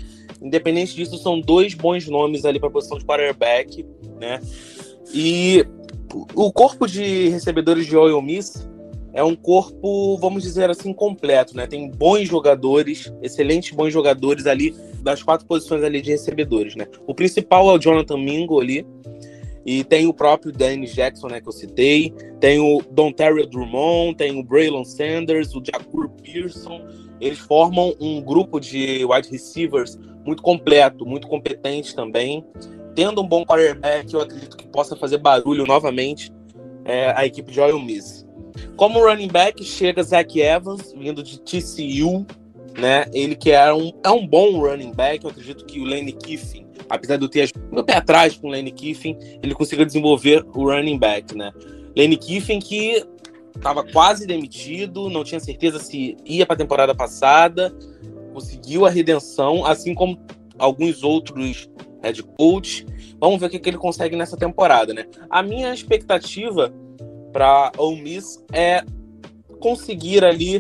Independente 0.41 0.95
disso, 0.95 1.19
são 1.19 1.39
dois 1.39 1.75
bons 1.75 2.07
nomes 2.07 2.45
ali 2.45 2.59
para 2.59 2.69
a 2.69 2.71
posição 2.71 2.97
de 2.97 3.05
quarterback, 3.05 3.85
né? 4.19 4.41
E 5.13 5.63
o 6.33 6.51
corpo 6.51 6.87
de 6.87 7.29
recebedores 7.29 7.85
de 7.85 7.95
Oil 7.95 8.19
Miss 8.23 8.67
é 9.15 9.23
um 9.23 9.35
corpo, 9.35 10.17
vamos 10.17 10.43
dizer 10.43 10.69
assim, 10.69 10.93
completo, 10.93 11.55
né? 11.55 11.65
Tem 11.65 11.89
bons 11.89 12.27
jogadores, 12.27 13.11
excelentes 13.21 13.71
bons 13.71 13.91
jogadores 13.91 14.45
ali 14.45 14.75
das 15.01 15.23
quatro 15.23 15.47
posições 15.47 15.83
ali 15.83 16.01
de 16.01 16.11
recebedores, 16.11 16.75
né? 16.75 16.85
O 17.07 17.15
principal 17.15 17.71
é 17.71 17.73
o 17.73 17.79
Jonathan 17.79 18.17
Mingo 18.17 18.59
ali, 18.59 18.85
e 19.65 19.83
tem 19.83 20.05
o 20.05 20.13
próprio 20.13 20.51
Dennis 20.51 20.93
Jackson, 20.93 21.27
né, 21.27 21.41
que 21.41 21.47
eu 21.47 21.51
citei, 21.51 22.13
tem 22.39 22.59
o 22.59 22.83
Don 22.91 23.11
Terry 23.11 23.47
Drummond, 23.47 24.15
tem 24.15 24.37
o 24.37 24.43
Braylon 24.43 24.83
Sanders, 24.83 25.55
o 25.55 25.63
Jacur 25.65 26.09
Pearson, 26.21 26.85
eles 27.19 27.39
formam 27.39 27.95
um 27.99 28.21
grupo 28.21 28.59
de 28.59 29.03
wide 29.05 29.29
receivers 29.31 29.97
muito 30.23 30.43
completo, 30.43 31.05
muito 31.05 31.27
competente 31.27 31.95
também. 31.95 32.45
Tendo 32.93 33.21
um 33.21 33.27
bom 33.27 33.43
quarterback, 33.43 34.13
eu 34.13 34.21
acredito 34.21 34.55
que 34.55 34.67
possa 34.67 34.95
fazer 34.95 35.17
barulho 35.17 35.65
novamente 35.65 36.31
é, 36.83 37.11
a 37.15 37.25
equipe 37.25 37.51
de 37.51 37.59
Oil 37.59 37.79
Miss. 37.79 38.24
Como 38.75 38.99
running 38.99 39.27
back, 39.27 39.63
chega 39.63 40.03
Zach 40.03 40.39
Evans, 40.39 40.93
vindo 40.97 41.23
de 41.23 41.39
TCU, 41.39 42.25
né? 42.77 43.05
Ele 43.13 43.35
que 43.35 43.51
é 43.51 43.73
um, 43.73 43.91
é 44.03 44.09
um 44.09 44.25
bom 44.25 44.59
running 44.59 44.93
back. 44.93 45.23
Eu 45.23 45.31
acredito 45.31 45.65
que 45.65 45.79
o 45.79 45.85
Lane 45.85 46.11
Kiffin, 46.11 46.65
apesar 46.89 47.17
de 47.17 47.25
eu 47.25 47.29
ter 47.29 47.51
meu 47.71 47.83
pé 47.83 47.95
atrás 47.95 48.37
com 48.37 48.47
o 48.47 48.51
Lane 48.51 48.71
Kiffin, 48.71 49.17
ele 49.41 49.53
consiga 49.53 49.85
desenvolver 49.85 50.45
o 50.53 50.69
running 50.69 50.97
back, 50.97 51.35
né? 51.35 51.51
Lane 51.95 52.17
Kiffin 52.17 52.59
que 52.59 53.03
estava 53.55 53.83
quase 53.83 54.27
demitido, 54.27 55.09
não 55.09 55.23
tinha 55.23 55.39
certeza 55.39 55.79
se 55.79 56.17
ia 56.25 56.45
para 56.45 56.55
a 56.55 56.57
temporada 56.57 56.93
passada, 56.93 57.73
conseguiu 58.33 58.85
a 58.85 58.89
redenção, 58.89 59.65
assim 59.65 59.93
como 59.95 60.19
alguns 60.57 61.03
outros 61.03 61.69
head 62.03 62.21
coach. 62.37 62.85
Vamos 63.19 63.39
ver 63.39 63.47
o 63.47 63.49
que, 63.49 63.59
que 63.59 63.69
ele 63.69 63.77
consegue 63.77 64.15
nessa 64.15 64.37
temporada, 64.37 64.93
né? 64.93 65.05
A 65.29 65.41
minha 65.41 65.73
expectativa 65.73 66.73
para 67.35 67.69
Ole 67.77 68.01
Miss 68.01 68.41
é 68.53 68.81
conseguir 69.59 70.23
ali 70.23 70.57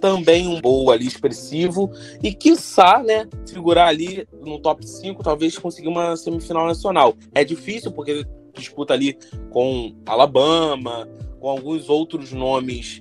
também 0.00 0.48
um 0.48 0.60
gol 0.60 0.90
ali 0.90 1.06
expressivo 1.06 1.92
e 2.20 2.34
quiçá, 2.34 3.00
né, 3.04 3.28
figurar 3.48 3.86
ali 3.86 4.26
no 4.44 4.58
top 4.58 4.84
5, 4.84 5.22
talvez 5.22 5.56
conseguir 5.56 5.86
uma 5.86 6.16
semifinal 6.16 6.66
nacional. 6.66 7.14
É 7.32 7.44
difícil 7.44 7.92
porque 7.92 8.26
disputa 8.52 8.94
ali 8.94 9.16
com 9.50 9.94
Alabama, 10.06 11.08
com 11.38 11.50
alguns 11.50 11.88
outros 11.88 12.32
nomes 12.32 13.00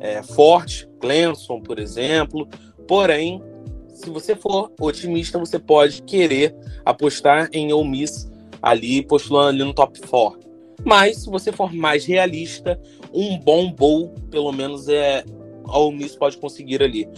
é, 0.00 0.22
fortes, 0.22 0.88
Clemson, 1.00 1.60
por 1.60 1.78
exemplo. 1.78 2.48
Porém, 2.88 3.42
se 3.88 4.08
você 4.08 4.34
for 4.34 4.72
otimista, 4.80 5.38
você 5.38 5.58
pode 5.58 6.02
querer 6.04 6.56
apostar 6.82 7.46
em 7.52 7.74
Ole 7.74 7.90
Miss 7.90 8.26
ali, 8.62 9.04
postulando 9.04 9.48
ali 9.50 9.64
no 9.64 9.74
top 9.74 10.00
4. 10.00 10.43
Mas, 10.84 11.18
se 11.18 11.30
você 11.30 11.52
for 11.52 11.72
mais 11.72 12.04
realista, 12.04 12.80
um 13.12 13.38
bom 13.38 13.70
bowl, 13.70 14.14
pelo 14.30 14.52
menos, 14.52 14.88
é 14.88 15.24
a 15.66 15.78
Ole 15.78 15.96
Miss 15.96 16.16
pode 16.16 16.36
conseguir 16.36 16.82
ali. 16.82 17.08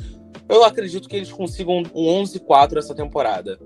Eu 0.49 0.65
acredito 0.65 1.09
que 1.09 1.17
eles 1.17 1.33
consigam 1.33 1.83
um 1.95 2.23
11-4 2.23 2.79
essa 2.79 2.95
temporada. 2.95 3.59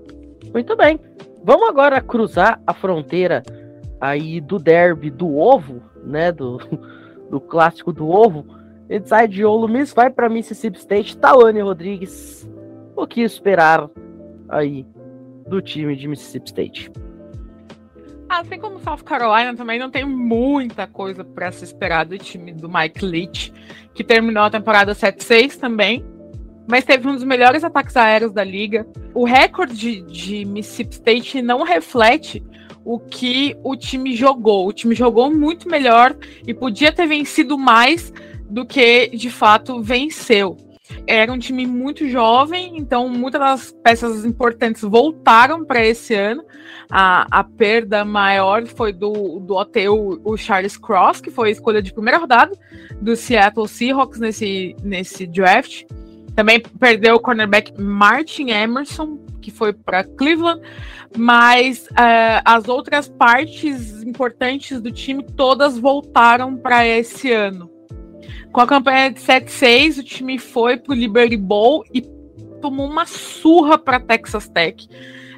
Muito 0.53 0.75
bem. 0.75 0.99
Vamos 1.43 1.69
agora 1.69 2.01
cruzar 2.01 2.61
a 2.65 2.73
fronteira 2.73 3.43
aí 3.99 4.41
do 4.41 4.57
derby 4.57 5.09
do 5.09 5.37
ovo, 5.37 5.81
né? 6.03 6.31
Do, 6.31 6.59
do 7.29 7.39
clássico 7.39 7.93
do 7.93 8.09
ovo. 8.09 8.45
Ele 8.89 9.05
sai 9.05 9.27
de 9.27 9.45
Ole 9.45 9.71
Miss, 9.71 9.93
vai 9.93 10.09
para 10.09 10.27
Mississippi 10.27 10.77
State. 10.77 11.17
Tawane 11.17 11.61
Rodrigues. 11.61 12.49
O 12.95 13.07
que 13.07 13.21
esperar 13.21 13.89
aí 14.49 14.85
do 15.47 15.61
time 15.61 15.95
de 15.95 16.07
Mississippi 16.07 16.47
State? 16.47 16.91
Assim 18.31 18.57
como 18.57 18.79
South 18.79 19.03
Carolina 19.03 19.53
também 19.53 19.77
não 19.77 19.91
tem 19.91 20.05
muita 20.05 20.87
coisa 20.87 21.21
para 21.21 21.51
se 21.51 21.65
esperar 21.65 22.05
do 22.05 22.17
time 22.17 22.53
do 22.53 22.69
Mike 22.69 23.03
Leach, 23.03 23.51
que 23.93 24.05
terminou 24.05 24.43
a 24.43 24.49
temporada 24.49 24.95
7-6 24.95 25.57
também, 25.57 26.01
mas 26.65 26.85
teve 26.85 27.09
um 27.09 27.13
dos 27.13 27.25
melhores 27.25 27.61
ataques 27.61 27.97
aéreos 27.97 28.31
da 28.31 28.41
liga. 28.41 28.87
O 29.13 29.25
recorde 29.25 29.99
de 30.03 30.45
Mississippi 30.45 30.93
State 30.93 31.41
não 31.41 31.63
reflete 31.63 32.41
o 32.85 32.97
que 32.97 33.53
o 33.65 33.75
time 33.75 34.15
jogou. 34.15 34.65
O 34.65 34.71
time 34.71 34.95
jogou 34.95 35.29
muito 35.29 35.67
melhor 35.67 36.15
e 36.47 36.53
podia 36.53 36.93
ter 36.93 37.07
vencido 37.07 37.57
mais 37.57 38.13
do 38.49 38.65
que 38.65 39.09
de 39.09 39.29
fato 39.29 39.81
venceu. 39.81 40.55
Era 41.07 41.31
um 41.31 41.39
time 41.39 41.65
muito 41.65 42.07
jovem, 42.07 42.77
então 42.77 43.09
muitas 43.09 43.41
das 43.41 43.71
peças 43.83 44.23
importantes 44.23 44.81
voltaram 44.81 45.65
para 45.65 45.85
esse 45.85 46.13
ano. 46.13 46.43
A, 46.89 47.25
a 47.31 47.43
perda 47.43 48.03
maior 48.05 48.65
foi 48.67 48.91
do, 48.93 49.39
do 49.39 49.55
hotel 49.55 50.19
o 50.23 50.37
Charles 50.37 50.77
Cross, 50.77 51.21
que 51.21 51.31
foi 51.31 51.49
a 51.49 51.51
escolha 51.51 51.81
de 51.81 51.93
primeira 51.93 52.17
rodada 52.17 52.51
do 53.01 53.15
Seattle 53.15 53.67
Seahawks 53.67 54.19
nesse, 54.19 54.75
nesse 54.83 55.25
draft. 55.25 55.83
Também 56.35 56.59
perdeu 56.59 57.15
o 57.15 57.19
cornerback 57.19 57.73
Martin 57.81 58.49
Emerson, 58.49 59.17
que 59.41 59.51
foi 59.51 59.73
para 59.73 60.03
Cleveland, 60.03 60.61
mas 61.17 61.87
uh, 61.87 62.41
as 62.45 62.67
outras 62.67 63.09
partes 63.09 64.03
importantes 64.03 64.79
do 64.79 64.91
time 64.91 65.25
todas 65.35 65.77
voltaram 65.77 66.55
para 66.55 66.85
esse 66.85 67.31
ano. 67.31 67.70
Com 68.51 68.61
a 68.61 68.67
campanha 68.67 69.11
de 69.11 69.19
7-6, 69.19 69.99
o 69.99 70.03
time 70.03 70.37
foi 70.37 70.77
para 70.77 70.91
o 70.91 70.95
Liberty 70.95 71.37
Bowl 71.37 71.85
e 71.93 72.01
tomou 72.61 72.87
uma 72.87 73.05
surra 73.05 73.77
para 73.77 73.99
Texas 73.99 74.47
Tech. 74.49 74.87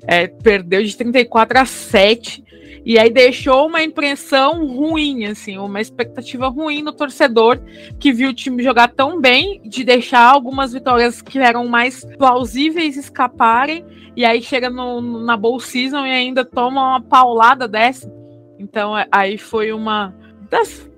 É, 0.06 0.28
perdeu 0.28 0.84
de 0.84 0.98
34 0.98 1.60
a 1.60 1.66
7 1.66 2.44
e 2.86 3.00
aí 3.00 3.10
deixou 3.10 3.68
uma 3.68 3.82
impressão 3.82 4.68
ruim, 4.68 5.26
assim, 5.26 5.58
uma 5.58 5.80
expectativa 5.80 6.50
ruim 6.50 6.82
no 6.82 6.92
torcedor 6.92 7.60
que 7.98 8.12
viu 8.12 8.32
o 8.32 8.34
time 8.34 8.62
jogar 8.62 8.90
tão 8.90 9.22
bem, 9.22 9.62
de 9.64 9.86
deixar 9.86 10.30
algumas 10.30 10.74
vitórias 10.74 11.22
que 11.22 11.40
eram 11.40 11.66
mais 11.66 12.04
plausíveis 12.18 12.98
escaparem, 12.98 13.86
e 14.18 14.26
aí 14.26 14.42
chega 14.42 14.70
no, 14.70 15.02
na 15.02 15.38
bowl 15.38 15.60
season 15.62 16.06
e 16.06 16.12
ainda 16.12 16.44
toma 16.44 16.90
uma 16.90 17.02
paulada 17.02 17.68
dessa. 17.70 18.12
Então 18.60 18.98
é, 18.98 19.08
aí 19.10 19.38
foi 19.38 19.72
uma 19.72 20.14
das, 20.50 20.90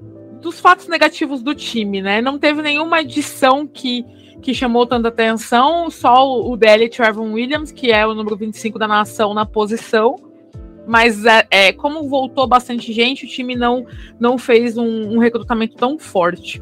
dos 0.46 0.60
fatos 0.60 0.88
negativos 0.88 1.42
do 1.42 1.56
time, 1.56 2.02
né? 2.02 2.22
Não 2.22 2.38
teve 2.38 2.62
nenhuma 2.62 3.02
edição 3.02 3.68
que 3.68 4.06
que 4.42 4.54
chamou 4.54 4.86
tanta 4.86 5.08
atenção, 5.08 5.90
só 5.90 6.40
o 6.40 6.56
DL 6.56 6.88
Trevor 6.88 7.26
Williams, 7.26 7.72
que 7.72 7.92
é 7.92 8.06
o 8.06 8.14
número 8.14 8.38
25 8.38 8.78
da 8.78 8.88
nação 8.88 9.34
na 9.34 9.44
posição, 9.44 10.18
mas 10.86 11.26
é, 11.26 11.48
é, 11.50 11.74
como 11.74 12.08
voltou 12.08 12.46
bastante 12.46 12.94
gente, 12.94 13.26
o 13.26 13.28
time 13.28 13.56
não, 13.56 13.88
não 14.20 14.38
fez 14.38 14.78
um, 14.78 15.16
um 15.16 15.18
recrutamento 15.18 15.76
tão 15.76 15.98
forte. 15.98 16.62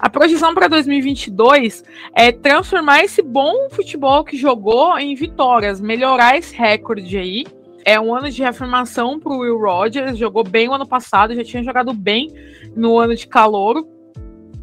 A 0.00 0.08
projeção 0.08 0.54
para 0.54 0.68
2022 0.68 1.84
é 2.14 2.32
transformar 2.32 3.04
esse 3.04 3.20
bom 3.20 3.68
futebol 3.70 4.24
que 4.24 4.38
jogou 4.38 4.98
em 4.98 5.14
vitórias, 5.14 5.82
melhorar 5.82 6.38
esse 6.38 6.56
recorde 6.56 7.18
aí. 7.18 7.44
É 7.84 8.00
um 8.00 8.14
ano 8.14 8.30
de 8.30 8.42
reformação 8.42 9.20
para 9.20 9.32
o 9.32 9.40
Will 9.40 9.58
Rogers, 9.58 10.16
jogou 10.16 10.44
bem 10.44 10.68
o 10.68 10.72
ano 10.72 10.86
passado, 10.86 11.34
já 11.34 11.44
tinha 11.44 11.62
jogado 11.62 11.92
bem 11.92 12.30
no 12.74 12.98
ano 12.98 13.14
de 13.14 13.26
calor. 13.26 13.86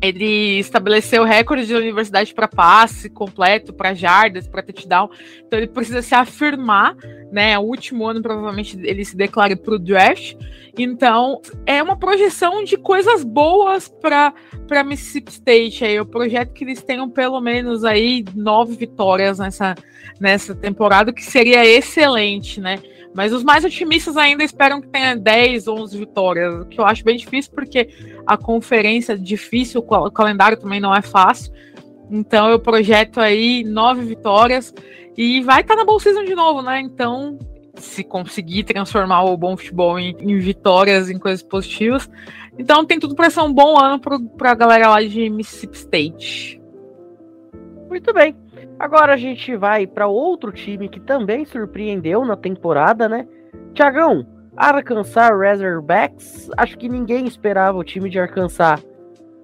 Ele 0.02 0.60
estabeleceu 0.60 1.26
recorde 1.26 1.66
de 1.66 1.76
universidade 1.76 2.34
para 2.34 2.48
passe 2.48 3.10
completo, 3.10 3.74
para 3.74 3.94
jardas, 3.94 4.48
para 4.48 4.64
touchdown. 4.64 5.10
Então 5.46 5.60
ele 5.60 5.68
precisa 5.68 6.02
se 6.02 6.16
afirmar, 6.16 6.96
né? 7.34 7.60
O 7.60 7.64
último 7.64 8.08
ano 8.08 8.22
provavelmente 8.22 8.80
ele 8.82 9.04
se 9.04 9.18
declara 9.18 9.58
para 9.58 9.74
o 9.74 9.80
draft. 9.80 10.36
Então 10.78 11.42
é 11.66 11.84
uma 11.84 11.98
projeção 11.98 12.64
de 12.64 12.78
coisas 12.78 13.26
boas 13.26 13.90
para 13.90 14.34
para 14.66 14.86
Mississippi 14.86 15.32
State. 15.32 15.84
Aí 15.84 16.00
o 16.00 16.06
projeto 16.06 16.54
que 16.54 16.64
eles 16.64 16.82
tenham 16.82 17.10
pelo 17.10 17.42
menos 17.42 17.84
aí 17.84 18.24
nove 18.34 18.78
vitórias 18.78 19.40
nessa 19.40 19.76
nessa 20.18 20.56
temporada, 20.56 21.12
que 21.12 21.24
seria 21.24 21.66
excelente, 21.66 22.62
né? 22.62 22.80
Mas 23.14 23.34
os 23.34 23.44
mais 23.44 23.66
otimistas 23.66 24.16
ainda 24.18 24.44
esperam 24.44 24.80
que 24.80 24.88
tenha 24.88 25.16
10, 25.16 25.68
11 25.68 25.98
vitórias, 25.98 26.62
o 26.62 26.66
que 26.66 26.80
eu 26.80 26.86
acho 26.86 27.04
bem 27.04 27.18
difícil, 27.18 27.52
porque 27.54 27.90
a 28.26 28.38
conferência 28.38 29.14
é 29.14 29.18
difícil, 29.18 29.84
o 29.88 30.12
calendário 30.12 30.58
também 30.58 30.80
não 30.80 30.96
é 30.96 31.02
fácil. 31.02 31.52
Então 32.12 32.50
eu 32.50 32.60
projeto 32.60 33.20
aí 33.20 33.64
nove 33.64 34.04
vitórias 34.04 34.74
e 35.18 35.42
vai 35.42 35.62
estar 35.62 35.74
tá 35.74 35.80
na 35.80 35.86
Bowl 35.86 36.00
Season 36.00 36.24
de 36.24 36.36
novo, 36.36 36.62
né? 36.62 36.80
Então, 36.80 37.38
se 37.76 38.04
conseguir 38.04 38.64
transformar 38.64 39.24
o 39.24 39.38
bom 39.38 39.58
futebol 39.58 40.00
em, 40.00 40.16
em 40.20 40.38
vitórias, 40.40 41.10
em 41.10 41.18
coisas 41.18 41.44
positivas. 41.44 42.10
Então 42.58 42.86
tem 42.86 43.00
tudo 43.00 43.16
para 43.16 43.30
ser 43.30 43.42
um 43.42 43.54
bom 43.54 43.78
ano 43.78 44.00
para 44.38 44.52
a 44.52 44.56
galera 44.56 44.90
lá 44.90 45.02
de 45.02 45.30
Mississippi 45.30 45.78
State. 45.78 46.62
Muito 47.90 48.14
bem. 48.14 48.36
Agora 48.80 49.14
a 49.14 49.18
gente 49.18 49.56
vai 49.58 49.86
para 49.86 50.08
outro 50.08 50.54
time 50.54 50.88
que 50.88 51.02
também 51.02 51.44
surpreendeu 51.44 52.24
na 52.24 52.38
temporada, 52.38 53.10
né? 53.10 53.28
Tiagão, 53.74 54.26
Arkansas 54.56 55.30
Razorbacks. 55.38 56.50
Acho 56.56 56.78
que 56.78 56.88
ninguém 56.88 57.26
esperava 57.26 57.78
o 57.78 57.84
time 57.84 58.10
de 58.10 58.18
Arkansas 58.18 58.82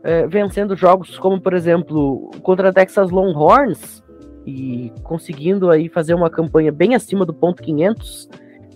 é, 0.04 0.26
vencendo 0.26 0.76
jogos 0.76 1.18
como, 1.18 1.42
por 1.42 1.54
exemplo, 1.54 2.32
contra 2.44 2.72
Texas 2.72 3.12
Longhorns 3.12 4.02
e 4.46 4.94
conseguindo 5.04 5.70
aí 5.70 5.90
fazer 5.90 6.14
uma 6.14 6.30
campanha 6.30 6.72
bem 6.72 6.96
acima 6.96 7.26
do 7.26 7.34
ponto 7.34 7.62
500. 7.62 8.30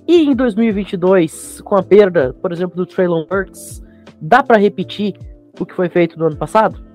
E 0.05 0.24
em 0.24 0.36
2022, 0.36 1.62
com 1.62 1.76
a 1.76 1.84
perda, 1.84 2.36
por 2.41 2.51
exemplo, 2.51 2.76
do 2.76 2.86
Traylon 2.86 3.26
Burks, 3.30 3.82
dá 4.20 4.43
para 4.43 4.57
repetir 4.57 5.14
o 5.57 5.66
que 5.66 5.74
foi 5.74 5.88
feito 5.88 6.20
no 6.20 6.26
ano 6.26 6.36
passado? 6.36 6.89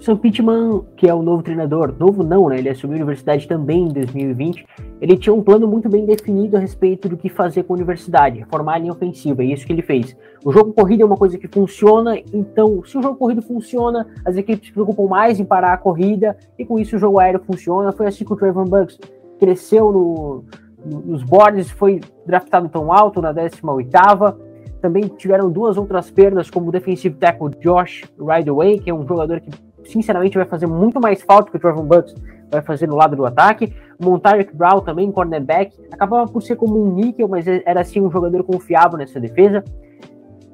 Sam 0.00 0.16
Pittman, 0.16 0.82
que 0.96 1.06
é 1.06 1.12
o 1.12 1.22
novo 1.22 1.42
treinador, 1.42 1.94
novo 1.98 2.22
não, 2.24 2.48
né? 2.48 2.58
Ele 2.58 2.70
assumiu 2.70 2.94
a 2.94 3.00
universidade 3.00 3.46
também 3.46 3.84
em 3.84 3.92
2020. 3.92 4.66
Ele 4.98 5.14
tinha 5.14 5.34
um 5.34 5.42
plano 5.42 5.68
muito 5.68 5.90
bem 5.90 6.06
definido 6.06 6.56
a 6.56 6.60
respeito 6.60 7.06
do 7.06 7.18
que 7.18 7.28
fazer 7.28 7.64
com 7.64 7.74
a 7.74 7.76
universidade, 7.76 8.46
formar 8.50 8.76
a 8.76 8.78
linha 8.78 8.92
ofensiva, 8.92 9.44
e 9.44 9.52
isso 9.52 9.66
que 9.66 9.74
ele 9.74 9.82
fez. 9.82 10.16
O 10.42 10.50
jogo 10.50 10.72
corrido 10.72 11.02
é 11.02 11.04
uma 11.04 11.18
coisa 11.18 11.36
que 11.36 11.46
funciona, 11.46 12.18
então, 12.32 12.82
se 12.82 12.96
o 12.96 13.02
jogo 13.02 13.16
corrido 13.16 13.42
funciona, 13.42 14.06
as 14.24 14.38
equipes 14.38 14.68
se 14.68 14.72
preocupam 14.72 15.06
mais 15.06 15.38
em 15.38 15.44
parar 15.44 15.74
a 15.74 15.76
corrida, 15.76 16.34
e 16.58 16.64
com 16.64 16.78
isso 16.78 16.96
o 16.96 16.98
jogo 16.98 17.18
aéreo 17.18 17.42
funciona. 17.44 17.92
Foi 17.92 18.06
assim 18.06 18.24
que 18.24 18.32
o 18.32 18.36
Trevor 18.36 18.64
Bucks 18.64 18.98
cresceu 19.38 19.92
no, 19.92 20.44
nos 21.04 21.22
boards, 21.22 21.70
foi 21.70 22.00
draftado 22.24 22.70
tão 22.70 22.90
alto 22.90 23.20
na 23.20 23.32
18 23.32 23.60
também 24.80 25.02
tiveram 25.08 25.50
duas 25.50 25.76
outras 25.76 26.10
perdas, 26.10 26.48
como 26.48 26.68
o 26.68 26.72
defensive 26.72 27.14
tackle 27.16 27.50
Josh 27.60 28.10
Rideway, 28.18 28.78
que 28.78 28.88
é 28.88 28.94
um 28.94 29.06
jogador 29.06 29.40
que 29.40 29.50
sinceramente 29.84 30.36
vai 30.36 30.46
fazer 30.46 30.66
muito 30.66 31.00
mais 31.00 31.22
falta 31.22 31.50
que 31.50 31.56
o 31.56 31.60
Trevor 31.60 31.84
Bucks 31.84 32.14
vai 32.50 32.62
fazer 32.62 32.86
no 32.86 32.96
lado 32.96 33.16
do 33.16 33.24
ataque. 33.24 33.72
Montarek 33.98 34.54
Brown 34.56 34.80
também, 34.80 35.10
cornerback, 35.12 35.76
acabava 35.90 36.30
por 36.30 36.42
ser 36.42 36.56
como 36.56 36.82
um 36.82 36.94
níquel, 36.94 37.28
mas 37.28 37.46
era 37.46 37.80
assim 37.80 38.00
um 38.00 38.10
jogador 38.10 38.42
confiável 38.44 38.98
nessa 38.98 39.20
defesa. 39.20 39.62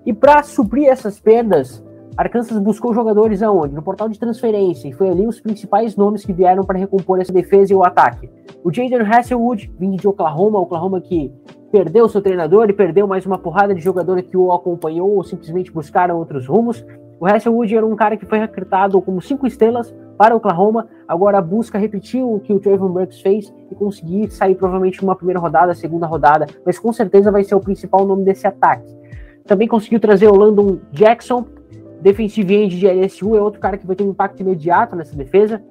E 0.05 0.13
para 0.13 0.43
suprir 0.43 0.89
essas 0.89 1.19
perdas, 1.19 1.85
Arkansas 2.17 2.59
buscou 2.59 2.95
jogadores 2.95 3.43
aonde? 3.43 3.75
No 3.75 3.83
portal 3.83 4.09
de 4.09 4.19
transferência, 4.19 4.89
e 4.89 4.93
foi 4.93 5.11
ali 5.11 5.27
os 5.27 5.39
principais 5.39 5.97
nomes 5.97 6.25
que 6.25 6.33
vieram 6.33 6.65
para 6.65 6.79
recompor 6.79 7.21
essa 7.21 7.33
defesa 7.33 7.73
e 7.73 7.77
o 7.77 7.85
ataque. 7.85 8.31
O 8.65 8.73
Jaden 8.73 9.03
Hasselwood, 9.03 9.71
vindo 9.79 9.99
de 9.99 10.09
Oklahoma, 10.09 10.59
Oklahoma 10.59 11.01
que 11.01 11.31
perdeu 11.71 12.09
seu 12.09 12.23
treinador 12.23 12.71
e 12.71 12.73
perdeu 12.73 13.07
mais 13.07 13.27
uma 13.27 13.37
porrada 13.37 13.75
de 13.75 13.83
jogadores 13.83 14.27
que 14.27 14.37
o 14.37 14.51
acompanhou 14.51 15.15
ou 15.15 15.23
simplesmente 15.23 15.71
buscaram 15.71 16.17
outros 16.17 16.47
rumos. 16.47 16.85
O 17.19 17.27
Hasselwood 17.27 17.75
era 17.75 17.87
um 17.87 17.97
cara 17.97 18.17
que 18.17 18.27
foi 18.27 18.39
recrutado 18.39 19.01
como 19.01 19.23
cinco 19.23 19.47
estrelas 19.47 19.95
para 20.19 20.35
o 20.35 20.39
Oklahoma, 20.39 20.89
agora 21.07 21.41
busca 21.41 21.79
repetir 21.79 22.23
o 22.23 22.41
que 22.41 22.53
o 22.53 22.61
Trayvon 22.61 22.89
Burks 22.89 23.21
fez 23.21 23.53
e 23.71 23.75
conseguir 23.75 24.31
sair 24.31 24.55
provavelmente 24.55 25.01
numa 25.03 25.17
primeira 25.17 25.41
rodada, 25.41 25.75
segunda 25.75 26.07
rodada, 26.07 26.47
mas 26.65 26.79
com 26.79 26.93
certeza 26.93 27.31
vai 27.31 27.45
ser 27.45 27.55
o 27.55 27.61
principal 27.61 28.07
nome 28.07 28.25
desse 28.25 28.47
ataque. 28.47 28.95
Também 29.45 29.69
conseguiu 29.69 30.01
trazer 30.01 30.29
o 30.29 30.35
Landon 30.35 30.79
Jackson, 30.91 31.47
defensive 32.01 32.55
end 32.55 32.79
de 32.79 32.87
LSU, 32.87 33.37
é 33.37 33.41
outro 33.41 33.61
cara 33.61 33.79
que 33.79 33.87
vai 33.87 33.97
ter 33.97 34.05
um 34.05 34.11
impacto 34.11 34.41
imediato 34.41 34.97
nessa 34.97 35.17
defesa. 35.17 35.63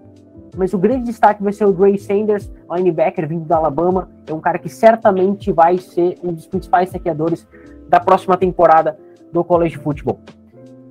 mas 0.57 0.73
o 0.73 0.77
grande 0.77 1.05
destaque 1.05 1.43
vai 1.43 1.51
ser 1.51 1.65
o 1.65 1.73
Dre 1.73 1.97
Sanders, 1.97 2.49
linebacker 2.71 3.27
vindo 3.27 3.45
da 3.45 3.57
Alabama. 3.57 4.09
É 4.25 4.33
um 4.33 4.39
cara 4.39 4.57
que 4.57 4.69
certamente 4.69 5.51
vai 5.51 5.77
ser 5.77 6.17
um 6.23 6.31
dos 6.31 6.47
principais 6.47 6.89
saqueadores 6.89 7.45
da 7.89 7.99
próxima 7.99 8.37
temporada 8.37 8.97
do 9.33 9.43
college 9.43 9.75
football. 9.77 10.17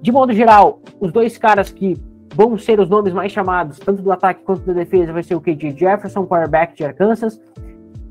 De 0.05 0.13
modo 0.13 0.35
geral, 0.35 0.81
os 1.01 1.11
dois 1.11 1.39
caras 1.39 1.73
que 1.73 1.97
vão 2.35 2.59
ser 2.59 2.79
os 2.79 2.91
nomes 2.91 3.15
mais 3.15 3.33
chamados, 3.33 3.79
tanto 3.79 4.03
do 4.03 4.13
ataque 4.13 4.43
quanto 4.45 4.61
da 4.61 4.75
defesa, 4.75 5.15
vai 5.15 5.23
ser 5.23 5.35
o 5.35 5.41
KJ 5.41 5.75
Jefferson, 5.75 6.27
quarterback 6.27 6.77
de 6.77 6.85
Arkansas, 6.85 7.41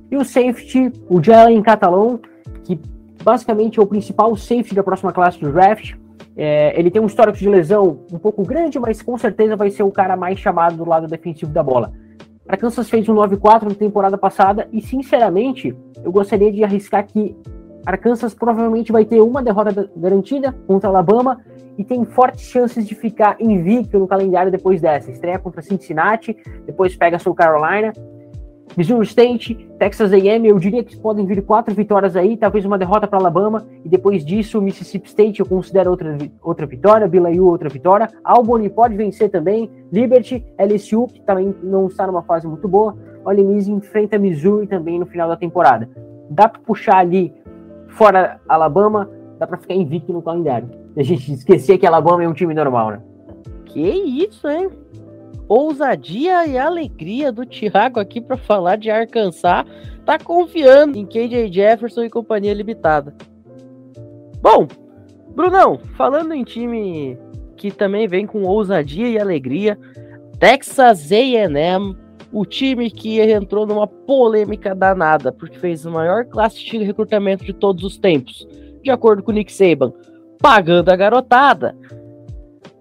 e 0.09 0.17
o 0.17 0.25
safety, 0.25 0.91
o 1.07 1.21
Jalen 1.21 1.61
Catalon, 1.61 2.17
que 2.63 2.79
basicamente 3.23 3.79
é 3.79 3.83
o 3.83 3.85
principal 3.85 4.35
safety 4.35 4.73
da 4.73 4.81
próxima 4.81 5.13
classe 5.13 5.39
do 5.39 5.51
draft. 5.51 5.93
É, 6.35 6.73
ele 6.79 6.89
tem 6.89 6.99
um 6.99 7.05
histórico 7.05 7.37
de 7.37 7.47
lesão 7.47 7.99
um 8.11 8.17
pouco 8.17 8.43
grande, 8.43 8.79
mas 8.79 8.99
com 8.99 9.15
certeza 9.15 9.55
vai 9.55 9.69
ser 9.69 9.83
o 9.83 9.91
cara 9.91 10.17
mais 10.17 10.39
chamado 10.39 10.75
do 10.75 10.89
lado 10.89 11.07
defensivo 11.07 11.51
da 11.51 11.61
bola. 11.61 11.93
Arkansas 12.47 12.89
fez 12.89 13.07
um 13.07 13.13
9-4 13.13 13.69
na 13.69 13.75
temporada 13.75 14.17
passada 14.17 14.67
e, 14.71 14.81
sinceramente, 14.81 15.77
eu 16.03 16.11
gostaria 16.11 16.51
de 16.51 16.63
arriscar 16.63 17.05
que 17.05 17.37
Arkansas 17.85 18.33
provavelmente 18.33 18.91
vai 18.91 19.05
ter 19.05 19.21
uma 19.21 19.41
derrota 19.41 19.89
garantida 19.95 20.53
contra 20.67 20.89
Alabama 20.89 21.39
e 21.77 21.83
tem 21.83 22.05
fortes 22.05 22.45
chances 22.45 22.87
de 22.87 22.95
ficar 22.95 23.35
invicto 23.39 23.99
no 23.99 24.07
calendário 24.07 24.51
depois 24.51 24.79
dessa. 24.79 25.11
Estreia 25.11 25.39
contra 25.39 25.61
Cincinnati, 25.61 26.37
depois 26.65 26.95
pega 26.95 27.19
South 27.19 27.35
Carolina 27.35 27.91
Missouri 28.75 29.05
State, 29.05 29.55
Texas 29.77 30.11
A&M, 30.11 30.47
eu 30.47 30.57
diria 30.57 30.83
que 30.83 30.97
podem 30.97 31.25
vir 31.25 31.43
quatro 31.43 31.75
vitórias 31.75 32.15
aí, 32.15 32.35
talvez 32.35 32.65
uma 32.65 32.77
derrota 32.77 33.07
para 33.07 33.19
Alabama, 33.19 33.67
e 33.85 33.89
depois 33.89 34.25
disso 34.25 34.61
Mississippi 34.61 35.07
State 35.07 35.39
eu 35.39 35.45
considero 35.45 35.91
outra, 35.91 36.17
outra 36.41 36.65
vitória, 36.65 37.07
BYU 37.07 37.45
outra 37.45 37.69
vitória, 37.69 38.07
Albany 38.23 38.69
pode 38.69 38.95
vencer 38.95 39.29
também, 39.29 39.69
Liberty, 39.91 40.43
LSU, 40.57 41.07
que 41.07 41.21
também 41.21 41.53
não 41.61 41.87
está 41.87 42.07
numa 42.07 42.23
fase 42.23 42.47
muito 42.47 42.67
boa, 42.67 42.95
Ole 43.23 43.43
Miss 43.43 43.67
enfrenta 43.67 44.17
Missouri 44.17 44.65
também 44.65 44.99
no 44.99 45.05
final 45.05 45.29
da 45.29 45.37
temporada. 45.37 45.87
Dá 46.29 46.49
para 46.49 46.61
puxar 46.61 46.97
ali 46.97 47.33
fora 47.93 48.39
Alabama, 48.47 49.09
dá 49.39 49.47
para 49.47 49.57
ficar 49.57 49.73
invicto 49.73 50.13
no 50.13 50.21
calendário. 50.21 50.69
A 50.95 51.03
gente 51.03 51.31
esquecer 51.33 51.77
que 51.77 51.85
Alabama 51.87 52.23
é 52.23 52.27
um 52.27 52.33
time 52.33 52.53
normal, 52.53 52.91
né? 52.91 53.01
Que 53.65 53.81
isso, 53.81 54.47
hein? 54.47 54.69
ousadia 55.47 56.45
e 56.47 56.57
alegria 56.57 57.31
do 57.31 57.45
Thiago 57.45 57.99
aqui 57.99 58.21
para 58.21 58.37
falar 58.37 58.75
de 58.75 58.89
Arkansas, 58.89 59.65
tá 60.05 60.17
confiando 60.17 60.97
em 60.97 61.05
KJ 61.05 61.51
Jefferson 61.51 62.03
e 62.03 62.09
companhia 62.09 62.53
limitada. 62.53 63.13
Bom, 64.41 64.67
Brunão, 65.35 65.79
falando 65.95 66.33
em 66.33 66.43
time 66.43 67.17
que 67.55 67.71
também 67.71 68.07
vem 68.07 68.25
com 68.25 68.43
ousadia 68.43 69.07
e 69.07 69.19
alegria, 69.19 69.77
Texas 70.39 71.11
A&M, 71.11 71.95
o 72.33 72.45
time 72.45 72.89
que 72.89 73.21
entrou 73.21 73.65
numa 73.65 73.87
polêmica 73.87 74.73
danada, 74.73 75.31
porque 75.31 75.59
fez 75.59 75.85
a 75.85 75.91
maior 75.91 76.25
classe 76.25 76.63
de 76.65 76.77
recrutamento 76.79 77.45
de 77.45 77.53
todos 77.53 77.83
os 77.83 77.97
tempos, 77.97 78.47
de 78.81 78.89
acordo 78.89 79.23
com 79.23 79.31
o 79.31 79.33
Nick 79.33 79.53
Saban, 79.53 79.93
pagando 80.39 80.89
a 80.89 80.95
garotada, 80.95 81.75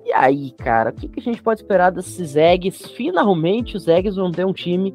e 0.04 0.12
aí, 0.12 0.50
cara, 0.58 0.90
o 0.90 0.92
que, 0.92 1.08
que 1.08 1.20
a 1.20 1.22
gente 1.22 1.42
pode 1.42 1.62
esperar 1.62 1.90
desses 1.90 2.36
Eggs? 2.36 2.88
Finalmente 2.94 3.76
os 3.76 3.86
Eggs 3.86 4.16
vão 4.16 4.30
ter 4.30 4.44
um 4.44 4.52
time 4.52 4.94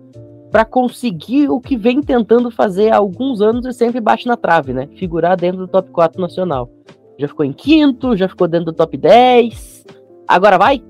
para 0.52 0.66
conseguir 0.66 1.50
o 1.50 1.60
que 1.60 1.78
vem 1.78 2.02
tentando 2.02 2.52
fazer 2.52 2.92
há 2.92 2.98
alguns 2.98 3.42
anos 3.42 3.66
e 3.66 3.74
sempre 3.74 4.00
bate 4.00 4.28
na 4.28 4.38
trave, 4.38 4.74
né? 4.74 4.88
Figurar 4.96 5.36
dentro 5.38 5.60
do 5.60 5.68
top 5.68 5.90
4 5.92 6.22
nacional. 6.22 6.70
Já 7.18 7.28
ficou 7.28 7.46
em 7.46 7.54
quinto, 7.54 8.16
já 8.16 8.28
ficou 8.28 8.48
dentro 8.48 8.68
do 8.68 8.74
top 8.74 8.96
10. 8.96 9.86
Agora 10.28 10.58
vai? 10.58 10.84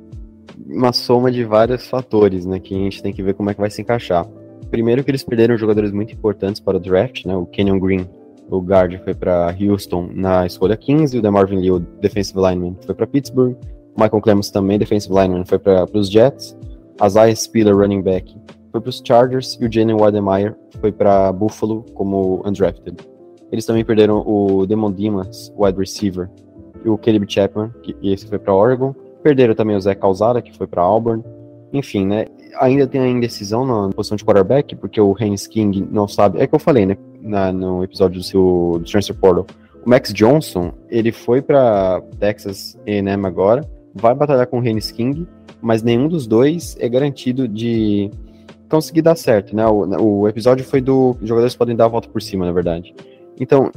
Uma 0.65 0.91
soma 0.93 1.31
de 1.31 1.43
vários 1.43 1.87
fatores, 1.87 2.45
né? 2.45 2.59
Que 2.59 2.73
a 2.73 2.77
gente 2.77 3.03
tem 3.03 3.13
que 3.13 3.21
ver 3.21 3.33
como 3.33 3.49
é 3.49 3.53
que 3.53 3.59
vai 3.59 3.69
se 3.69 3.81
encaixar. 3.81 4.25
Primeiro 4.71 5.03
que 5.03 5.11
eles 5.11 5.23
perderam 5.23 5.57
jogadores 5.57 5.91
muito 5.91 6.13
importantes 6.13 6.59
para 6.59 6.77
o 6.77 6.79
draft, 6.79 7.25
né? 7.25 7.35
O 7.35 7.45
Kenyon 7.45 7.79
Green, 7.79 8.07
o 8.49 8.59
guard, 8.59 8.99
foi 9.03 9.13
para 9.13 9.55
Houston 9.59 10.09
na 10.13 10.45
escolha 10.45 10.75
15, 10.75 11.17
o 11.17 11.21
DeMarvin 11.21 11.59
Lee, 11.59 11.71
o 11.71 11.79
defensive 11.79 12.39
lineman, 12.39 12.75
foi 12.85 12.95
para 12.95 13.07
Pittsburgh. 13.07 13.55
Michael 13.97 14.21
Clemens 14.21 14.51
também, 14.51 14.77
defensive 14.77 15.13
lineman, 15.13 15.45
foi 15.45 15.59
para 15.59 15.85
os 15.93 16.09
Jets. 16.09 16.57
Isaiah 17.03 17.35
Spiller, 17.35 17.75
running 17.75 18.01
back, 18.01 18.35
foi 18.71 18.81
para 18.81 18.89
os 18.89 19.01
Chargers. 19.05 19.57
E 19.61 19.65
o 19.65 19.71
Jalen 19.71 19.97
Wademeyer 19.97 20.55
foi 20.79 20.91
para 20.91 21.31
Buffalo 21.31 21.85
como 21.93 22.41
undrafted. 22.45 22.97
Eles 23.51 23.65
também 23.65 23.85
perderam 23.85 24.23
o 24.25 24.65
Demon 24.65 24.91
Dimas, 24.91 25.53
wide 25.57 25.79
receiver, 25.79 26.29
e 26.83 26.89
o 26.89 26.97
Caleb 26.97 27.25
Chapman, 27.27 27.71
que 27.81 27.95
esse 28.03 28.27
foi 28.27 28.37
para 28.37 28.53
Oregon. 28.53 28.93
Perderam 29.27 29.53
também 29.53 29.75
o 29.75 29.81
Zé 29.81 29.93
Calzada, 29.93 30.41
que 30.41 30.55
foi 30.57 30.65
para 30.67 30.81
Auburn. 30.81 31.21
Enfim, 31.73 32.05
né? 32.05 32.27
Ainda 32.61 32.87
tem 32.87 33.01
a 33.01 33.07
indecisão 33.07 33.65
na 33.65 33.93
posição 33.93 34.15
de 34.15 34.23
quarterback, 34.23 34.73
porque 34.77 35.01
o 35.01 35.13
Haynes 35.19 35.45
King 35.45 35.85
não 35.91 36.07
sabe. 36.07 36.39
É 36.39 36.47
que 36.47 36.55
eu 36.55 36.59
falei, 36.59 36.85
né? 36.85 36.97
Na, 37.21 37.51
no 37.51 37.83
episódio 37.83 38.19
do 38.19 38.23
seu 38.23 38.77
do 38.79 38.85
Transfer 38.85 39.13
Portal. 39.17 39.45
O 39.85 39.89
Max 39.89 40.13
Johnson, 40.13 40.71
ele 40.89 41.11
foi 41.11 41.41
para 41.41 42.01
Texas 42.19 42.79
A&M 42.87 43.25
agora 43.25 43.67
vai 43.93 44.15
batalhar 44.15 44.47
com 44.47 44.59
o 44.59 44.61
Renis 44.61 44.91
King, 44.91 45.27
mas 45.61 45.83
nenhum 45.83 46.07
dos 46.07 46.25
dois 46.25 46.77
é 46.79 46.87
garantido 46.87 47.47
de 47.49 48.09
conseguir 48.69 49.01
dar 49.01 49.15
certo, 49.15 49.53
né? 49.53 49.67
O, 49.67 50.21
o 50.21 50.27
episódio 50.29 50.63
foi 50.63 50.79
do 50.79 51.17
jogadores 51.21 51.53
podem 51.53 51.75
dar 51.75 51.85
a 51.85 51.89
volta 51.89 52.07
por 52.07 52.21
cima, 52.21 52.45
na 52.45 52.53
verdade. 52.53 52.95
Então, 53.37 53.71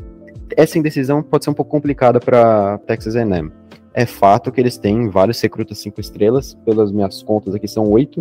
essa 0.56 0.78
indecisão 0.78 1.22
pode 1.24 1.42
ser 1.42 1.50
um 1.50 1.54
pouco 1.54 1.70
complicada 1.72 2.20
para 2.20 2.78
Texas 2.86 3.16
A&M. 3.16 3.50
É 3.92 4.06
fato 4.06 4.52
que 4.52 4.60
eles 4.60 4.78
têm 4.78 5.08
vários 5.08 5.40
recrutas 5.40 5.78
cinco 5.78 6.00
estrelas, 6.00 6.54
pelas 6.64 6.92
minhas 6.92 7.22
contas 7.22 7.54
aqui 7.54 7.66
são 7.66 7.90
oito. 7.90 8.20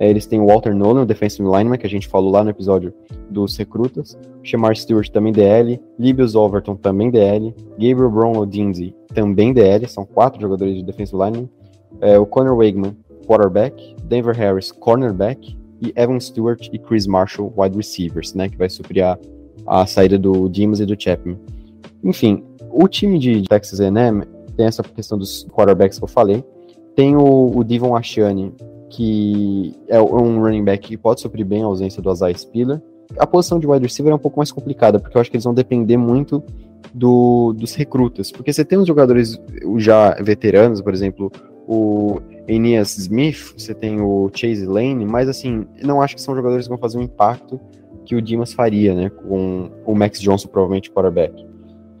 É, 0.00 0.08
eles 0.08 0.26
têm 0.26 0.40
o 0.40 0.46
Walter 0.46 0.74
Nolan, 0.74 1.02
o 1.02 1.06
defensive 1.06 1.42
lineman, 1.42 1.76
que 1.76 1.86
a 1.86 1.90
gente 1.90 2.06
falou 2.06 2.30
lá 2.30 2.44
no 2.44 2.50
episódio 2.50 2.94
dos 3.28 3.56
recrutas. 3.56 4.16
Shamar 4.44 4.76
Stewart 4.76 5.08
também 5.08 5.32
DL. 5.32 5.80
Libius 5.98 6.36
Overton 6.36 6.76
também 6.76 7.10
DL. 7.10 7.52
Gabriel 7.72 8.10
Brownlow 8.10 8.46
Dinsey 8.46 8.94
também 9.12 9.52
DL. 9.52 9.88
São 9.88 10.06
quatro 10.06 10.40
jogadores 10.40 10.76
de 10.76 10.84
defensive 10.84 11.18
lineman. 11.18 11.48
É, 12.00 12.16
o 12.16 12.24
Conor 12.24 12.56
Wegman, 12.56 12.96
quarterback. 13.26 13.96
Denver 14.04 14.36
Harris, 14.36 14.70
cornerback. 14.70 15.56
E 15.80 15.92
Evan 15.96 16.20
Stewart 16.20 16.68
e 16.72 16.78
Chris 16.78 17.06
Marshall, 17.06 17.52
wide 17.56 17.76
receivers, 17.76 18.34
né? 18.34 18.48
Que 18.48 18.56
vai 18.56 18.68
suprir 18.68 19.04
a, 19.04 19.18
a 19.66 19.84
saída 19.84 20.16
do 20.16 20.48
Dimas 20.48 20.78
e 20.78 20.86
do 20.86 21.00
Chapman. 21.00 21.38
Enfim, 22.04 22.44
o 22.70 22.86
time 22.86 23.18
de 23.18 23.42
Texas 23.42 23.80
A&M 23.80 24.24
tem 24.58 24.66
essa 24.66 24.82
questão 24.82 25.16
dos 25.16 25.46
quarterbacks 25.52 25.98
que 25.98 26.04
eu 26.04 26.08
falei. 26.08 26.44
Tem 26.96 27.16
o, 27.16 27.56
o 27.56 27.62
Devon 27.62 27.94
Ashiani, 27.96 28.52
que 28.90 29.72
é 29.86 30.00
um 30.00 30.42
running 30.42 30.64
back 30.64 30.88
que 30.88 30.96
pode 30.96 31.20
suprir 31.20 31.46
bem 31.46 31.62
a 31.62 31.66
ausência 31.66 32.02
do 32.02 32.12
Isaiah 32.12 32.36
Spiller. 32.36 32.82
A 33.16 33.26
posição 33.26 33.60
de 33.60 33.66
wide 33.68 33.84
receiver 33.84 34.12
é 34.12 34.16
um 34.16 34.18
pouco 34.18 34.38
mais 34.38 34.50
complicada, 34.50 34.98
porque 34.98 35.16
eu 35.16 35.20
acho 35.20 35.30
que 35.30 35.36
eles 35.36 35.44
vão 35.44 35.54
depender 35.54 35.96
muito 35.96 36.42
do, 36.92 37.52
dos 37.52 37.74
recrutas. 37.76 38.32
Porque 38.32 38.52
você 38.52 38.64
tem 38.64 38.76
uns 38.76 38.88
jogadores 38.88 39.40
já 39.76 40.14
veteranos, 40.14 40.82
por 40.82 40.92
exemplo, 40.92 41.30
o 41.68 42.20
Enias 42.48 42.98
Smith, 42.98 43.54
você 43.56 43.72
tem 43.72 44.00
o 44.00 44.28
Chase 44.34 44.66
Lane, 44.66 45.06
mas 45.06 45.28
assim, 45.28 45.66
não 45.80 46.02
acho 46.02 46.16
que 46.16 46.20
são 46.20 46.34
jogadores 46.34 46.66
que 46.66 46.70
vão 46.70 46.78
fazer 46.78 46.98
um 46.98 47.02
impacto 47.02 47.60
que 48.04 48.16
o 48.16 48.22
Dimas 48.22 48.52
faria, 48.52 48.92
né? 48.92 49.08
Com 49.08 49.70
o 49.86 49.94
Max 49.94 50.20
Johnson, 50.20 50.48
provavelmente, 50.48 50.90
quarterback. 50.90 51.47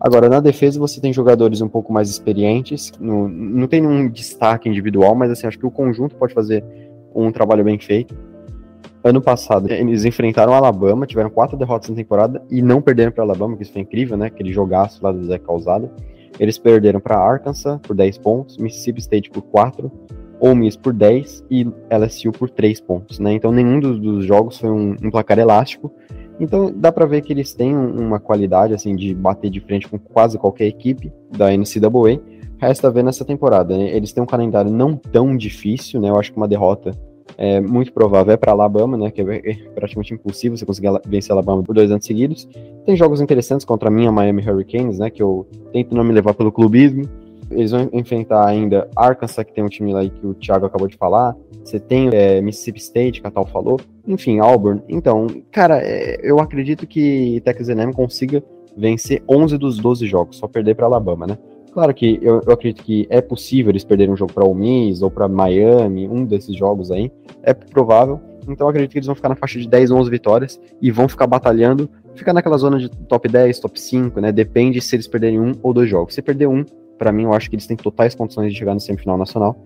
Agora, 0.00 0.28
na 0.28 0.40
defesa, 0.40 0.78
você 0.78 1.00
tem 1.00 1.12
jogadores 1.12 1.60
um 1.60 1.68
pouco 1.68 1.92
mais 1.92 2.08
experientes, 2.08 2.92
não, 3.00 3.28
não 3.28 3.66
tem 3.66 3.80
nenhum 3.80 4.08
destaque 4.08 4.68
individual, 4.68 5.14
mas 5.14 5.30
assim, 5.30 5.46
acho 5.46 5.58
que 5.58 5.66
o 5.66 5.70
conjunto 5.70 6.14
pode 6.14 6.32
fazer 6.32 6.64
um 7.14 7.32
trabalho 7.32 7.64
bem 7.64 7.78
feito. 7.78 8.14
Ano 9.02 9.20
passado, 9.20 9.72
eles 9.72 10.04
enfrentaram 10.04 10.52
Alabama, 10.52 11.06
tiveram 11.06 11.30
quatro 11.30 11.56
derrotas 11.56 11.88
na 11.88 11.96
temporada 11.96 12.42
e 12.50 12.62
não 12.62 12.80
perderam 12.80 13.10
para 13.10 13.24
Alabama, 13.24 13.56
que 13.56 13.62
isso 13.62 13.72
foi 13.72 13.82
incrível, 13.82 14.16
né? 14.16 14.26
Aquele 14.26 14.52
jogaço 14.52 15.02
lá 15.02 15.10
do 15.10 15.24
Zé 15.24 15.38
Causada. 15.38 15.90
Eles 16.38 16.58
perderam 16.58 17.00
para 17.00 17.18
Arkansas 17.18 17.80
por 17.82 17.96
10 17.96 18.18
pontos, 18.18 18.58
Mississippi 18.58 19.00
State 19.00 19.30
por 19.30 19.42
4, 19.42 19.90
Ole 20.40 20.54
Miss 20.54 20.76
por 20.76 20.92
10 20.92 21.44
e 21.50 21.66
LSU 21.90 22.32
por 22.32 22.50
3 22.50 22.80
pontos, 22.80 23.18
né? 23.18 23.32
Então 23.32 23.50
nenhum 23.50 23.80
dos, 23.80 23.98
dos 23.98 24.24
jogos 24.24 24.58
foi 24.58 24.70
um, 24.70 24.96
um 25.02 25.10
placar 25.10 25.38
elástico. 25.38 25.92
Então 26.40 26.72
dá 26.74 26.92
para 26.92 27.06
ver 27.06 27.22
que 27.22 27.32
eles 27.32 27.52
têm 27.52 27.76
uma 27.76 28.20
qualidade 28.20 28.74
assim 28.74 28.94
de 28.94 29.14
bater 29.14 29.50
de 29.50 29.60
frente 29.60 29.88
com 29.88 29.98
quase 29.98 30.38
qualquer 30.38 30.66
equipe 30.66 31.12
da 31.36 31.50
NCAA. 31.50 32.20
Resta 32.58 32.90
ver 32.90 33.04
nessa 33.04 33.24
temporada. 33.24 33.76
Né? 33.76 33.94
Eles 33.94 34.12
têm 34.12 34.22
um 34.22 34.26
calendário 34.26 34.70
não 34.70 34.96
tão 34.96 35.36
difícil, 35.36 36.00
né? 36.00 36.08
Eu 36.08 36.18
acho 36.18 36.32
que 36.32 36.36
uma 36.36 36.48
derrota 36.48 36.92
é 37.36 37.60
muito 37.60 37.92
provável 37.92 38.32
é 38.32 38.36
para 38.36 38.50
Alabama, 38.50 38.96
né? 38.96 39.10
Que 39.10 39.20
é 39.20 39.54
praticamente 39.74 40.12
impossível 40.14 40.56
você 40.56 40.66
conseguir 40.66 40.88
vencer 41.06 41.32
Alabama 41.32 41.62
por 41.62 41.74
dois 41.74 41.90
anos 41.90 42.04
seguidos. 42.04 42.48
Tem 42.84 42.96
jogos 42.96 43.20
interessantes 43.20 43.64
contra 43.64 43.88
a 43.88 43.92
minha 43.92 44.10
Miami 44.10 44.42
Hurricanes, 44.42 44.98
né? 44.98 45.08
Que 45.08 45.22
eu 45.22 45.46
tento 45.72 45.94
não 45.94 46.02
me 46.02 46.12
levar 46.12 46.34
pelo 46.34 46.50
clubismo. 46.50 47.04
Eles 47.50 47.70
vão 47.70 47.88
enfrentar 47.92 48.46
ainda 48.46 48.88
Arkansas, 48.94 49.44
que 49.44 49.52
tem 49.52 49.64
um 49.64 49.68
time 49.68 49.92
lá 49.92 50.06
que 50.06 50.26
o 50.26 50.34
Thiago 50.34 50.66
acabou 50.66 50.88
de 50.88 50.96
falar. 50.96 51.36
Você 51.64 51.78
tem 51.78 52.10
é, 52.12 52.40
Mississippi 52.40 52.80
State, 52.80 53.20
que 53.20 53.26
a 53.26 53.30
Tal 53.30 53.46
falou. 53.46 53.80
Enfim, 54.06 54.38
Auburn. 54.38 54.82
Então, 54.88 55.26
cara, 55.50 55.80
é, 55.82 56.18
eu 56.22 56.40
acredito 56.40 56.86
que 56.86 57.40
Texas 57.44 57.68
A&M 57.68 57.92
consiga 57.92 58.42
vencer 58.76 59.22
11 59.28 59.58
dos 59.58 59.78
12 59.78 60.06
jogos, 60.06 60.36
só 60.36 60.46
perder 60.46 60.74
para 60.74 60.86
Alabama, 60.86 61.26
né? 61.26 61.38
Claro 61.72 61.92
que 61.94 62.18
eu, 62.22 62.40
eu 62.46 62.52
acredito 62.52 62.82
que 62.82 63.06
é 63.10 63.20
possível 63.20 63.70
eles 63.70 63.84
perderem 63.84 64.12
um 64.12 64.16
jogo 64.16 64.32
para 64.32 64.44
o 64.44 64.54
Miss 64.54 65.02
ou 65.02 65.10
para 65.10 65.28
Miami, 65.28 66.08
um 66.08 66.24
desses 66.24 66.56
jogos 66.56 66.90
aí, 66.90 67.10
é 67.42 67.52
provável. 67.52 68.20
Então 68.48 68.66
eu 68.66 68.70
acredito 68.70 68.92
que 68.92 68.98
eles 68.98 69.06
vão 69.06 69.14
ficar 69.14 69.28
na 69.28 69.36
faixa 69.36 69.58
de 69.58 69.68
10, 69.68 69.90
11 69.90 70.10
vitórias 70.10 70.60
e 70.80 70.90
vão 70.90 71.08
ficar 71.08 71.26
batalhando, 71.26 71.88
ficar 72.14 72.32
naquela 72.32 72.56
zona 72.56 72.78
de 72.78 72.88
top 72.88 73.28
10, 73.28 73.60
top 73.60 73.78
5, 73.78 74.20
né? 74.20 74.32
Depende 74.32 74.80
se 74.80 74.96
eles 74.96 75.06
perderem 75.06 75.38
um 75.38 75.52
ou 75.62 75.74
dois 75.74 75.90
jogos. 75.90 76.14
Se 76.14 76.22
perder 76.22 76.48
um, 76.48 76.64
para 76.98 77.12
mim 77.12 77.24
eu 77.24 77.32
acho 77.32 77.48
que 77.48 77.56
eles 77.56 77.66
têm 77.66 77.76
totais 77.76 78.14
condições 78.14 78.52
de 78.52 78.58
chegar 78.58 78.74
no 78.74 78.80
semifinal 78.80 79.16
nacional. 79.16 79.56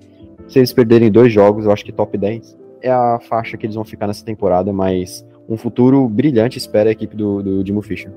Se 0.47 0.59
eles 0.59 0.73
perderem 0.73 1.11
dois 1.11 1.33
jogos, 1.33 1.65
eu 1.65 1.73
acho 1.73 1.85
que 1.85 1.93
top 1.93 2.17
10 2.19 2.59
é 2.83 2.91
a 2.91 3.19
faixa 3.21 3.57
que 3.57 3.65
eles 3.65 3.75
vão 3.75 3.85
ficar 3.85 4.07
nessa 4.07 4.25
temporada, 4.25 4.73
mas 4.73 5.27
um 5.49 5.57
futuro 5.57 6.09
brilhante 6.09 6.59
espera 6.59 6.91
a 6.91 6.93
equipe 6.93 7.17
do, 7.17 7.43
do 7.43 7.65
Dimo 7.65 7.81
Fischer. 7.81 8.13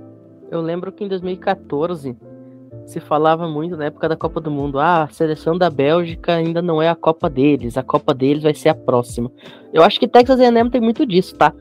Eu 0.51 0.61
lembro 0.61 0.91
que 0.91 1.03
em 1.03 1.07
2014 1.07 2.15
se 2.85 2.99
falava 2.99 3.47
muito 3.47 3.75
na 3.75 3.85
época 3.85 4.07
da 4.07 4.15
Copa 4.15 4.39
do 4.39 4.51
Mundo, 4.51 4.79
ah, 4.79 5.03
a 5.03 5.07
seleção 5.07 5.57
da 5.57 5.69
Bélgica 5.69 6.33
ainda 6.33 6.61
não 6.61 6.81
é 6.81 6.89
a 6.89 6.95
Copa 6.95 7.29
deles, 7.29 7.77
a 7.77 7.83
Copa 7.83 8.13
deles 8.13 8.43
vai 8.43 8.53
ser 8.53 8.69
a 8.69 8.75
próxima. 8.75 9.31
Eu 9.73 9.83
acho 9.83 9.99
que 9.99 10.07
Texas 10.07 10.39
A&M 10.39 10.69
tem 10.69 10.81
muito 10.81 11.05
disso, 11.05 11.35
tá? 11.35 11.53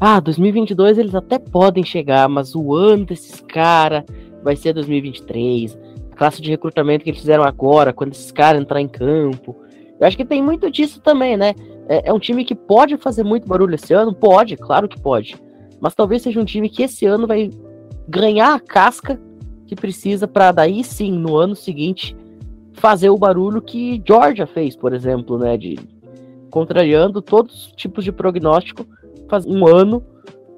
Ah, 0.00 0.18
2022 0.18 0.98
eles 0.98 1.14
até 1.14 1.38
podem 1.38 1.84
chegar, 1.84 2.28
mas 2.28 2.54
o 2.54 2.74
ano 2.74 3.04
desses 3.06 3.40
caras 3.40 4.04
vai 4.42 4.56
ser 4.56 4.72
2023. 4.72 5.78
Classe 6.16 6.40
de 6.40 6.50
recrutamento 6.50 7.04
que 7.04 7.10
eles 7.10 7.20
fizeram 7.20 7.44
agora, 7.44 7.92
quando 7.92 8.12
esses 8.12 8.30
caras 8.30 8.60
entrar 8.60 8.80
em 8.80 8.88
campo. 8.88 9.56
Eu 9.98 10.06
acho 10.06 10.16
que 10.16 10.24
tem 10.24 10.42
muito 10.42 10.70
disso 10.70 11.00
também, 11.00 11.36
né? 11.36 11.54
É, 11.88 12.08
é 12.10 12.12
um 12.12 12.18
time 12.18 12.44
que 12.44 12.54
pode 12.54 12.96
fazer 12.96 13.22
muito 13.22 13.46
barulho 13.46 13.74
esse 13.74 13.92
ano? 13.92 14.14
Pode, 14.14 14.56
claro 14.56 14.88
que 14.88 15.00
pode. 15.00 15.36
Mas 15.80 15.94
talvez 15.94 16.22
seja 16.22 16.40
um 16.40 16.44
time 16.44 16.68
que 16.68 16.82
esse 16.82 17.06
ano 17.06 17.26
vai 17.26 17.50
ganhar 18.08 18.54
a 18.54 18.60
casca 18.60 19.20
que 19.66 19.74
precisa 19.74 20.28
para 20.28 20.52
daí 20.52 20.84
sim, 20.84 21.12
no 21.12 21.36
ano 21.36 21.56
seguinte, 21.56 22.16
fazer 22.74 23.10
o 23.10 23.18
barulho 23.18 23.60
que 23.60 24.02
Georgia 24.06 24.46
fez, 24.46 24.76
por 24.76 24.92
exemplo, 24.92 25.38
né? 25.38 25.56
De 25.56 25.78
contrariando 26.50 27.22
todos 27.22 27.68
os 27.68 27.72
tipos 27.72 28.04
de 28.04 28.12
prognóstico, 28.12 28.86
faz 29.28 29.46
um 29.46 29.66
ano 29.66 30.04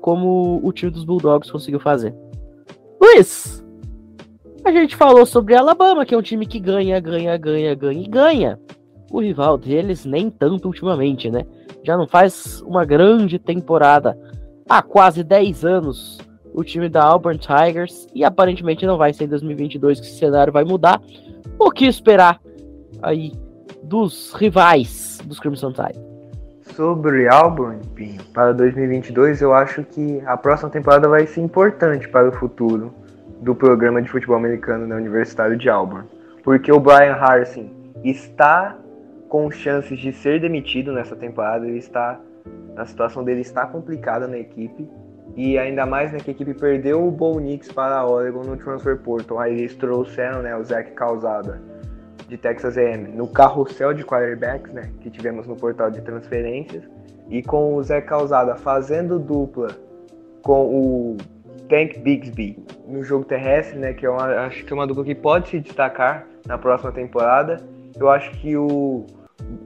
como 0.00 0.60
o 0.62 0.72
time 0.72 0.90
dos 0.90 1.04
Bulldogs 1.04 1.50
conseguiu 1.50 1.80
fazer. 1.80 2.14
Luiz, 3.00 3.63
a 4.64 4.72
gente 4.72 4.96
falou 4.96 5.26
sobre 5.26 5.54
Alabama, 5.54 6.06
que 6.06 6.14
é 6.14 6.18
um 6.18 6.22
time 6.22 6.46
que 6.46 6.58
ganha, 6.58 6.98
ganha, 6.98 7.36
ganha, 7.36 7.74
ganha 7.74 8.02
e 8.02 8.08
ganha. 8.08 8.58
O 9.10 9.20
rival 9.20 9.58
deles 9.58 10.06
nem 10.06 10.30
tanto 10.30 10.66
ultimamente, 10.66 11.30
né? 11.30 11.44
Já 11.82 11.96
não 11.96 12.06
faz 12.06 12.62
uma 12.62 12.84
grande 12.84 13.38
temporada 13.38 14.18
há 14.68 14.82
quase 14.82 15.22
10 15.22 15.64
anos 15.64 16.18
o 16.54 16.64
time 16.64 16.88
da 16.88 17.04
Auburn 17.04 17.38
Tigers 17.38 18.06
e 18.14 18.24
aparentemente 18.24 18.86
não 18.86 18.96
vai 18.96 19.12
ser 19.12 19.24
em 19.24 19.28
2022 19.28 20.00
que 20.00 20.06
esse 20.06 20.18
cenário 20.18 20.52
vai 20.52 20.64
mudar. 20.64 21.00
O 21.58 21.70
que 21.70 21.84
esperar 21.84 22.40
aí 23.02 23.32
dos 23.82 24.32
rivais 24.32 25.18
dos 25.24 25.38
Crimson 25.38 25.72
Tide? 25.72 26.00
Sobre 26.74 27.28
Auburn, 27.28 27.80
para 28.32 28.52
2022 28.52 29.42
eu 29.42 29.52
acho 29.52 29.84
que 29.84 30.22
a 30.24 30.36
próxima 30.36 30.70
temporada 30.70 31.08
vai 31.08 31.26
ser 31.26 31.42
importante 31.42 32.08
para 32.08 32.28
o 32.28 32.32
futuro 32.32 33.03
do 33.44 33.54
programa 33.54 34.00
de 34.00 34.10
futebol 34.10 34.36
americano 34.36 34.86
na 34.86 34.96
Universidade 34.96 35.56
de 35.56 35.68
Auburn, 35.68 36.08
porque 36.42 36.72
o 36.72 36.80
Brian 36.80 37.12
Harsin 37.12 37.70
está 38.02 38.76
com 39.28 39.50
chances 39.50 39.98
de 39.98 40.12
ser 40.12 40.40
demitido 40.40 40.92
nessa 40.92 41.14
temporada, 41.14 41.66
ele 41.66 41.78
está 41.78 42.18
a 42.76 42.84
situação 42.86 43.22
dele 43.22 43.40
está 43.42 43.66
complicada 43.66 44.26
na 44.26 44.38
equipe 44.38 44.88
e 45.36 45.58
ainda 45.58 45.86
mais 45.86 46.12
né, 46.12 46.18
que 46.18 46.30
a 46.30 46.34
equipe 46.34 46.54
perdeu 46.54 47.06
o 47.06 47.10
Bo 47.10 47.38
Nix 47.38 47.70
para 47.70 47.96
a 47.96 48.06
Oregon 48.06 48.42
no 48.42 48.56
Transfer 48.56 48.98
Portal. 48.98 49.38
Aí 49.38 49.52
eles 49.52 49.74
trouxeram 49.76 50.42
né, 50.42 50.56
o 50.56 50.64
Zach 50.64 50.90
Calzada 50.92 51.60
de 52.28 52.36
Texas 52.36 52.76
A&M 52.76 53.08
no 53.08 53.28
carrossel 53.28 53.94
de 53.94 54.04
quarterbacks 54.04 54.72
né, 54.72 54.90
que 55.00 55.10
tivemos 55.10 55.46
no 55.46 55.56
portal 55.56 55.90
de 55.90 56.00
transferências. 56.02 56.82
E 57.30 57.42
com 57.42 57.74
o 57.74 57.82
Zach 57.82 58.06
Calzada 58.06 58.54
fazendo 58.56 59.18
dupla 59.18 59.68
com 60.42 60.66
o 60.66 61.16
Tank 61.68 61.98
Bigsby 61.98 62.58
no 62.86 63.02
jogo 63.02 63.24
terrestre, 63.24 63.78
né, 63.78 63.92
que 63.92 64.06
é 64.06 64.10
acho 64.10 64.64
que 64.64 64.72
é 64.72 64.76
uma 64.76 64.86
dupla 64.86 65.04
que 65.04 65.14
pode 65.14 65.48
se 65.48 65.60
destacar 65.60 66.26
na 66.46 66.58
próxima 66.58 66.92
temporada. 66.92 67.56
Eu 67.98 68.10
acho 68.10 68.30
que 68.32 68.56
o 68.56 69.06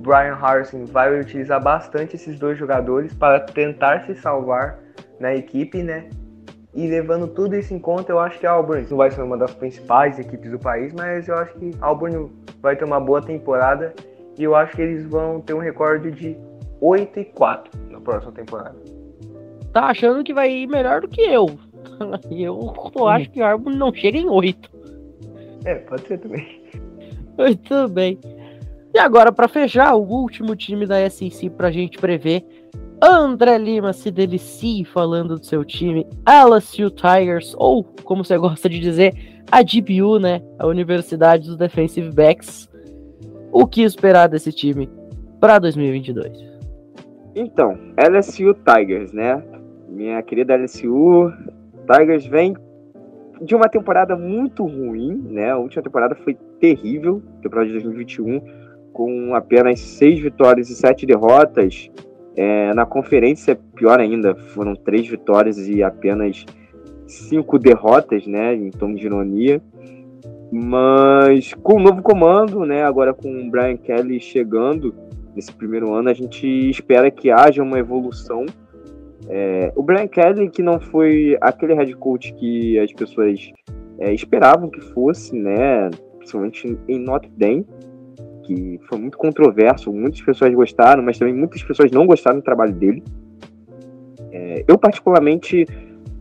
Brian 0.01 0.35
Harrison 0.35 0.85
vai 0.85 1.19
utilizar 1.19 1.63
bastante 1.63 2.17
esses 2.17 2.39
dois 2.39 2.59
jogadores 2.59 3.13
para 3.15 3.41
tentar 3.41 4.05
se 4.05 4.15
salvar 4.15 4.79
na 5.19 5.35
equipe, 5.35 5.83
né? 5.83 6.09
E 6.75 6.87
levando 6.87 7.27
tudo 7.27 7.57
isso 7.57 7.75
em 7.75 7.79
conta, 7.79 8.13
eu 8.13 8.19
acho 8.19 8.39
que 8.39 8.47
a 8.47 8.53
Auburn 8.53 8.87
não 8.89 8.99
vai 8.99 9.11
ser 9.11 9.23
uma 9.23 9.37
das 9.37 9.55
principais 9.55 10.19
equipes 10.19 10.51
do 10.51 10.59
país, 10.59 10.93
mas 10.93 11.27
eu 11.27 11.35
acho 11.37 11.55
que 11.55 11.71
a 11.81 11.87
Auburn 11.87 12.31
vai 12.61 12.77
ter 12.77 12.85
uma 12.85 13.01
boa 13.01 13.23
temporada 13.23 13.95
e 14.39 14.45
eu 14.45 14.55
acho 14.55 14.77
que 14.77 14.83
eles 14.83 15.05
vão 15.07 15.41
ter 15.41 15.55
um 15.55 15.59
recorde 15.59 16.11
de 16.11 16.37
8 16.81 17.21
e 17.21 17.25
4 17.25 17.71
na 17.91 18.01
próxima 18.01 18.33
temporada. 18.33 18.77
Tá 19.73 19.87
achando 19.87 20.23
que 20.23 20.33
vai 20.33 20.51
ir 20.51 20.67
melhor 20.67 21.01
do 21.01 21.09
que 21.09 21.21
eu. 21.21 21.59
Eu, 22.31 22.75
eu 22.95 23.09
acho 23.09 23.31
que 23.31 23.41
a 23.41 23.53
Auburn 23.53 23.77
não 23.77 23.93
chega 23.93 24.19
em 24.19 24.29
8. 24.29 24.71
É, 25.65 25.75
pode 25.77 26.07
ser 26.07 26.19
também. 26.19 26.47
Muito 27.37 27.89
bem. 27.89 28.19
E 28.95 28.99
agora, 28.99 29.31
para 29.31 29.49
fechar, 29.49 29.95
o 29.95 30.03
último 30.03 30.57
time 30.57 30.87
da 30.87 31.09
SEC 31.09 31.51
pra 31.51 31.71
gente 31.71 31.99
prever 31.99 32.45
André 33.01 33.57
Lima 33.59 33.93
se 33.93 34.11
delicie 34.11 34.85
falando 34.85 35.39
do 35.39 35.45
seu 35.45 35.65
time, 35.65 36.05
LSU 36.27 36.91
Tigers, 36.91 37.55
ou 37.57 37.85
como 38.03 38.25
você 38.25 38.37
gosta 38.37 38.69
de 38.69 38.81
dizer, 38.81 39.15
a 39.51 39.63
DBU, 39.63 40.19
né? 40.19 40.43
A 40.59 40.67
Universidade 40.67 41.47
dos 41.47 41.57
Defensive 41.57 42.11
Backs. 42.11 42.69
O 43.53 43.67
que 43.67 43.83
esperar 43.83 44.29
desse 44.29 44.53
time 44.53 44.91
para 45.41 45.59
2022? 45.61 46.45
Então, 47.37 47.79
LSU 47.97 48.55
Tigers, 48.55 49.13
né? 49.13 49.43
Minha 49.89 50.21
querida 50.23 50.57
LSU 50.57 51.33
Tigers 51.91 52.27
vem 52.27 52.55
de 53.41 53.55
uma 53.55 53.69
temporada 53.69 54.17
muito 54.17 54.65
ruim, 54.65 55.15
né? 55.31 55.51
A 55.51 55.59
última 55.59 55.83
temporada 55.83 56.15
foi 56.15 56.37
terrível, 56.61 57.23
temporada 57.41 57.69
de 57.69 57.75
2021, 57.75 58.41
com 58.93 59.35
apenas 59.35 59.81
seis 59.81 60.19
vitórias 60.19 60.69
e 60.71 60.75
sete 60.75 61.07
derrotas 61.07 61.91
é, 62.37 62.73
na 62.73 62.87
conferência, 62.87 63.59
pior 63.75 63.99
ainda, 63.99 64.33
foram 64.35 64.77
três 64.77 65.09
vitórias 65.09 65.69
e 65.69 65.83
apenas 65.83 66.47
cinco 67.05 67.59
derrotas, 67.59 68.29
né, 68.29 68.55
em 68.55 68.71
tom 68.71 68.95
de 68.95 69.07
ironia. 69.07 69.61
Mas 70.53 71.53
com 71.55 71.75
o 71.75 71.81
novo 71.81 72.01
comando, 72.01 72.65
né, 72.65 72.85
agora 72.85 73.13
com 73.13 73.29
o 73.29 73.51
Brian 73.51 73.77
Kelly 73.77 74.21
chegando 74.21 74.95
nesse 75.35 75.53
primeiro 75.53 75.93
ano, 75.93 76.11
a 76.11 76.15
gente 76.15 76.47
espera 76.71 77.11
que 77.11 77.29
haja 77.29 77.61
uma 77.61 77.79
evolução. 77.79 78.47
É, 79.29 79.73
o 79.75 79.83
Brian 79.83 80.07
Kelly, 80.07 80.49
que 80.49 80.63
não 80.63 80.79
foi 80.79 81.37
aquele 81.41 81.75
head 81.75 81.95
coach 81.97 82.33
que 82.35 82.79
as 82.79 82.93
pessoas 82.93 83.51
é, 83.99 84.13
esperavam 84.13 84.71
que 84.71 84.81
fosse, 84.81 85.37
né, 85.37 85.91
principalmente 86.19 86.79
em 86.87 86.99
Notre 86.99 87.31
Dame, 87.37 87.67
que 88.45 88.81
foi 88.89 88.99
muito 88.99 89.19
controverso, 89.19 89.93
muitas 89.93 90.23
pessoas 90.23 90.55
gostaram, 90.55 91.03
mas 91.03 91.19
também 91.19 91.35
muitas 91.35 91.63
pessoas 91.63 91.91
não 91.91 92.07
gostaram 92.07 92.39
do 92.39 92.43
trabalho 92.43 92.73
dele. 92.73 93.03
É, 94.33 94.65
eu, 94.67 94.79
particularmente, 94.79 95.67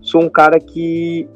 sou 0.01 0.23
um 0.23 0.29
cara 0.29 0.59
que, 0.59 1.27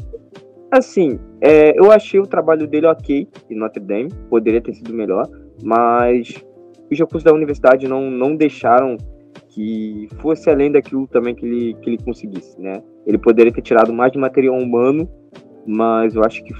assim, 0.69 1.19
é, 1.39 1.77
eu 1.79 1.91
achei 1.91 2.19
o 2.19 2.27
trabalho 2.27 2.67
dele 2.67 2.87
ok 2.87 3.27
em 3.49 3.55
Notre 3.55 3.81
Dame, 3.81 4.09
poderia 4.29 4.61
ter 4.61 4.73
sido 4.73 4.93
melhor, 4.93 5.29
mas 5.63 6.43
os 6.91 6.99
recursos 6.99 7.23
da 7.23 7.33
universidade 7.33 7.87
não, 7.87 8.11
não 8.11 8.35
deixaram 8.35 8.97
que 9.51 10.07
fosse 10.21 10.49
além 10.49 10.71
daquilo 10.71 11.07
também 11.07 11.35
que 11.35 11.45
ele, 11.45 11.73
que 11.75 11.89
ele 11.89 11.97
conseguisse, 11.97 12.59
né? 12.59 12.81
Ele 13.05 13.17
poderia 13.17 13.51
ter 13.51 13.61
tirado 13.61 13.93
mais 13.93 14.11
de 14.11 14.17
material 14.17 14.55
humano, 14.57 15.09
mas 15.65 16.15
eu 16.15 16.23
acho 16.23 16.43
que 16.43 16.53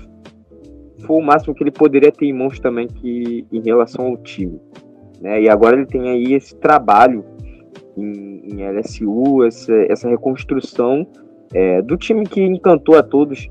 foi 1.06 1.18
o 1.18 1.22
máximo 1.22 1.56
que 1.56 1.64
ele 1.64 1.72
poderia 1.72 2.12
ter 2.12 2.26
em 2.26 2.34
mãos 2.34 2.60
também 2.60 2.88
que, 2.88 3.46
em 3.52 3.62
relação 3.62 4.06
ao 4.08 4.18
time. 4.18 4.60
Né? 5.22 5.44
E 5.44 5.50
agora 5.50 5.78
ele 5.78 5.86
tem 5.86 6.10
aí 6.10 6.34
esse 6.34 6.56
trabalho 6.56 7.24
em, 7.98 8.42
em 8.46 8.70
LSU, 8.70 9.44
essa, 9.46 9.74
essa 9.89 10.10
reconstrução 10.10 11.08
é, 11.54 11.82
do 11.82 11.98
time 11.98 12.26
que 12.26 12.42
encantou 12.42 12.98
a 12.98 13.04
todos 13.04 13.50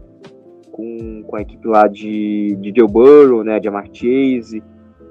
com, 0.70 1.22
com 1.26 1.36
a 1.36 1.40
equipe 1.40 1.66
lá 1.66 1.86
de, 1.86 2.56
de 2.56 2.72
Joe 2.76 2.88
Burrow, 2.88 3.44
né, 3.44 3.58
de 3.58 3.68
Amar 3.68 3.86
Chase, 3.92 4.62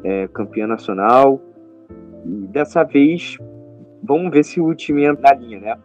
é, 0.04 0.28
campeã 0.28 0.68
nacional. 0.68 1.42
E 2.26 2.48
dessa 2.48 2.84
vez, 2.84 3.38
vamos 4.04 4.32
ver 4.32 4.44
se 4.44 4.60
o 4.60 4.74
time 4.74 5.06
entra 5.06 5.34
na 5.34 5.34
linha, 5.34 5.60
né? 5.60 5.76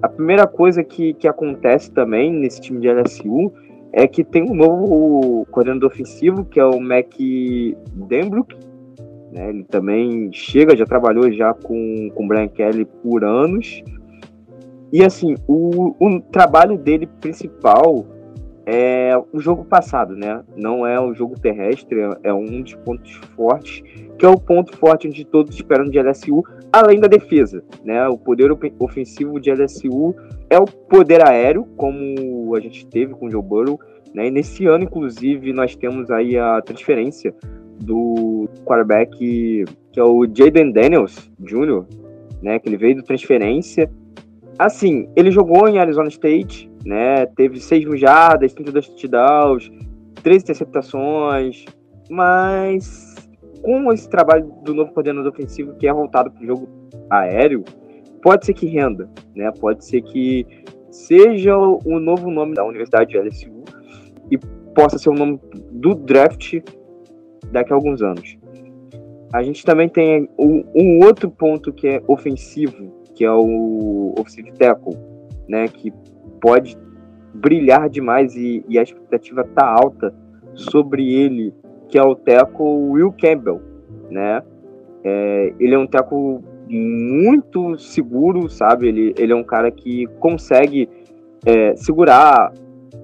A 0.00 0.08
primeira 0.08 0.46
coisa 0.46 0.84
que, 0.84 1.14
que 1.14 1.26
acontece 1.26 1.90
também 1.90 2.32
nesse 2.32 2.60
time 2.60 2.80
de 2.80 2.88
LSU 2.88 3.52
é 3.92 4.06
que 4.06 4.22
tem 4.22 4.48
um 4.48 4.54
novo 4.54 5.44
coordenador 5.50 5.90
ofensivo, 5.90 6.44
que 6.44 6.60
é 6.60 6.64
o 6.64 6.78
Mac 6.78 7.12
Denbrook. 7.94 8.54
Né? 9.32 9.48
Ele 9.48 9.64
também 9.64 10.30
chega, 10.32 10.76
já 10.76 10.84
trabalhou 10.84 11.32
já 11.32 11.52
com 11.52 12.12
o 12.14 12.26
Brian 12.26 12.48
Kelly 12.48 12.84
por 13.02 13.24
anos. 13.24 13.82
E 14.92 15.04
assim, 15.04 15.34
o, 15.46 15.94
o 15.98 16.20
trabalho 16.20 16.78
dele 16.78 17.06
principal 17.20 18.06
é 18.70 19.14
o 19.32 19.40
jogo 19.40 19.64
passado, 19.64 20.14
né? 20.14 20.44
Não 20.54 20.86
é 20.86 21.00
o 21.00 21.14
jogo 21.14 21.40
terrestre, 21.40 22.00
é, 22.22 22.34
um 22.34 22.60
dos 22.60 22.74
pontos 22.74 23.10
fortes, 23.34 23.82
que 24.18 24.26
é 24.26 24.28
o 24.28 24.38
ponto 24.38 24.76
forte 24.76 25.08
onde 25.08 25.24
todos 25.24 25.54
esperam 25.54 25.86
de 25.86 25.98
LSU, 25.98 26.44
além 26.70 27.00
da 27.00 27.08
defesa, 27.08 27.64
né? 27.82 28.06
O 28.08 28.18
poder 28.18 28.54
ofensivo 28.78 29.40
de 29.40 29.50
LSU 29.50 30.14
é 30.50 30.58
o 30.58 30.66
poder 30.66 31.26
aéreo, 31.26 31.64
como 31.78 32.54
a 32.54 32.60
gente 32.60 32.86
teve 32.86 33.14
com 33.14 33.26
o 33.26 33.30
Joe 33.30 33.42
Burrow, 33.42 33.80
né? 34.14 34.26
E 34.26 34.30
nesse 34.30 34.66
ano, 34.66 34.84
inclusive, 34.84 35.50
nós 35.54 35.74
temos 35.74 36.10
aí 36.10 36.36
a 36.36 36.60
transferência 36.60 37.34
do 37.80 38.50
quarterback 38.66 39.16
que 39.16 39.98
é 39.98 40.02
o 40.02 40.26
Jaden 40.26 40.72
Daniels 40.72 41.30
Jr., 41.40 41.86
né? 42.42 42.58
Que 42.58 42.68
ele 42.68 42.76
veio 42.76 42.96
de 42.96 43.02
transferência. 43.02 43.90
Assim, 44.58 45.08
ele 45.14 45.30
jogou 45.30 45.68
em 45.68 45.78
Arizona 45.78 46.08
State, 46.08 46.70
né? 46.84 47.26
Teve 47.26 47.60
6 47.60 47.84
mil 47.84 47.96
jardas, 47.96 48.52
32 48.52 48.88
touchdowns, 48.88 49.70
13 50.22 50.42
interceptações, 50.44 51.64
mas 52.10 53.14
com 53.62 53.92
esse 53.92 54.08
trabalho 54.08 54.52
do 54.64 54.74
novo 54.74 54.92
coordenador 54.92 55.32
ofensivo 55.32 55.74
que 55.76 55.86
é 55.86 55.92
voltado 55.92 56.30
para 56.30 56.42
o 56.42 56.46
jogo 56.46 56.68
aéreo, 57.10 57.64
pode 58.22 58.46
ser 58.46 58.54
que 58.54 58.66
renda, 58.66 59.08
né? 59.34 59.50
Pode 59.60 59.84
ser 59.84 60.02
que 60.02 60.46
seja 60.90 61.56
o 61.56 62.00
novo 62.00 62.30
nome 62.30 62.54
da 62.54 62.64
Universidade 62.64 63.10
de 63.10 63.18
LSU 63.18 63.62
e 64.30 64.38
possa 64.74 64.98
ser 64.98 65.10
o 65.10 65.14
nome 65.14 65.38
do 65.70 65.94
draft 65.94 66.60
daqui 67.52 67.72
a 67.72 67.76
alguns 67.76 68.02
anos. 68.02 68.36
A 69.32 69.42
gente 69.42 69.64
também 69.64 69.88
tem 69.88 70.28
um 70.38 71.04
outro 71.04 71.30
ponto 71.30 71.72
que 71.72 71.86
é 71.86 72.02
ofensivo, 72.08 72.97
que 73.18 73.24
é 73.24 73.32
o 73.32 74.14
offensive 74.16 74.52
tackle, 74.52 74.96
né? 75.48 75.66
Que 75.66 75.92
pode 76.40 76.78
brilhar 77.34 77.90
demais 77.90 78.36
e, 78.36 78.64
e 78.68 78.78
a 78.78 78.82
expectativa 78.84 79.42
tá 79.42 79.66
alta 79.66 80.14
sobre 80.54 81.12
ele, 81.12 81.52
que 81.88 81.98
é 81.98 82.02
o 82.02 82.14
tackle 82.14 82.90
Will 82.90 83.12
Campbell, 83.20 83.60
né? 84.08 84.40
É, 85.02 85.52
ele 85.58 85.74
é 85.74 85.78
um 85.78 85.86
tackle 85.88 86.38
muito 86.68 87.76
seguro, 87.76 88.48
sabe? 88.48 88.86
Ele, 88.86 89.12
ele 89.18 89.32
é 89.32 89.36
um 89.36 89.42
cara 89.42 89.72
que 89.72 90.06
consegue 90.20 90.88
é, 91.44 91.74
segurar 91.74 92.52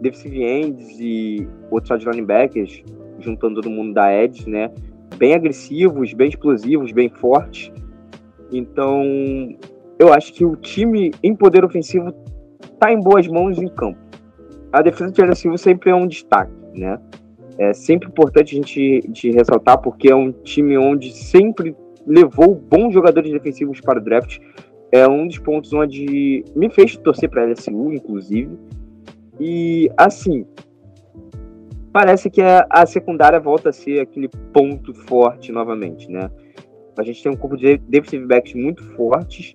defensive 0.01 0.45
ends 0.45 0.97
e 1.01 1.45
outros 1.73 2.05
linebackers, 2.05 2.85
juntando 3.19 3.57
todo 3.57 3.69
mundo 3.69 3.93
da 3.93 4.15
edge, 4.15 4.49
né? 4.49 4.71
Bem 5.17 5.35
agressivos, 5.35 6.15
bem 6.15 6.29
explosivos, 6.29 6.93
bem 6.93 7.09
fortes. 7.09 7.73
Então, 8.53 9.03
eu 9.99 10.13
acho 10.13 10.33
que 10.33 10.45
o 10.45 10.57
time 10.57 11.13
em 11.23 11.35
poder 11.35 11.65
ofensivo 11.65 12.13
tá 12.79 12.93
em 12.93 13.01
boas 13.01 13.27
mãos 13.27 13.59
em 13.59 13.69
campo. 13.69 13.99
A 14.73 14.83
defesa 14.83 15.13
de 15.13 15.23
LSU 15.23 15.57
sempre 15.57 15.91
é 15.91 15.95
um 15.95 16.07
destaque, 16.07 16.53
né? 16.75 16.99
É 17.57 17.73
sempre 17.73 18.09
importante 18.09 18.55
a 18.55 18.57
gente, 18.57 19.01
de 19.09 19.31
ressaltar 19.31 19.79
porque 19.81 20.11
é 20.11 20.15
um 20.15 20.33
time 20.33 20.77
onde 20.77 21.13
sempre 21.13 21.77
levou 22.05 22.55
bons 22.55 22.93
jogadores 22.93 23.31
defensivos 23.31 23.81
para 23.81 24.01
o 24.01 24.03
draft. 24.03 24.39
É 24.91 25.07
um 25.09 25.27
dos 25.27 25.39
pontos 25.39 25.73
onde 25.73 26.45
me 26.55 26.69
fez 26.71 26.97
torcer 26.97 27.31
para 27.31 27.43
a 27.43 27.47
LSU, 27.47 27.93
inclusive. 27.93 28.59
E 29.39 29.89
assim, 29.97 30.45
parece 31.93 32.29
que 32.29 32.43
a, 32.43 32.67
a, 32.69 32.85
secundária 32.87 33.39
volta 33.39 33.71
a 33.71 33.73
ser 33.73 34.01
aquele 34.01 34.29
ponto 34.53 34.93
forte 34.93 35.53
novamente, 35.53 36.11
né? 36.11 36.31
A 36.97 37.03
gente 37.03 37.23
tem 37.23 37.33
um 37.33 37.37
corpo 37.37 37.57
de 37.57 37.77
defensive 37.79 38.27
backs 38.27 38.55
muito 38.55 38.85
fortes, 38.95 39.53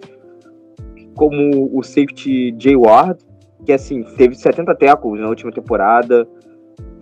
como 1.20 1.78
o 1.78 1.84
safety 1.84 2.56
Jay 2.58 2.78
Ward, 2.78 3.20
que 3.66 3.74
assim, 3.74 4.04
teve 4.16 4.36
70 4.36 4.74
tackles 4.76 5.20
na 5.20 5.28
última 5.28 5.52
temporada, 5.52 6.26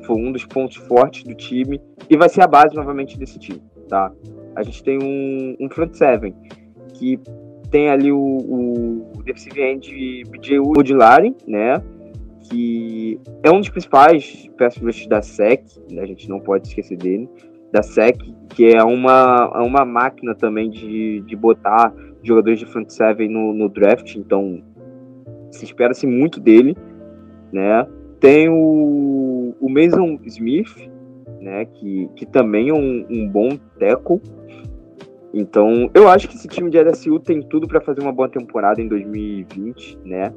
foi 0.08 0.16
um 0.16 0.32
dos 0.32 0.44
pontos 0.44 0.76
fortes 0.76 1.24
do 1.24 1.36
time 1.36 1.80
e 2.10 2.18
vai 2.18 2.28
ser 2.28 2.42
a 2.42 2.48
base 2.48 2.76
novamente 2.76 3.16
desse 3.16 3.38
time, 3.38 3.62
tá? 3.88 4.12
A 4.56 4.64
gente 4.64 4.84
tem 4.84 4.98
um, 4.98 5.56
um 5.64 5.70
front 5.70 5.94
seven 5.94 6.34
que 6.96 7.20
tem 7.70 7.90
ali 7.90 8.12
o, 8.12 8.18
o 9.16 9.22
defensive 9.24 9.62
end 9.62 10.24
BJ 10.32 10.60
Odilari, 10.62 11.36
né? 11.46 11.80
Que 12.50 13.20
é 13.44 13.52
um 13.52 13.60
dos 13.60 13.70
principais 13.70 14.50
peças 14.58 15.06
da 15.06 15.22
SEC, 15.22 15.64
né? 15.92 16.02
a 16.02 16.08
gente 16.08 16.28
não 16.28 16.40
pode 16.40 16.70
esquecer 16.70 16.98
dele, 16.98 17.30
da 17.72 17.82
SEC, 17.82 18.18
que 18.50 18.68
é 18.68 18.84
uma, 18.84 19.52
é 19.56 19.60
uma 19.60 19.86
máquina 19.86 20.34
também 20.34 20.70
de, 20.70 21.22
de 21.22 21.36
botar 21.36 21.94
jogadores 22.24 22.60
de 22.60 22.66
front 22.66 22.90
seven 22.90 23.30
no, 23.30 23.54
no 23.54 23.70
draft, 23.70 24.16
então 24.16 24.62
se 25.52 25.66
espera-se 25.66 26.06
muito 26.06 26.40
dele, 26.40 26.76
né? 27.52 27.88
Tem 28.20 28.50
o, 28.50 29.56
o 29.60 29.70
Mason 29.70 30.20
Smith, 30.26 30.90
né? 31.40 31.66
Que, 31.66 32.10
que 32.16 32.26
também 32.26 32.70
é 32.70 32.74
um, 32.74 33.06
um 33.10 33.28
bom 33.28 33.50
tackle. 33.80 34.22
Então, 35.34 35.90
eu 35.94 36.08
acho 36.08 36.28
que 36.28 36.36
esse 36.36 36.48
time 36.48 36.70
de 36.70 36.82
LSU 36.82 37.20
tem 37.20 37.42
tudo 37.42 37.68
para 37.68 37.80
fazer 37.80 38.02
uma 38.02 38.12
boa 38.12 38.30
temporada 38.30 38.82
em 38.82 38.88
2020, 38.88 40.00
né? 40.04 40.34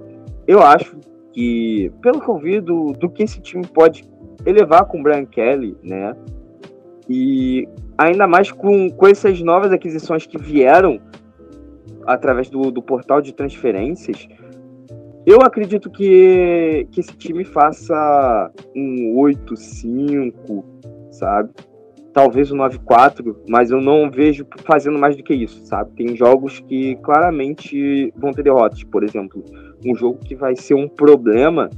Eu 0.46 0.62
acho 0.62 0.96
que, 1.32 1.90
pelo 2.02 2.20
que 2.20 2.28
eu 2.28 2.38
vi 2.38 2.60
do, 2.60 2.92
do 2.92 3.08
que 3.08 3.22
esse 3.22 3.40
time 3.40 3.66
pode 3.66 4.04
elevar 4.44 4.84
com 4.86 5.00
o 5.00 5.02
Brian 5.02 5.24
Kelly, 5.24 5.76
né? 5.82 6.14
E 7.12 7.68
ainda 7.98 8.28
mais 8.28 8.52
com, 8.52 8.88
com 8.88 9.08
essas 9.08 9.42
novas 9.42 9.72
aquisições 9.72 10.26
que 10.26 10.38
vieram 10.38 11.00
através 12.06 12.48
do, 12.48 12.70
do 12.70 12.80
portal 12.80 13.20
de 13.20 13.34
transferências, 13.34 14.28
eu 15.26 15.38
acredito 15.42 15.90
que, 15.90 16.86
que 16.92 17.00
esse 17.00 17.16
time 17.16 17.44
faça 17.44 18.52
um 18.76 19.16
8-5, 19.16 20.64
sabe? 21.10 21.50
Talvez 22.12 22.52
um 22.52 22.58
9-4, 22.58 23.36
mas 23.48 23.72
eu 23.72 23.80
não 23.80 24.08
vejo 24.08 24.46
fazendo 24.64 24.96
mais 24.96 25.16
do 25.16 25.24
que 25.24 25.34
isso, 25.34 25.66
sabe? 25.66 25.90
Tem 25.96 26.14
jogos 26.14 26.60
que 26.60 26.94
claramente 27.02 28.12
vão 28.16 28.30
ter 28.30 28.44
derrotas. 28.44 28.84
Por 28.84 29.02
exemplo, 29.02 29.44
um 29.84 29.96
jogo 29.96 30.20
que 30.24 30.36
vai 30.36 30.54
ser 30.54 30.74
um 30.74 30.88
problema 30.88 31.68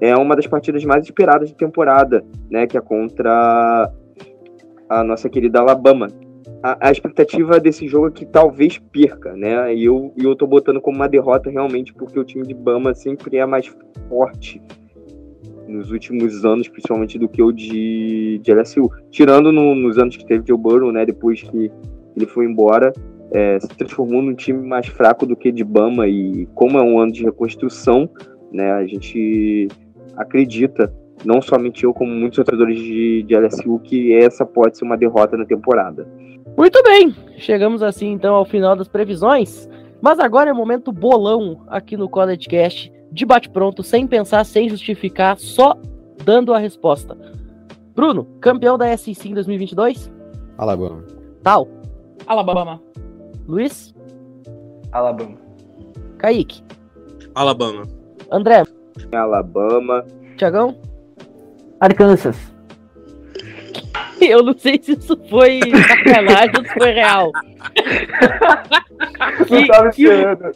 é 0.00 0.16
uma 0.16 0.34
das 0.34 0.46
partidas 0.46 0.82
mais 0.82 1.04
esperadas 1.04 1.50
de 1.50 1.54
temporada, 1.54 2.24
né? 2.50 2.66
Que 2.66 2.78
é 2.78 2.80
contra 2.80 3.92
a 5.00 5.04
nossa 5.04 5.28
querida 5.28 5.60
Alabama, 5.60 6.08
a, 6.62 6.88
a, 6.88 6.92
expectativa 6.92 7.58
desse 7.58 7.88
jogo 7.88 8.08
é 8.08 8.10
que 8.10 8.26
talvez 8.26 8.78
perca, 8.78 9.34
né? 9.34 9.74
E 9.74 9.84
eu, 9.84 10.12
eu 10.16 10.36
tô 10.36 10.46
botando 10.46 10.80
como 10.80 10.96
uma 10.96 11.08
derrota 11.08 11.50
realmente, 11.50 11.92
porque 11.92 12.18
o 12.18 12.24
time 12.24 12.46
de 12.46 12.54
Bama 12.54 12.94
sempre 12.94 13.36
é 13.36 13.46
mais 13.46 13.66
forte 14.08 14.60
nos 15.66 15.90
últimos 15.90 16.44
anos, 16.44 16.68
principalmente 16.68 17.18
do 17.18 17.28
que 17.28 17.42
o 17.42 17.50
de, 17.50 18.40
de 18.42 18.52
LSU. 18.52 18.90
Tirando 19.10 19.50
no, 19.50 19.74
nos 19.74 19.98
anos 19.98 20.16
que 20.16 20.26
teve 20.26 20.44
Joe 20.46 20.58
Burrow, 20.58 20.92
né? 20.92 21.04
Depois 21.06 21.42
que 21.42 21.70
ele 22.16 22.26
foi 22.26 22.44
embora, 22.44 22.92
é, 23.32 23.58
se 23.58 23.68
transformou 23.68 24.22
num 24.22 24.34
time 24.34 24.66
mais 24.66 24.86
fraco 24.86 25.24
do 25.26 25.34
que 25.34 25.50
de 25.50 25.64
Bama. 25.64 26.06
E 26.06 26.46
como 26.54 26.78
é 26.78 26.82
um 26.82 26.98
ano 26.98 27.12
de 27.12 27.24
reconstrução, 27.24 28.08
né? 28.52 28.70
A 28.72 28.86
gente 28.86 29.68
acredita, 30.16 30.92
não 31.24 31.40
somente 31.40 31.84
eu, 31.84 31.92
como 31.92 32.10
muitos 32.12 32.36
torcedores 32.36 32.78
de, 32.78 33.22
de 33.22 33.36
LSU, 33.36 33.78
que 33.80 34.14
essa 34.14 34.44
pode 34.44 34.76
ser 34.76 34.84
uma 34.84 34.96
derrota 34.96 35.36
na 35.36 35.44
temporada. 35.44 36.06
Muito 36.56 36.82
bem, 36.82 37.14
chegamos 37.36 37.82
assim 37.82 38.12
então 38.12 38.34
ao 38.34 38.44
final 38.44 38.76
das 38.76 38.88
previsões. 38.88 39.68
Mas 40.00 40.18
agora 40.18 40.50
é 40.50 40.52
o 40.52 40.56
momento 40.56 40.90
bolão 40.90 41.62
aqui 41.68 41.96
no 41.96 42.08
College 42.08 42.48
Cast, 42.48 42.92
de 43.12 43.24
bate-pronto, 43.24 43.82
sem 43.82 44.06
pensar, 44.06 44.44
sem 44.44 44.68
justificar, 44.68 45.38
só 45.38 45.76
dando 46.24 46.52
a 46.52 46.58
resposta. 46.58 47.16
Bruno, 47.94 48.24
campeão 48.40 48.76
da 48.76 48.96
SEC 48.96 49.26
em 49.26 49.34
2022? 49.34 50.10
Alabama. 50.58 51.04
Tal? 51.42 51.68
Alabama. 52.26 52.80
Luiz? 53.46 53.94
Alabama. 54.90 55.36
Kaique? 56.18 56.62
Alabama. 57.34 57.82
André? 58.30 58.64
Alabama. 59.12 60.04
Tiagão? 60.36 60.76
Arkansas. 61.82 62.36
Eu 64.20 64.44
não 64.44 64.56
sei 64.56 64.80
se 64.80 64.92
isso 64.92 65.18
foi 65.28 65.58
sacanagem 65.88 66.52
ou 66.56 66.64
se 66.64 66.74
foi 66.74 66.92
real. 66.92 67.32
eu 69.50 69.58
não 69.58 69.66
tava 69.66 69.88
esperando. 69.88 70.52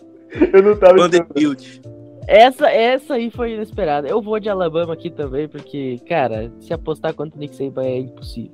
Eu 0.53 0.63
não 0.63 0.77
tava 0.77 0.99
esperando. 0.99 1.97
Essa, 2.29 2.71
essa 2.71 3.15
aí 3.15 3.29
foi 3.29 3.55
inesperada. 3.55 4.07
Eu 4.07 4.23
vou 4.23 4.39
de 4.39 4.49
Alabama 4.49 4.95
aqui 4.95 5.11
também, 5.11 5.49
porque, 5.49 5.99
cara, 6.09 6.53
se 6.61 6.73
apostar 6.73 7.13
quanto 7.13 7.37
Nick 7.37 7.57
Saban 7.57 7.83
é 7.83 7.99
impossível. 7.99 8.53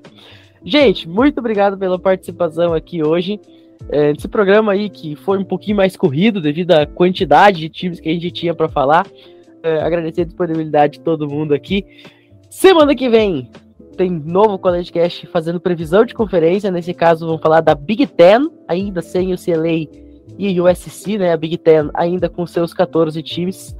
Gente, 0.64 1.06
muito 1.06 1.40
obrigado 1.40 1.76
pela 1.76 1.98
participação 1.98 2.72
aqui 2.72 3.06
hoje. 3.06 3.38
É, 3.90 4.14
nesse 4.14 4.28
programa 4.28 4.72
aí 4.72 4.88
que 4.88 5.14
foi 5.14 5.36
um 5.36 5.44
pouquinho 5.44 5.76
mais 5.76 5.94
corrido 5.94 6.40
devido 6.40 6.70
à 6.72 6.86
quantidade 6.86 7.60
de 7.60 7.68
times 7.68 8.00
que 8.00 8.08
a 8.08 8.12
gente 8.12 8.30
tinha 8.30 8.54
para 8.54 8.68
falar. 8.68 9.06
É, 9.62 9.82
agradecer 9.82 10.22
a 10.22 10.24
disponibilidade 10.24 10.94
de 10.94 11.00
todo 11.00 11.28
mundo 11.28 11.52
aqui. 11.52 11.84
Semana 12.52 12.94
que 12.94 13.08
vem 13.08 13.50
tem 13.96 14.10
novo 14.10 14.58
College 14.58 14.92
Cast 14.92 15.26
fazendo 15.28 15.58
previsão 15.58 16.04
de 16.04 16.12
conferência. 16.12 16.70
Nesse 16.70 16.92
caso, 16.92 17.24
vamos 17.24 17.40
falar 17.40 17.62
da 17.62 17.74
Big 17.74 18.06
Ten, 18.06 18.46
ainda 18.68 19.00
sem 19.00 19.32
o 19.32 19.38
CLA 19.38 19.88
e 20.38 20.60
USC, 20.60 21.16
né? 21.16 21.32
A 21.32 21.36
Big 21.38 21.56
Ten 21.56 21.88
ainda 21.94 22.28
com 22.28 22.46
seus 22.46 22.74
14 22.74 23.22
times. 23.22 23.74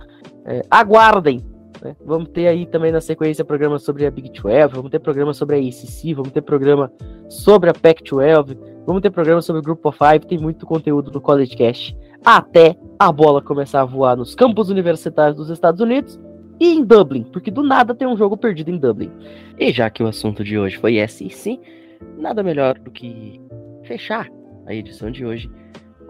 É, 0.46 0.62
aguardem, 0.70 1.44
Né? 1.84 1.94
Vamos 2.02 2.30
ter 2.30 2.48
aí 2.48 2.64
também 2.64 2.90
na 2.90 3.02
sequência 3.02 3.44
programa 3.44 3.78
sobre 3.78 4.06
a 4.06 4.10
Big 4.10 4.30
12, 4.30 4.74
vamos 4.74 4.90
ter 4.90 5.00
programa 5.00 5.34
sobre 5.34 5.56
a 5.56 5.58
ACC, 5.58 6.14
vamos 6.14 6.32
ter 6.32 6.40
programa 6.40 6.90
sobre 7.28 7.68
a 7.68 7.74
Pac-12, 7.74 8.56
vamos 8.86 9.02
ter 9.02 9.10
programa 9.10 9.42
sobre 9.42 9.60
o 9.60 9.62
Group 9.62 9.84
of 9.84 9.98
Five, 9.98 10.26
tem 10.26 10.38
muito 10.38 10.64
conteúdo 10.64 11.10
no 11.12 11.20
College 11.20 11.54
Cash 11.54 11.94
até 12.24 12.74
a 12.98 13.12
bola 13.12 13.42
começar 13.42 13.82
a 13.82 13.84
voar 13.84 14.16
nos 14.16 14.34
campos 14.34 14.70
universitários 14.70 15.36
dos 15.36 15.50
Estados 15.50 15.80
Unidos 15.80 16.18
e 16.62 16.74
em 16.74 16.84
Dublin, 16.84 17.24
porque 17.24 17.50
do 17.50 17.62
nada 17.62 17.94
tem 17.94 18.06
um 18.06 18.16
jogo 18.16 18.36
perdido 18.36 18.70
em 18.70 18.78
Dublin. 18.78 19.10
E 19.58 19.72
já 19.72 19.90
que 19.90 20.02
o 20.02 20.06
assunto 20.06 20.44
de 20.44 20.58
hoje 20.58 20.76
foi 20.76 20.96
SEC, 21.08 21.58
nada 22.16 22.42
melhor 22.42 22.78
do 22.78 22.90
que 22.90 23.40
fechar 23.84 24.28
a 24.66 24.74
edição 24.74 25.10
de 25.10 25.24
hoje 25.24 25.50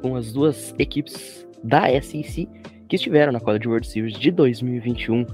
com 0.02 0.14
as 0.14 0.32
duas 0.32 0.74
equipes 0.78 1.46
da 1.64 1.88
SEC 2.02 2.48
que 2.88 2.96
estiveram 2.96 3.32
na 3.32 3.40
College 3.40 3.66
World 3.66 3.86
Series 3.86 4.18
de 4.18 4.30
2021 4.30 5.24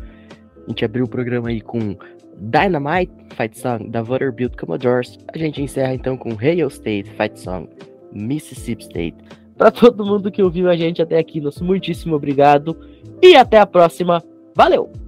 a 0.68 0.70
gente 0.70 0.84
abriu 0.84 1.06
o 1.06 1.08
programa 1.08 1.48
aí 1.48 1.62
com 1.62 1.96
Dynamite 2.36 3.10
Fight 3.34 3.58
Song 3.58 3.88
da 3.88 4.02
Vanderbilt 4.02 4.54
Commodores. 4.54 5.18
A 5.32 5.38
gente 5.38 5.62
encerra 5.62 5.94
então 5.94 6.14
com 6.14 6.36
Hail 6.38 6.68
State 6.68 7.10
Fight 7.10 7.40
Song 7.40 7.66
Mississippi 8.12 8.82
State. 8.82 9.16
Para 9.56 9.70
todo 9.70 10.04
mundo 10.04 10.30
que 10.30 10.42
ouviu 10.42 10.68
a 10.68 10.76
gente 10.76 11.00
até 11.00 11.18
aqui, 11.18 11.40
nosso 11.40 11.64
muitíssimo 11.64 12.14
obrigado 12.14 12.76
e 13.22 13.34
até 13.34 13.58
a 13.58 13.66
próxima. 13.66 14.22
Valeu! 14.54 15.07